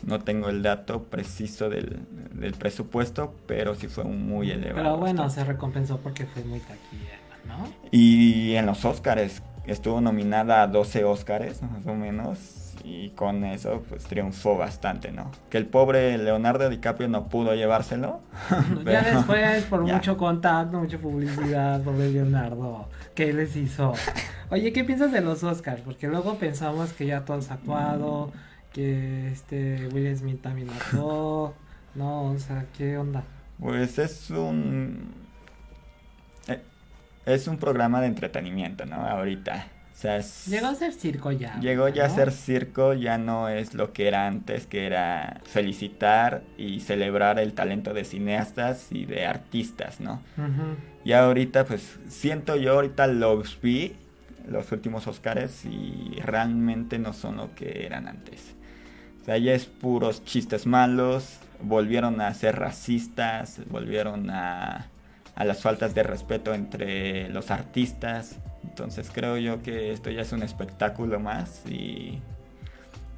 No 0.04 0.20
tengo 0.20 0.48
el 0.48 0.62
dato 0.62 1.04
preciso 1.04 1.68
del, 1.68 2.00
del 2.32 2.54
presupuesto, 2.54 3.34
pero 3.46 3.74
sí 3.74 3.86
fue 3.88 4.04
muy 4.04 4.50
elevado. 4.50 4.76
Pero 4.76 4.96
bueno, 4.96 5.22
bastante. 5.22 5.46
se 5.46 5.52
recompensó 5.52 5.98
porque 5.98 6.26
fue 6.26 6.42
muy 6.44 6.60
taquilla, 6.60 7.18
¿no? 7.46 7.68
Y 7.90 8.54
en 8.54 8.66
los 8.66 8.84
Oscars 8.84 9.42
estuvo 9.66 10.00
nominada 10.00 10.62
a 10.62 10.66
12 10.66 11.04
Oscars, 11.04 11.62
más 11.62 11.86
o 11.86 11.94
menos, 11.94 12.38
y 12.84 13.10
con 13.10 13.44
eso 13.44 13.82
pues 13.88 14.04
triunfó 14.04 14.56
bastante, 14.56 15.12
¿no? 15.12 15.30
Que 15.50 15.58
el 15.58 15.66
pobre 15.66 16.16
Leonardo 16.18 16.68
DiCaprio 16.68 17.08
no 17.08 17.28
pudo 17.28 17.54
llevárselo. 17.54 18.20
ya 18.50 19.02
pero 19.02 19.16
después, 19.16 19.64
por 19.64 19.86
ya. 19.86 19.94
mucho 19.94 20.16
contacto, 20.16 20.78
mucha 20.78 20.98
publicidad, 20.98 21.82
pobre 21.82 22.10
Leonardo, 22.10 22.88
¿qué 23.14 23.32
les 23.32 23.54
hizo? 23.56 23.92
Oye, 24.50 24.72
¿qué 24.72 24.82
piensas 24.84 25.12
de 25.12 25.20
los 25.20 25.44
Oscars? 25.44 25.82
Porque 25.82 26.08
luego 26.08 26.36
pensamos 26.36 26.92
que 26.92 27.06
ya 27.06 27.24
todo 27.24 27.38
es 27.38 27.50
actuado, 27.50 28.32
que 28.72 29.30
este 29.32 29.88
Will 29.92 30.16
Smith 30.16 30.40
también 30.42 30.68
actuó, 30.70 31.54
no, 31.94 32.24
o 32.32 32.38
sea, 32.38 32.66
¿qué 32.76 32.96
onda? 32.98 33.24
Pues 33.58 33.98
es 33.98 34.30
un... 34.30 35.12
eh, 36.48 36.60
Es 37.26 37.46
un 37.48 37.58
programa 37.58 38.00
de 38.00 38.06
entretenimiento, 38.08 38.86
¿no? 38.86 38.96
Ahorita. 38.96 39.66
O 39.92 39.96
sea, 40.00 40.16
es- 40.16 40.46
Llegó 40.46 40.68
a 40.68 40.74
ser 40.74 40.92
circo 40.94 41.30
ya. 41.30 41.58
Llegó 41.60 41.88
ya 41.88 42.06
a 42.06 42.08
ser 42.10 42.32
circo, 42.32 42.94
ya 42.94 43.18
no 43.18 43.48
es 43.50 43.74
lo 43.74 43.92
que 43.92 44.08
era 44.08 44.26
antes, 44.26 44.66
que 44.66 44.86
era 44.86 45.40
felicitar 45.44 46.42
y 46.56 46.80
celebrar 46.80 47.38
el 47.38 47.52
talento 47.52 47.92
de 47.92 48.04
cineastas 48.04 48.86
y 48.92 49.04
de 49.04 49.26
artistas, 49.26 50.00
¿no? 50.00 50.22
Ujú. 50.38 50.76
Y 51.04 51.12
ahorita, 51.12 51.64
pues, 51.66 51.98
siento 52.08 52.56
yo, 52.56 52.72
ahorita 52.74 53.08
los 53.08 53.60
vi, 53.60 53.94
los 54.48 54.72
últimos 54.72 55.06
Oscars, 55.06 55.66
y 55.66 56.18
realmente 56.24 56.98
no 56.98 57.12
son 57.12 57.36
lo 57.36 57.54
que 57.54 57.84
eran 57.84 58.08
antes. 58.08 58.54
O 59.20 59.24
sea, 59.24 59.38
ya 59.38 59.52
es 59.52 59.66
puros 59.66 60.24
chistes 60.24 60.66
malos, 60.66 61.38
volvieron 61.62 62.20
a 62.20 62.32
ser 62.34 62.56
racistas, 62.56 63.60
volvieron 63.68 64.30
a, 64.30 64.86
a 65.34 65.44
las 65.44 65.60
faltas 65.60 65.94
de 65.94 66.02
respeto 66.02 66.54
entre 66.54 67.28
los 67.28 67.50
artistas. 67.50 68.38
Entonces 68.64 69.10
creo 69.12 69.36
yo 69.36 69.62
que 69.62 69.92
esto 69.92 70.10
ya 70.10 70.22
es 70.22 70.32
un 70.32 70.42
espectáculo 70.42 71.20
más 71.20 71.62
y, 71.68 72.18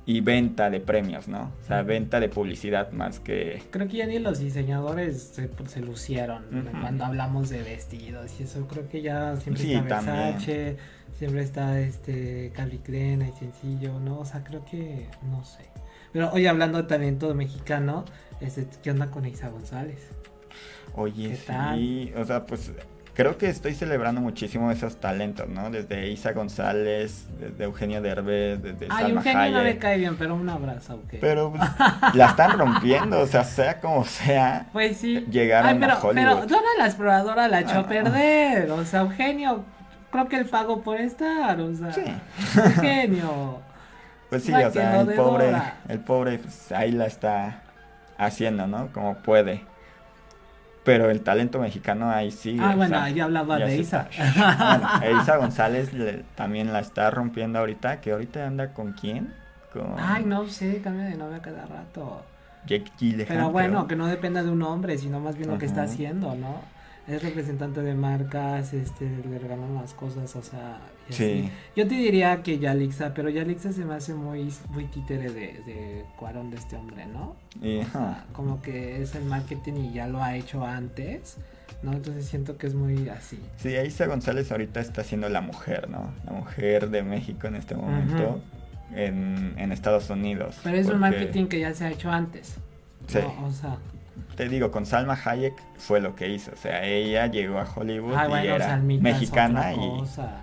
y 0.06 0.20
venta 0.20 0.70
de 0.70 0.80
premios, 0.80 1.28
¿no? 1.28 1.52
O 1.62 1.66
sea, 1.66 1.82
venta 1.82 2.18
de 2.20 2.28
publicidad 2.28 2.90
más 2.92 3.20
que... 3.20 3.62
Creo 3.70 3.86
que 3.86 3.98
ya 3.98 4.06
ni 4.06 4.18
los 4.18 4.40
diseñadores 4.40 5.22
se, 5.22 5.50
se 5.66 5.80
lucieron 5.80 6.44
cuando 6.80 7.04
hablamos 7.04 7.48
de 7.48 7.62
vestidos 7.62 8.40
y 8.40 8.44
eso. 8.44 8.66
Creo 8.66 8.88
que 8.88 9.02
ya 9.02 9.36
siempre 9.36 9.62
Sí, 9.62 9.74
está 9.74 10.00
también. 10.00 10.16
Versace, 10.16 10.76
siempre 11.16 11.42
está 11.42 11.80
este 11.80 12.50
Calvin 12.54 12.80
Klein 12.80 13.22
y 13.22 13.32
sencillo, 13.32 14.00
¿no? 14.00 14.20
O 14.20 14.24
sea, 14.24 14.42
creo 14.42 14.64
que 14.64 15.08
no 15.30 15.44
sé. 15.44 15.62
Pero 16.12 16.30
oye, 16.32 16.48
hablando 16.48 16.78
de 16.78 16.84
talento 16.88 17.34
mexicano, 17.34 18.04
este, 18.40 18.66
¿qué 18.82 18.90
onda 18.90 19.06
con 19.10 19.24
Isa 19.26 19.48
González? 19.48 20.00
Oye, 20.94 21.30
¿Qué 21.30 21.36
sí, 21.76 22.12
o 22.16 22.24
sea, 22.24 22.44
pues 22.44 22.70
creo 23.14 23.38
que 23.38 23.48
estoy 23.48 23.74
celebrando 23.74 24.20
muchísimo 24.20 24.70
esos 24.70 24.96
talentos, 24.96 25.48
¿no? 25.48 25.70
Desde 25.70 26.10
Isa 26.10 26.32
González, 26.32 27.26
desde 27.40 27.64
Eugenio 27.64 28.02
Derbez, 28.02 28.62
desde 28.62 28.86
Ay, 28.90 29.04
Salma 29.04 29.20
Eugenio 29.20 29.50
no 29.52 29.58
me 29.62 29.68
Hayek. 29.70 29.78
cae 29.80 29.98
bien, 29.98 30.16
pero 30.16 30.34
un 30.34 30.48
abrazo, 30.50 30.96
¿ok? 30.96 31.14
Pero 31.20 31.52
pues, 31.52 31.62
la 32.14 32.26
están 32.26 32.58
rompiendo, 32.58 33.20
o 33.20 33.26
sea, 33.26 33.44
sea 33.44 33.80
como 33.80 34.04
sea. 34.04 34.68
Pues 34.72 34.98
sí. 34.98 35.24
Llegaron 35.30 35.70
Ay, 35.70 35.78
pero, 35.80 35.92
a 35.92 35.96
Hollywood. 36.00 36.14
pero 36.14 36.46
Dora 36.46 36.68
la 36.78 36.86
exploradora 36.86 37.48
la 37.48 37.60
echó 37.60 37.76
a 37.76 37.80
Ah. 37.80 37.88
perder. 37.88 38.70
O 38.72 38.84
sea, 38.84 39.00
Eugenio, 39.00 39.64
creo 40.10 40.28
que 40.28 40.36
él 40.36 40.44
pagó 40.46 40.82
por 40.82 41.00
estar. 41.00 41.58
O 41.60 41.74
sea, 41.74 41.90
Eugenio. 42.66 43.60
Pues 44.32 44.44
sí, 44.44 44.52
o 44.54 44.70
sea, 44.70 45.00
el 45.02 45.14
pobre, 45.14 45.52
el 45.88 45.98
pobre, 46.00 46.38
pues 46.38 46.72
ahí 46.72 46.90
la 46.90 47.04
está 47.04 47.60
haciendo, 48.16 48.66
¿no? 48.66 48.88
Como 48.92 49.16
puede. 49.16 49.60
Pero 50.84 51.10
el 51.10 51.20
talento 51.20 51.60
mexicano 51.60 52.10
ahí 52.10 52.30
sí. 52.30 52.56
Ah, 52.58 52.72
bueno, 52.74 52.96
sea, 52.96 53.10
yo 53.10 53.24
hablaba 53.24 53.58
de 53.58 53.76
Isa. 53.76 54.08
está- 54.10 54.98
Bueno, 55.00 55.20
Isa 55.22 55.36
González 55.36 55.92
le- 55.92 56.24
también 56.34 56.72
la 56.72 56.80
está 56.80 57.10
rompiendo 57.10 57.58
ahorita, 57.58 58.00
que 58.00 58.12
ahorita 58.12 58.46
anda 58.46 58.72
con 58.72 58.92
quién? 58.92 59.34
Con 59.70 59.94
Ay, 59.98 60.24
no 60.24 60.48
sé, 60.48 60.80
cambia 60.82 61.04
de 61.04 61.16
novia 61.16 61.40
cada 61.42 61.66
rato. 61.66 62.22
Jake 62.66 62.90
Gyllenhaal, 62.98 63.28
Pero 63.28 63.50
bueno, 63.50 63.74
creo. 63.80 63.88
que 63.88 63.96
no 63.96 64.06
dependa 64.06 64.42
de 64.42 64.50
un 64.50 64.62
hombre, 64.62 64.96
sino 64.96 65.20
más 65.20 65.36
bien 65.36 65.50
lo 65.50 65.58
que 65.58 65.66
está 65.66 65.82
haciendo, 65.82 66.34
¿no? 66.36 66.62
Es 67.08 67.22
representante 67.22 67.82
de 67.82 67.94
marcas, 67.94 68.72
este, 68.74 69.10
le 69.28 69.38
regalan 69.38 69.74
las 69.74 69.92
cosas, 69.92 70.36
o 70.36 70.42
sea, 70.42 70.78
Sí. 71.10 71.50
Yo 71.76 71.86
te 71.86 71.94
diría 71.94 72.42
que 72.42 72.58
Yalixa, 72.58 73.12
pero 73.14 73.28
Yalixa 73.28 73.72
se 73.72 73.84
me 73.84 73.94
hace 73.94 74.14
muy, 74.14 74.52
muy 74.70 74.84
títere 74.84 75.30
de, 75.32 75.60
de 75.66 76.04
Cuarón 76.16 76.50
de 76.50 76.56
este 76.56 76.76
hombre, 76.76 77.06
¿no? 77.06 77.36
O 77.60 77.90
sea, 77.90 78.24
como 78.32 78.62
que 78.62 79.02
es 79.02 79.14
el 79.14 79.24
marketing 79.24 79.74
y 79.74 79.92
ya 79.92 80.06
lo 80.06 80.22
ha 80.22 80.36
hecho 80.36 80.64
antes, 80.64 81.38
¿no? 81.82 81.92
Entonces 81.92 82.24
siento 82.26 82.56
que 82.56 82.66
es 82.66 82.74
muy 82.74 83.08
así. 83.08 83.38
Sí, 83.56 83.74
Isa 83.76 84.06
González 84.06 84.50
ahorita 84.52 84.80
está 84.80 85.04
siendo 85.04 85.28
la 85.28 85.40
mujer, 85.40 85.90
¿no? 85.90 86.12
La 86.24 86.32
mujer 86.32 86.90
de 86.90 87.02
México 87.02 87.46
en 87.46 87.56
este 87.56 87.74
momento 87.74 88.40
en, 88.94 89.54
en 89.56 89.72
Estados 89.72 90.08
Unidos. 90.10 90.58
Pero 90.62 90.76
es 90.76 90.86
un 90.88 91.00
marketing 91.00 91.46
que 91.46 91.60
ya 91.60 91.74
se 91.74 91.84
ha 91.84 91.90
hecho 91.90 92.10
antes. 92.10 92.56
Sí. 93.08 93.18
¿no? 93.18 93.46
O 93.46 93.52
sea, 93.52 93.78
Te 94.36 94.48
digo, 94.48 94.70
con 94.70 94.86
Salma 94.86 95.18
Hayek 95.24 95.54
fue 95.78 96.00
lo 96.00 96.14
que 96.14 96.28
hizo. 96.28 96.52
O 96.52 96.56
sea, 96.56 96.84
ella 96.84 97.26
llegó 97.26 97.58
a 97.58 97.64
Hollywood 97.64 98.14
ah, 98.16 98.26
y 98.26 98.28
bueno, 98.28 98.54
era 98.54 98.66
Salmita 98.66 99.02
mexicana 99.02 99.72
y... 99.74 99.76
cosa. 99.98 100.40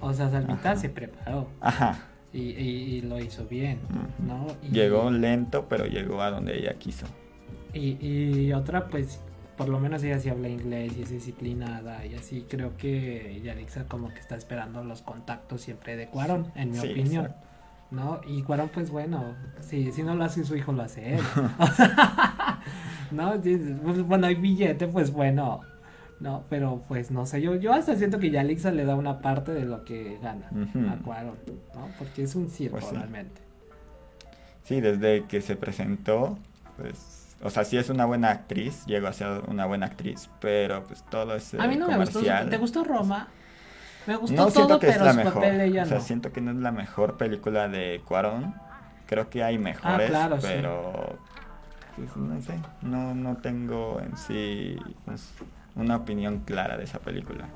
O 0.00 0.12
sea, 0.12 0.30
Salmita 0.30 0.70
Ajá. 0.72 0.76
se 0.76 0.88
preparó. 0.88 1.48
Ajá. 1.60 2.06
Y, 2.32 2.40
y- 2.50 2.94
y 2.96 3.00
lo 3.02 3.18
hizo 3.18 3.44
bien, 3.46 3.80
¿no? 4.26 4.46
Y, 4.62 4.68
Llegó 4.72 5.10
lento, 5.10 5.66
pero 5.68 5.86
llegó 5.86 6.22
a 6.22 6.30
donde 6.30 6.58
ella 6.58 6.74
quiso. 6.74 7.06
Y, 7.74 7.98
y 8.06 8.52
otra, 8.52 8.86
pues, 8.88 9.20
por 9.56 9.68
lo 9.68 9.78
menos 9.80 10.02
ella 10.04 10.18
sí 10.20 10.28
habla 10.30 10.48
inglés 10.48 10.92
y 10.96 11.02
es 11.02 11.10
disciplinada 11.10 12.06
y 12.06 12.14
así. 12.14 12.46
Creo 12.48 12.76
que 12.76 13.40
Yalixa 13.44 13.84
como 13.86 14.08
que 14.08 14.20
está 14.20 14.36
esperando 14.36 14.82
los 14.84 15.02
contactos 15.02 15.60
siempre 15.60 15.96
de 15.96 16.06
Cuarón, 16.08 16.52
en 16.54 16.70
mi 16.70 16.78
Sí, 16.78 16.90
opinión. 16.92 17.26
exacto. 17.26 17.46
¿No? 17.90 18.20
Y 18.26 18.42
Cuarón, 18.42 18.70
pues 18.72 18.90
bueno, 18.90 19.34
si, 19.60 19.92
si 19.92 20.02
no 20.02 20.14
lo 20.14 20.24
hace 20.24 20.44
su 20.44 20.56
hijo, 20.56 20.72
lo 20.72 20.82
hace 20.82 21.14
él. 21.14 21.20
¿No? 23.10 23.34
Pues, 23.40 24.02
bueno, 24.06 24.26
hay 24.26 24.36
billete, 24.36 24.86
pues 24.86 25.12
bueno, 25.12 25.62
no, 26.20 26.44
pero 26.48 26.82
pues 26.86 27.10
no 27.10 27.26
sé, 27.26 27.40
yo, 27.40 27.56
yo 27.56 27.72
hasta 27.72 27.96
siento 27.96 28.18
que 28.18 28.30
Yalixa 28.30 28.70
le 28.70 28.84
da 28.84 28.94
una 28.94 29.20
parte 29.20 29.52
de 29.52 29.64
lo 29.64 29.84
que 29.84 30.18
gana 30.22 30.48
a 30.90 30.96
Cuarón, 31.02 31.38
¿no? 31.74 31.88
Porque 31.98 32.22
es 32.22 32.34
un 32.34 32.48
circo 32.48 32.78
pues 32.78 32.92
realmente. 32.92 33.40
Sí, 34.62 34.80
desde 34.80 35.24
que 35.24 35.40
se 35.40 35.56
presentó, 35.56 36.38
pues, 36.76 37.36
o 37.42 37.50
sea, 37.50 37.64
sí 37.64 37.76
es 37.76 37.88
una 37.90 38.04
buena 38.04 38.30
actriz, 38.30 38.84
llegó 38.86 39.08
a 39.08 39.12
ser 39.12 39.42
una 39.48 39.66
buena 39.66 39.86
actriz, 39.86 40.30
pero 40.40 40.84
pues 40.86 41.02
todo 41.10 41.34
es 41.34 41.54
A 41.54 41.66
mí 41.66 41.76
no 41.76 41.88
me 41.88 41.96
gustó, 41.96 42.20
¿te 42.20 42.56
gustó 42.58 42.84
Roma? 42.84 43.28
Me 44.10 44.16
gustó 44.16 44.34
no 44.34 44.50
siento 44.50 44.80
que 44.80 44.88
es 44.88 45.00
la 45.00 45.12
mejor. 45.12 45.44
o 45.44 45.86
sea, 45.86 46.00
siento 46.00 46.32
que 46.32 46.40
no 46.40 46.50
es 46.50 46.56
la 46.56 46.72
mejor 46.72 47.16
película 47.16 47.68
de 47.68 48.02
Cuarón. 48.04 48.56
Creo 49.06 49.30
que 49.30 49.44
hay 49.44 49.56
mejores, 49.56 50.12
ah, 50.12 50.36
pero 50.42 51.16
pues, 51.94 52.16
no 52.16 52.42
sé, 52.42 52.54
no, 52.82 53.14
no 53.14 53.36
tengo 53.36 54.00
en 54.00 54.16
sí 54.16 54.76
pues, 55.04 55.32
una 55.76 55.94
opinión 55.94 56.40
clara 56.40 56.76
de 56.76 56.82
esa 56.82 56.98
película. 56.98 57.46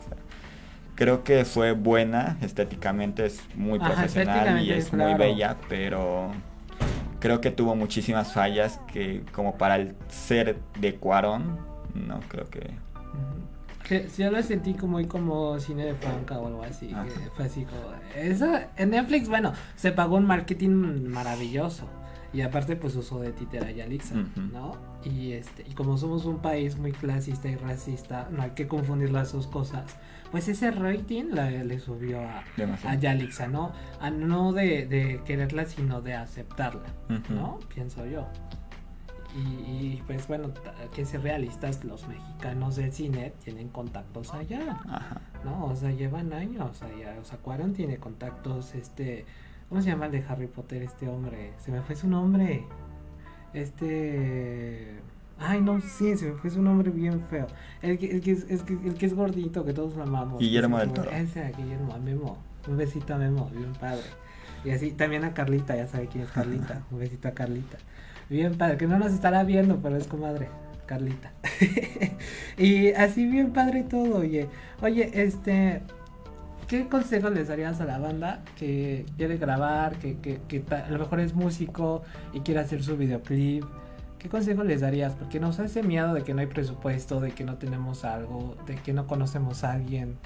creo 0.94 1.24
que 1.24 1.44
fue 1.44 1.72
buena 1.72 2.36
estéticamente, 2.40 3.26
es 3.26 3.42
muy 3.56 3.80
profesional 3.80 4.62
y 4.62 4.70
es 4.70 4.92
muy 4.92 5.14
bella, 5.14 5.56
pero 5.68 6.30
creo 7.18 7.40
que 7.40 7.50
tuvo 7.50 7.74
muchísimas 7.74 8.32
fallas 8.32 8.78
que 8.92 9.24
como 9.32 9.58
para 9.58 9.74
el 9.74 9.96
ser 10.06 10.60
de 10.78 10.94
Cuarón, 10.94 11.58
no 11.94 12.20
creo 12.28 12.48
que... 12.48 12.70
yo 14.16 14.30
lo 14.30 14.42
sentí 14.42 14.74
como 14.74 14.92
muy 14.94 15.06
como 15.06 15.58
cine 15.58 15.86
de 15.86 15.94
franca 15.94 16.38
o 16.38 16.46
algo 16.46 16.62
así. 16.62 16.94
fue 17.34 17.46
así 17.46 17.64
como. 17.64 17.82
Eso, 18.16 18.46
en 18.76 18.90
Netflix, 18.90 19.28
bueno, 19.28 19.52
se 19.76 19.92
pagó 19.92 20.16
un 20.16 20.26
marketing 20.26 21.08
maravilloso. 21.08 21.88
Y 22.32 22.40
aparte, 22.40 22.74
pues 22.74 22.96
usó 22.96 23.20
de 23.20 23.30
títera 23.30 23.70
y 23.70 23.80
Alexa, 23.80 24.16
¿no? 24.52 24.76
Y 25.04 25.32
este, 25.32 25.64
y 25.68 25.72
como 25.74 25.96
somos 25.96 26.24
un 26.24 26.38
país 26.38 26.76
muy 26.76 26.90
clasista 26.90 27.48
y 27.48 27.54
racista, 27.54 28.28
no 28.32 28.42
hay 28.42 28.50
que 28.50 28.66
confundir 28.66 29.12
las 29.12 29.32
dos 29.32 29.46
cosas. 29.46 29.84
Pues 30.32 30.48
ese 30.48 30.72
rating 30.72 31.26
le 31.32 31.78
subió 31.78 32.20
a, 32.22 32.42
a 32.88 32.94
Yalixa, 32.96 33.46
¿no? 33.46 33.72
A 34.00 34.10
no 34.10 34.52
de, 34.52 34.84
de 34.86 35.20
quererla, 35.24 35.64
sino 35.66 36.00
de 36.00 36.14
aceptarla, 36.14 36.88
¿no? 37.30 37.60
Pienso 37.72 38.04
yo. 38.04 38.26
Y, 39.36 40.00
pues 40.06 40.28
bueno, 40.28 40.50
que 40.94 41.04
ser 41.04 41.22
realistas, 41.22 41.82
los 41.84 42.06
mexicanos 42.06 42.76
del 42.76 42.92
cine 42.92 43.32
tienen 43.42 43.68
contactos 43.68 44.32
allá, 44.32 44.80
¿no? 45.44 45.66
O 45.66 45.74
sea, 45.74 45.90
llevan 45.90 46.32
años 46.32 46.82
allá, 46.82 47.16
o 47.20 47.24
sea, 47.24 47.38
Cuarón 47.38 47.72
tiene 47.72 47.96
contactos, 47.96 48.76
este, 48.76 49.24
¿cómo 49.68 49.82
se 49.82 49.88
llama 49.88 50.06
el 50.06 50.12
de 50.12 50.24
Harry 50.28 50.46
Potter 50.46 50.84
este 50.84 51.08
hombre? 51.08 51.52
Se 51.58 51.72
me 51.72 51.82
fue 51.82 51.96
su 51.96 52.06
nombre, 52.08 52.64
este... 53.52 55.00
Ay, 55.40 55.60
no, 55.60 55.80
sí, 55.80 56.16
se 56.16 56.30
me 56.30 56.38
fue 56.38 56.48
su 56.50 56.62
nombre 56.62 56.92
bien 56.92 57.20
feo. 57.22 57.48
El 57.82 57.98
que, 57.98 58.12
el 58.12 58.20
que, 58.20 58.30
es, 58.30 58.46
el 58.48 58.94
que 58.94 59.06
es 59.06 59.14
gordito, 59.14 59.64
que 59.64 59.72
todos 59.72 59.96
lo 59.96 60.04
amamos. 60.04 60.38
Guillermo 60.38 60.78
del 60.78 60.92
Toro. 60.92 61.10
Ese, 61.10 61.52
Guillermo, 61.56 61.92
a 61.92 61.98
Memo. 61.98 62.38
Un 62.68 62.76
besito 62.76 63.14
a 63.14 63.18
Memo, 63.18 63.50
bien 63.50 63.72
padre. 63.72 64.04
Y 64.64 64.70
así, 64.70 64.92
también 64.92 65.24
a 65.24 65.34
Carlita, 65.34 65.74
ya 65.74 65.88
sabe 65.88 66.06
quién 66.06 66.22
es 66.22 66.30
Carlita. 66.30 66.84
Un 66.92 67.00
besito 67.00 67.26
a 67.26 67.32
Carlita. 67.32 67.78
Bien 68.28 68.56
padre, 68.56 68.76
que 68.76 68.86
no 68.86 68.98
nos 68.98 69.12
estará 69.12 69.44
viendo, 69.44 69.80
pero 69.82 69.96
es 69.96 70.06
comadre, 70.06 70.48
Carlita. 70.86 71.32
y 72.58 72.92
así 72.92 73.26
bien 73.26 73.52
padre 73.52 73.82
todo, 73.82 74.18
oye. 74.18 74.48
Oye, 74.82 75.10
este, 75.14 75.82
¿qué 76.68 76.88
consejo 76.88 77.30
les 77.30 77.48
darías 77.48 77.80
a 77.80 77.84
la 77.84 77.98
banda 77.98 78.42
que 78.58 79.04
quiere 79.16 79.36
grabar, 79.36 79.96
que, 79.96 80.16
que, 80.18 80.40
que 80.48 80.64
a 80.74 80.90
lo 80.90 80.98
mejor 80.98 81.20
es 81.20 81.34
músico 81.34 82.02
y 82.32 82.40
quiere 82.40 82.60
hacer 82.60 82.82
su 82.82 82.96
videoclip? 82.96 83.64
¿Qué 84.18 84.30
consejo 84.30 84.64
les 84.64 84.80
darías? 84.80 85.14
Porque 85.14 85.38
nos 85.38 85.60
hace 85.60 85.82
miedo 85.82 86.14
de 86.14 86.22
que 86.22 86.32
no 86.32 86.40
hay 86.40 86.46
presupuesto, 86.46 87.20
de 87.20 87.32
que 87.32 87.44
no 87.44 87.58
tenemos 87.58 88.06
algo, 88.06 88.56
de 88.66 88.76
que 88.76 88.94
no 88.94 89.06
conocemos 89.06 89.64
a 89.64 89.72
alguien 89.72 90.16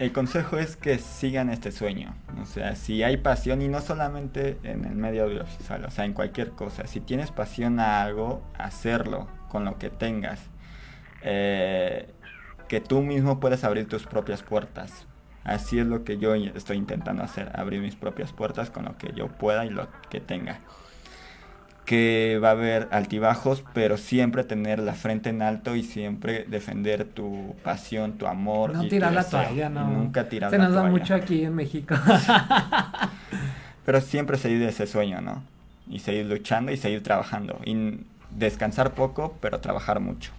el 0.00 0.12
consejo 0.12 0.56
es 0.56 0.76
que 0.76 0.96
sigan 0.96 1.50
este 1.50 1.70
sueño. 1.70 2.16
O 2.40 2.46
sea, 2.46 2.74
si 2.74 3.02
hay 3.02 3.18
pasión, 3.18 3.60
y 3.60 3.68
no 3.68 3.82
solamente 3.82 4.58
en 4.62 4.86
el 4.86 4.94
medio 4.94 5.24
audiovisual, 5.24 5.84
o 5.84 5.90
sea, 5.90 6.06
en 6.06 6.14
cualquier 6.14 6.52
cosa. 6.52 6.86
Si 6.86 7.00
tienes 7.00 7.30
pasión 7.30 7.78
a 7.78 8.02
algo, 8.02 8.42
hacerlo 8.56 9.28
con 9.50 9.66
lo 9.66 9.76
que 9.78 9.90
tengas. 9.90 10.40
Eh, 11.22 12.08
que 12.66 12.80
tú 12.80 13.02
mismo 13.02 13.40
puedes 13.40 13.62
abrir 13.62 13.88
tus 13.88 14.06
propias 14.06 14.42
puertas. 14.42 15.06
Así 15.44 15.78
es 15.78 15.86
lo 15.86 16.02
que 16.02 16.16
yo 16.16 16.34
estoy 16.34 16.78
intentando 16.78 17.22
hacer, 17.22 17.50
abrir 17.54 17.82
mis 17.82 17.94
propias 17.94 18.32
puertas 18.32 18.70
con 18.70 18.86
lo 18.86 18.96
que 18.96 19.12
yo 19.14 19.28
pueda 19.28 19.66
y 19.66 19.70
lo 19.70 19.88
que 20.08 20.20
tenga 20.20 20.60
que 21.90 22.38
va 22.40 22.50
a 22.50 22.52
haber 22.52 22.86
altibajos, 22.92 23.64
pero 23.74 23.96
siempre 23.96 24.44
tener 24.44 24.78
la 24.78 24.94
frente 24.94 25.30
en 25.30 25.42
alto 25.42 25.74
y 25.74 25.82
siempre 25.82 26.44
defender 26.44 27.04
tu 27.04 27.56
pasión, 27.64 28.12
tu 28.12 28.28
amor. 28.28 28.72
No 28.72 28.86
tirar 28.86 29.12
la 29.12 29.24
toalla, 29.24 29.68
no. 29.68 29.88
Nunca 29.88 30.28
tirar 30.28 30.52
Se 30.52 30.58
nos 30.58 30.72
da 30.72 30.84
mucho 30.84 31.16
aquí 31.16 31.42
en 31.42 31.56
México. 31.56 31.96
pero 33.84 34.00
siempre 34.00 34.38
seguir 34.38 34.62
ese 34.62 34.86
sueño, 34.86 35.20
¿no? 35.20 35.42
Y 35.88 35.98
seguir 35.98 36.26
luchando 36.26 36.70
y 36.70 36.76
seguir 36.76 37.02
trabajando. 37.02 37.58
Y 37.64 37.98
descansar 38.30 38.92
poco, 38.92 39.36
pero 39.40 39.58
trabajar 39.58 39.98
mucho. 39.98 40.30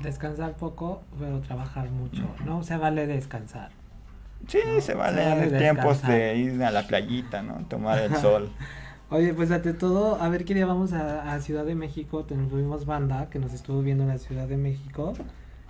Descansar 0.00 0.54
poco, 0.54 1.02
pero 1.20 1.40
trabajar 1.40 1.90
mucho. 1.90 2.22
No 2.46 2.62
se 2.62 2.78
vale 2.78 3.06
descansar. 3.06 3.68
Sí, 4.48 4.60
se 4.80 4.94
vale, 4.94 5.58
tiempos 5.58 6.00
de 6.00 6.36
ir 6.36 6.64
a 6.64 6.70
la 6.70 6.86
playita, 6.86 7.42
¿no? 7.42 7.66
Tomar 7.68 7.98
el 7.98 8.16
sol. 8.16 8.50
Oye, 9.10 9.34
pues 9.34 9.50
ante 9.50 9.74
todo, 9.74 10.20
a 10.20 10.28
ver 10.28 10.44
qué 10.44 10.54
día 10.54 10.66
vamos 10.66 10.92
a, 10.92 11.38
Ciudad 11.40 11.64
de 11.64 11.74
México. 11.74 12.24
Tuvimos 12.24 12.86
banda 12.86 13.28
que 13.30 13.38
nos 13.38 13.52
estuvo 13.52 13.82
viendo 13.82 14.04
en 14.04 14.08
la 14.08 14.18
Ciudad 14.18 14.48
de 14.48 14.56
México. 14.56 15.12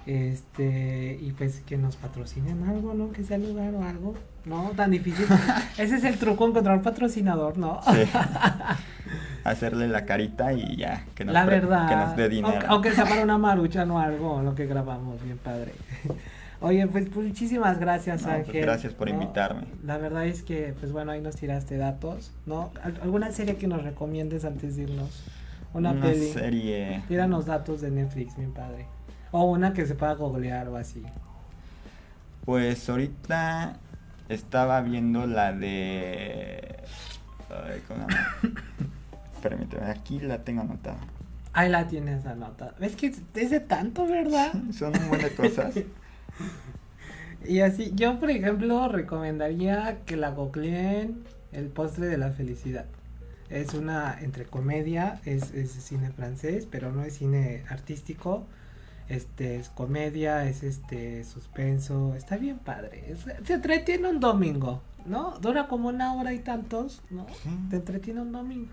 Este, 0.06 1.18
y 1.20 1.32
pues 1.32 1.60
que 1.60 1.78
nos 1.78 1.96
patrocinen 1.96 2.62
algo, 2.64 2.94
¿no? 2.94 3.10
Que 3.10 3.24
sea 3.24 3.38
lugar 3.38 3.74
o 3.74 3.82
algo. 3.82 4.14
No, 4.44 4.70
tan 4.76 4.90
difícil. 4.90 5.26
Ese 5.78 5.96
es 5.96 6.04
el 6.04 6.18
truco, 6.18 6.46
encontrar 6.46 6.82
patrocinador, 6.82 7.58
¿no? 7.58 7.80
Sí. 7.84 8.02
Hacerle 9.44 9.88
la 9.88 10.04
carita 10.06 10.52
y 10.52 10.76
ya, 10.76 11.04
que 11.14 11.24
nos, 11.24 11.34
la 11.34 11.44
verdad, 11.44 11.88
que 11.88 11.96
nos 11.96 12.16
dé 12.16 12.28
dinero. 12.28 12.66
Aunque, 12.68 12.92
sea 12.92 13.04
para 13.04 13.22
una 13.22 13.36
marucha 13.36 13.84
o 13.84 13.98
algo, 13.98 14.42
lo 14.42 14.54
que 14.54 14.66
grabamos, 14.66 15.22
bien 15.22 15.38
padre. 15.38 15.72
Oye, 16.64 16.86
pues, 16.86 17.10
pues, 17.12 17.26
muchísimas 17.26 17.78
gracias, 17.78 18.22
pues, 18.22 18.34
Ángel. 18.34 18.62
gracias 18.62 18.94
por 18.94 19.10
invitarme. 19.10 19.66
La 19.84 19.98
verdad 19.98 20.24
es 20.24 20.42
que, 20.42 20.74
pues 20.80 20.92
bueno, 20.92 21.12
ahí 21.12 21.20
nos 21.20 21.36
tiraste 21.36 21.76
datos, 21.76 22.32
¿no? 22.46 22.72
¿Alguna 23.02 23.32
serie 23.32 23.56
que 23.56 23.66
nos 23.66 23.82
recomiendes 23.82 24.46
antes 24.46 24.76
de 24.76 24.84
irnos? 24.84 25.24
Una, 25.74 25.90
una 25.90 26.14
serie. 26.14 27.02
Tíranos 27.06 27.44
datos 27.44 27.82
de 27.82 27.90
Netflix, 27.90 28.38
mi 28.38 28.46
padre. 28.46 28.86
O 29.30 29.44
una 29.44 29.74
que 29.74 29.84
se 29.84 29.94
pueda 29.94 30.14
googlear 30.14 30.68
o 30.68 30.76
así. 30.76 31.02
Pues 32.46 32.88
ahorita 32.88 33.76
estaba 34.30 34.80
viendo 34.80 35.26
la 35.26 35.52
de. 35.52 36.78
Ay, 37.50 37.82
¿cómo 37.86 38.06
Permíteme, 39.42 39.84
aquí 39.84 40.18
la 40.18 40.42
tengo 40.44 40.62
anotada. 40.62 40.96
Ahí 41.52 41.68
la 41.68 41.86
tienes 41.86 42.24
anotada. 42.24 42.74
Es 42.80 42.96
que 42.96 43.12
es 43.34 43.50
de 43.50 43.60
tanto, 43.60 44.06
¿verdad? 44.06 44.50
Son 44.72 44.94
un 44.96 45.18
de 45.18 45.30
cosas. 45.34 45.74
Y 47.46 47.60
así, 47.60 47.92
yo 47.94 48.18
por 48.18 48.30
ejemplo 48.30 48.88
recomendaría 48.88 49.98
que 50.06 50.16
la 50.16 50.30
googleen 50.30 51.24
El 51.52 51.66
postre 51.66 52.06
de 52.06 52.16
la 52.16 52.30
felicidad. 52.30 52.86
Es 53.50 53.74
una 53.74 54.18
entre 54.20 54.46
comedia, 54.46 55.20
es, 55.26 55.52
es 55.52 55.70
cine 55.72 56.10
francés, 56.10 56.66
pero 56.70 56.90
no 56.90 57.04
es 57.04 57.18
cine 57.18 57.64
artístico. 57.68 58.46
Este 59.08 59.56
es 59.56 59.68
comedia, 59.68 60.48
es 60.48 60.62
este 60.62 61.22
suspenso, 61.24 62.14
está 62.14 62.38
bien 62.38 62.58
padre. 62.58 63.14
se 63.44 63.52
entretiene 63.52 64.08
un 64.08 64.18
domingo, 64.18 64.80
¿no? 65.04 65.38
Dura 65.40 65.68
como 65.68 65.88
una 65.88 66.14
hora 66.14 66.32
y 66.32 66.38
tantos, 66.38 67.02
¿no? 67.10 67.26
Te 67.68 67.76
entretiene 67.76 68.22
un 68.22 68.32
domingo. 68.32 68.72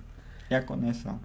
Ya 0.49 0.65
con 0.65 0.85
eso. 0.85 1.19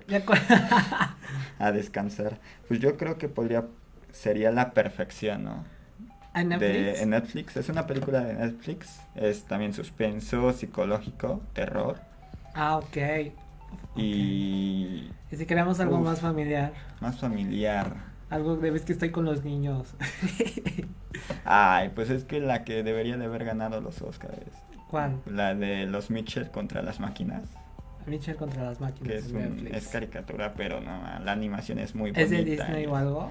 A 1.58 1.72
descansar. 1.72 2.38
Pues 2.66 2.80
yo 2.80 2.96
creo 2.96 3.16
que 3.16 3.28
podría 3.28 3.66
sería 4.12 4.50
la 4.50 4.72
perfección, 4.72 5.44
¿no? 5.44 5.75
¿En 6.36 6.50
Netflix? 6.50 7.06
Netflix. 7.06 7.56
Es 7.56 7.68
una 7.70 7.86
película 7.86 8.20
de 8.20 8.34
Netflix. 8.34 9.00
Es 9.14 9.44
también 9.44 9.72
suspenso, 9.72 10.52
psicológico, 10.52 11.40
terror. 11.54 11.98
Ah, 12.54 12.76
ok. 12.76 13.32
Y... 13.96 15.10
Y 15.30 15.36
si 15.36 15.46
queremos 15.46 15.80
algo 15.80 15.98
más 15.98 16.20
familiar. 16.20 16.72
Más 17.00 17.18
familiar. 17.18 17.94
Algo 18.28 18.56
de 18.56 18.70
vez 18.70 18.82
que 18.82 18.92
estoy 18.92 19.10
con 19.10 19.24
los 19.24 19.44
niños. 19.44 19.94
Ay, 21.44 21.90
pues 21.94 22.10
es 22.10 22.24
que 22.24 22.40
la 22.40 22.64
que 22.64 22.82
debería 22.82 23.16
de 23.16 23.24
haber 23.24 23.44
ganado 23.44 23.80
los 23.80 24.02
Oscars. 24.02 24.36
¿Cuál? 24.90 25.20
La 25.26 25.54
de 25.54 25.86
los 25.86 26.10
Mitchell 26.10 26.50
contra 26.50 26.82
las 26.82 27.00
máquinas. 27.00 27.48
Mitchell 28.06 28.36
contra 28.36 28.62
las 28.62 28.80
máquinas. 28.80 29.08
Que 29.08 29.16
es, 29.16 29.32
es 29.72 29.88
caricatura, 29.88 30.54
pero 30.54 30.80
no, 30.80 31.00
la 31.24 31.32
animación 31.32 31.78
es 31.78 31.94
muy 31.94 32.10
bonita. 32.10 32.20
¿Es 32.20 32.30
de 32.30 32.44
Disney 32.44 32.86
o 32.86 32.94
algo? 32.94 33.30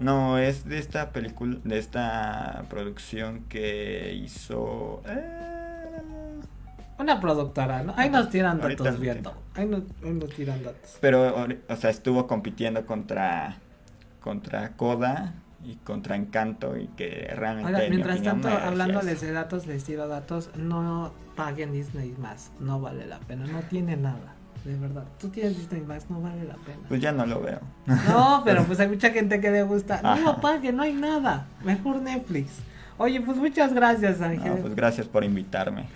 No, 0.00 0.38
es 0.38 0.64
de 0.64 0.78
esta 0.78 1.10
película, 1.10 1.58
de 1.62 1.78
esta 1.78 2.64
producción 2.70 3.44
que 3.50 4.14
hizo... 4.14 5.02
Eh, 5.06 6.40
Una 6.98 7.20
productora, 7.20 7.82
¿no? 7.82 7.92
Ahí 7.98 8.08
nos 8.08 8.30
tiran 8.30 8.62
Ahorita 8.62 8.84
datos, 8.84 8.98
viendo. 8.98 9.34
Ahí 9.54 9.66
nos, 9.66 9.82
ahí 10.02 10.12
nos 10.12 10.30
tiran 10.30 10.64
datos. 10.64 10.96
Pero, 11.02 11.46
o 11.68 11.76
sea, 11.76 11.90
estuvo 11.90 12.26
compitiendo 12.26 12.86
contra, 12.86 13.58
contra 14.20 14.70
Coda 14.70 15.34
y 15.62 15.76
contra 15.76 16.16
Encanto 16.16 16.78
y 16.78 16.86
que 16.88 17.30
realmente... 17.36 17.82
Mi 17.82 17.90
mientras 17.90 18.22
tanto, 18.22 18.48
hablándoles 18.48 19.20
de 19.20 19.32
datos, 19.32 19.66
les 19.66 19.84
tiro 19.84 20.08
datos. 20.08 20.48
No 20.56 21.12
paguen 21.36 21.72
Disney 21.72 22.14
más. 22.18 22.52
No 22.58 22.80
vale 22.80 23.06
la 23.06 23.18
pena. 23.18 23.46
No 23.46 23.60
tiene 23.60 23.98
nada. 23.98 24.34
De 24.64 24.76
verdad. 24.76 25.04
Tú 25.18 25.28
tienes 25.28 25.56
Disney 25.56 25.80
más, 25.80 26.08
no 26.10 26.20
vale 26.20 26.44
la 26.44 26.54
pena. 26.54 26.80
Pues 26.88 27.00
ya 27.00 27.12
no 27.12 27.24
lo 27.24 27.40
veo. 27.40 27.60
No, 27.86 28.42
pero 28.44 28.64
pues 28.64 28.78
hay 28.80 28.88
mucha 28.88 29.10
gente 29.10 29.40
que 29.40 29.50
le 29.50 29.62
gusta. 29.62 30.00
No 30.02 30.10
Ajá. 30.10 30.20
lo 30.20 30.40
paguen, 30.40 30.76
no 30.76 30.82
hay 30.82 30.92
nada. 30.92 31.46
Mejor 31.64 31.96
Netflix. 32.02 32.58
Oye, 32.98 33.20
pues 33.22 33.38
muchas 33.38 33.72
gracias, 33.72 34.20
Ángel. 34.20 34.56
No, 34.56 34.56
pues 34.56 34.74
gracias 34.74 35.06
por 35.06 35.24
invitarme. 35.24 35.86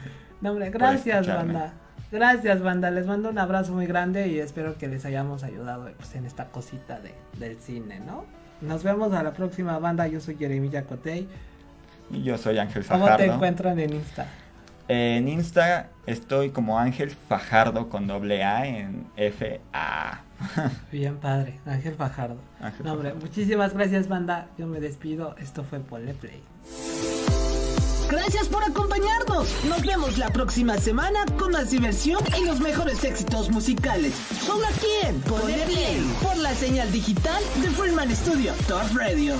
No, 0.41 0.53
hombre, 0.53 0.71
gracias, 0.71 1.27
banda. 1.27 1.75
Gracias, 2.11 2.63
banda. 2.63 2.91
Les 2.91 3.07
mando 3.07 3.29
un 3.29 3.39
abrazo 3.39 3.73
muy 3.73 3.87
grande 3.87 4.29
y 4.29 4.39
espero 4.39 4.79
que 4.79 4.89
les 4.89 5.05
hayamos 5.05 5.43
ayudado 5.43 5.91
pues, 5.97 6.15
en 6.15 6.25
esta 6.25 6.47
cosita 6.47 7.01
de, 7.01 7.15
del 7.39 7.59
cine, 7.59 8.01
¿no? 8.01 8.25
Nos 8.61 8.83
vemos 8.83 9.13
a 9.13 9.23
la 9.23 9.33
próxima 9.33 9.79
banda. 9.79 10.07
Yo 10.07 10.21
soy 10.21 10.37
Jeremy 10.37 10.71
Yacotey. 10.71 11.29
Y 12.11 12.23
yo 12.23 12.39
soy 12.39 12.59
Ángel 12.59 12.85
¿Cómo 12.87 13.05
te 13.05 13.11
Fajardo. 13.11 13.35
encuentran 13.35 13.79
en 13.79 13.95
Insta? 13.95 14.27
En 14.89 15.29
Insta 15.29 15.89
estoy 16.07 16.51
como 16.51 16.79
Ángel 16.79 17.11
Fajardo 17.11 17.89
con 17.89 18.07
doble 18.07 18.45
A 18.45 18.67
en 18.67 19.07
F 19.17 19.61
A. 19.73 20.21
Bien 20.93 21.17
padre, 21.17 21.59
Ángel 21.65 21.95
Fajardo. 21.95 22.37
Ángel 22.61 22.85
No, 22.85 22.93
hombre, 22.93 23.11
Fajardo. 23.11 23.27
muchísimas 23.27 23.73
gracias, 23.73 24.09
banda. 24.09 24.49
Yo 24.59 24.67
me 24.67 24.81
despido. 24.81 25.35
Esto 25.39 25.65
fue 25.65 25.81
Pole 25.81 26.13
Play. 26.15 26.43
Gracias 28.11 28.47
por 28.49 28.63
acompañarnos. 28.63 29.49
Nos 29.67 29.81
vemos 29.85 30.19
la 30.19 30.29
próxima 30.29 30.77
semana 30.77 31.25
con 31.39 31.53
más 31.53 31.71
diversión 31.71 32.21
y 32.39 32.45
los 32.45 32.61
mejores 32.61 33.03
éxitos 33.03 33.51
musicales. 33.51 34.13
Solo 34.45 34.67
aquí 34.67 34.87
en 35.09 35.21
Ponle 35.23 35.55
Play 35.67 36.05
por 36.23 36.37
la 36.37 36.53
señal 36.55 36.93
digital 36.93 37.43
de 37.63 37.71
Freeman 37.71 38.15
Studio 38.15 38.53
Top 38.69 38.95
Radio. 38.95 39.35